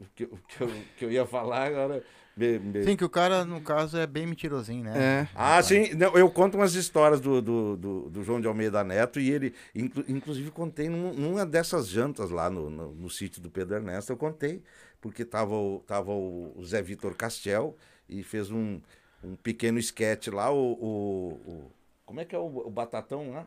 [0.00, 2.02] o que, o que eu, o que eu ia falar agora.
[2.36, 5.20] me- me- Sim, que o cara, no caso, é bem mentirosinho, né?
[5.22, 5.28] É.
[5.36, 5.94] Ah, sim.
[5.94, 9.54] Não, eu conto umas histórias do, do, do, do João de Almeida Neto e ele,
[9.74, 14.12] inclu- inclusive, contei num- numa dessas jantas lá no, no, no sítio do Pedro Ernesto,
[14.12, 14.62] eu contei,
[15.00, 17.76] porque tava o, tava o o Zé Vitor Castel
[18.18, 18.80] e fez um,
[19.22, 21.70] um pequeno esquete lá, o, o, o-
[22.04, 23.46] Como é que é o, o Batatão lá?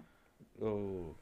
[0.60, 1.14] O-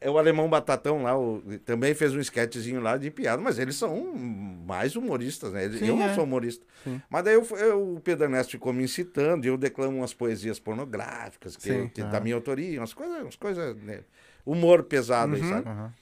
[0.00, 3.76] É o alemão Batatão lá, o- também fez um esquetezinho lá de piada, mas eles
[3.76, 5.68] são mais humoristas, né?
[5.70, 6.14] Sim, eu não é.
[6.14, 6.64] sou humorista.
[7.10, 10.58] Mas daí eu, eu- o Pedro Ernesto ficou me incitando, e eu declamo umas poesias
[10.58, 11.88] pornográficas, que, Sim.
[11.88, 14.00] que da minha autoria, umas coisas, umas coisas, né?
[14.46, 15.68] Humor pesado aí, sabe?
[15.68, 15.92] Aham.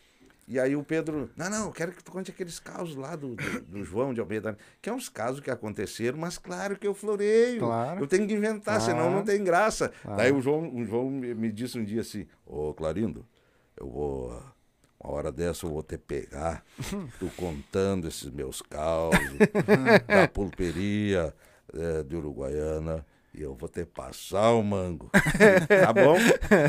[0.48, 3.36] E aí o Pedro, não, não, eu quero que tu conte aqueles casos lá do,
[3.36, 6.94] do, do João de Almeida, que é uns casos que aconteceram, mas claro que eu
[6.94, 7.60] floreio.
[7.60, 8.00] Claro.
[8.00, 9.92] Eu tenho que inventar, senão não tem graça.
[10.02, 10.16] Claro.
[10.16, 13.26] Daí o João, o João me, disse um dia assim, ô Clarindo,
[13.76, 14.42] eu vou.
[15.00, 16.64] Uma hora dessa eu vou te pegar,
[17.20, 19.20] tu contando esses meus causos
[20.08, 21.32] da pulperia
[21.72, 23.06] eh, de Uruguaiana.
[23.38, 25.10] E eu vou te passar o mango.
[25.14, 26.16] tá bom?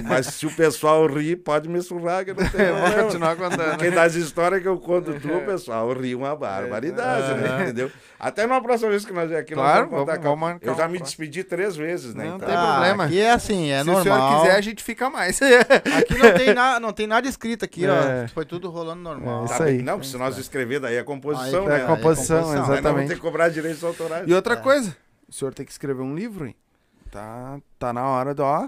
[0.07, 3.69] Mas se o pessoal rir, pode me surrar, que não tem Eu vou continuar contando.
[3.71, 7.63] Porque das histórias que eu conto tu, o pessoal ri uma barbaridade, né?
[7.63, 7.91] Entendeu?
[8.19, 10.19] Até na próxima vez que nós vier aqui, nós Claro, vamos contar.
[10.21, 12.25] vamos- vamos eu já me despedi três vezes, né?
[12.25, 12.47] Não então.
[12.47, 13.05] tem Ah, problema.
[13.05, 14.01] Aqui é assim, é Se normal.
[14.01, 15.39] o senhor quiser, a gente fica mais.
[15.97, 17.89] Aqui não tem, na, não tem nada escrito aqui, É.
[18.25, 18.27] ó.
[18.27, 19.45] Foi tudo rolando normal.
[19.45, 19.77] É, Tá isso bem.
[19.77, 19.81] aí.
[19.81, 21.77] Não, se nós escrever daí é composição, Aí né?
[21.77, 22.37] É é a composição, composição.
[22.41, 23.07] Aí nós vamos exatamente.
[23.07, 24.23] ter que cobrar direitos autorais.
[24.27, 24.95] E outra coisa,
[25.29, 26.55] o senhor tem que escrever um livro, hein?
[27.11, 28.67] Tá, tá na hora do ó.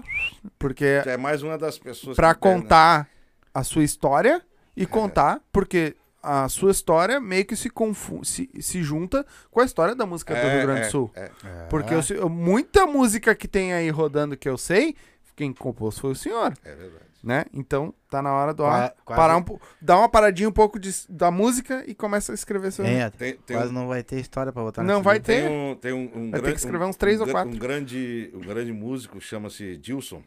[0.58, 2.60] Porque É mais uma das pessoas pra que tem, né?
[2.60, 3.08] contar
[3.54, 4.42] a sua história
[4.76, 9.64] e contar, porque a sua história meio que se, confu se, se junta com a
[9.64, 11.10] história da música do É, Rio Grande é, do Sul.
[11.14, 11.30] é.
[11.68, 14.96] Porque eu sei- muita música que tem aí rodando que eu sei,
[15.36, 17.04] quem compôs foi o senhor, É verdade.
[17.22, 17.44] Né?
[17.52, 19.44] Então tá na hora do Qua- parar um,
[19.80, 23.34] dar uma paradinha um pouco de, da música e começa a escrever seu É, Tem,
[23.36, 25.26] tem quase um- não vai ter história pra botar Não vai livro.
[25.26, 25.42] ter.
[25.42, 27.50] Tem um, tem um, um Vai ter gran- que escrever uns três um ou quatro.
[27.54, 30.22] Um grande, um grande músico chama-se Dilson.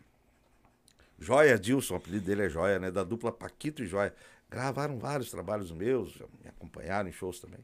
[1.18, 2.92] Joia Dilson, o apelido dele é Joia, né?
[2.92, 4.14] Da dupla Paquito e Joia.
[4.50, 7.60] Gravaram vários trabalhos meus, já me acompanharam em shows também.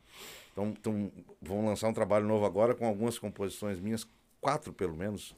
[0.51, 1.11] Então, então
[1.41, 4.05] vão lançar um trabalho novo agora com algumas composições minhas,
[4.39, 5.35] quatro pelo menos.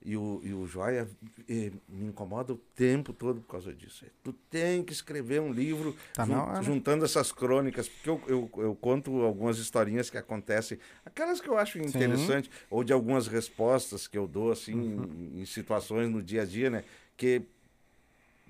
[0.00, 1.08] E o, e o Joia
[1.48, 4.06] eh, me incomoda o tempo todo por causa disso.
[4.22, 8.74] Tu tem que escrever um livro Tá jun- juntando essas crônicas, porque eu, eu, eu
[8.76, 14.16] conto algumas historinhas que acontecem, aquelas que eu acho interessantes, ou de algumas respostas que
[14.16, 15.30] eu dou assim Uhum.
[15.36, 16.84] em, em situações no dia a dia, né?
[17.16, 17.42] Que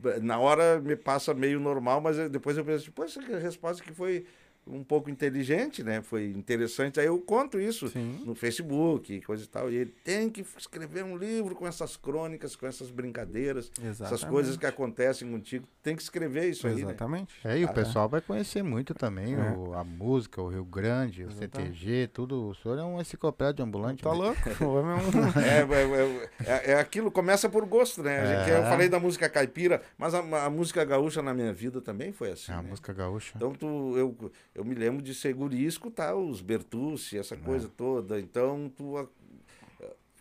[0.05, 3.93] eh, na hora me passa meio normal, mas depois eu penso, pô, essa resposta que
[3.93, 4.27] foi
[4.71, 6.03] um pouco inteligente, né?
[6.03, 7.01] Foi interessante.
[7.01, 8.23] Aí eu conto isso Sim.
[8.25, 9.71] no Facebook, coisa e tal.
[9.71, 14.27] E ele tem que escrever um livro com essas crônicas, com essas brincadeiras, essas Exatamente.
[14.31, 15.67] coisas que acontecem contigo.
[15.83, 16.81] Tem que escrever isso aí, né?
[16.83, 17.35] Exatamente.
[17.45, 19.51] É, e o Ah, pessoal vai conhecer muito também É.
[19.53, 21.79] o- a música, o Rio Grande, o Exatamente.
[21.79, 22.49] CTG, tudo.
[22.49, 24.03] O senhor é um enciclopédia ambulante.
[24.03, 24.17] Tá né?
[24.17, 24.39] louco?
[25.39, 26.31] É É, é,
[26.69, 28.21] é, é aquilo, começa por gosto, né?
[28.21, 28.59] A gente- É.
[28.59, 32.33] Eu falei da música caipira, mas a, a música gaúcha na minha vida também foi
[32.33, 32.51] assim.
[32.53, 32.69] É a né?
[32.71, 33.33] música gaúcha.
[33.37, 38.19] Então tu, eu, eu me lembro de ser guri escutar os Bertucci, essa coisa toda.
[38.21, 39.07] Então tu a-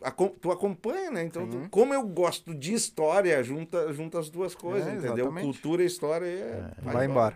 [0.03, 1.23] acom- tu acompanha, né?
[1.23, 5.13] Então, tu- como eu gosto de história, junta, junta as duas coisas, É, entendeu?
[5.25, 5.43] exatamente.
[5.45, 7.35] Cultura e história é, Vai embora.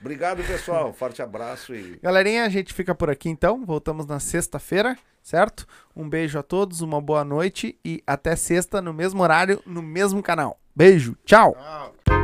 [0.00, 0.92] Obrigado, pessoal.
[0.94, 3.64] Forte abraço e Galerinha, a gente fica por aqui então.
[3.64, 5.66] Voltamos na sexta-feira, certo?
[5.96, 10.22] Um beijo a todos, uma boa noite e até sexta no mesmo horário, no mesmo
[10.22, 10.60] canal.
[10.76, 11.54] Beijo, tchau!
[12.04, 12.23] Tchau.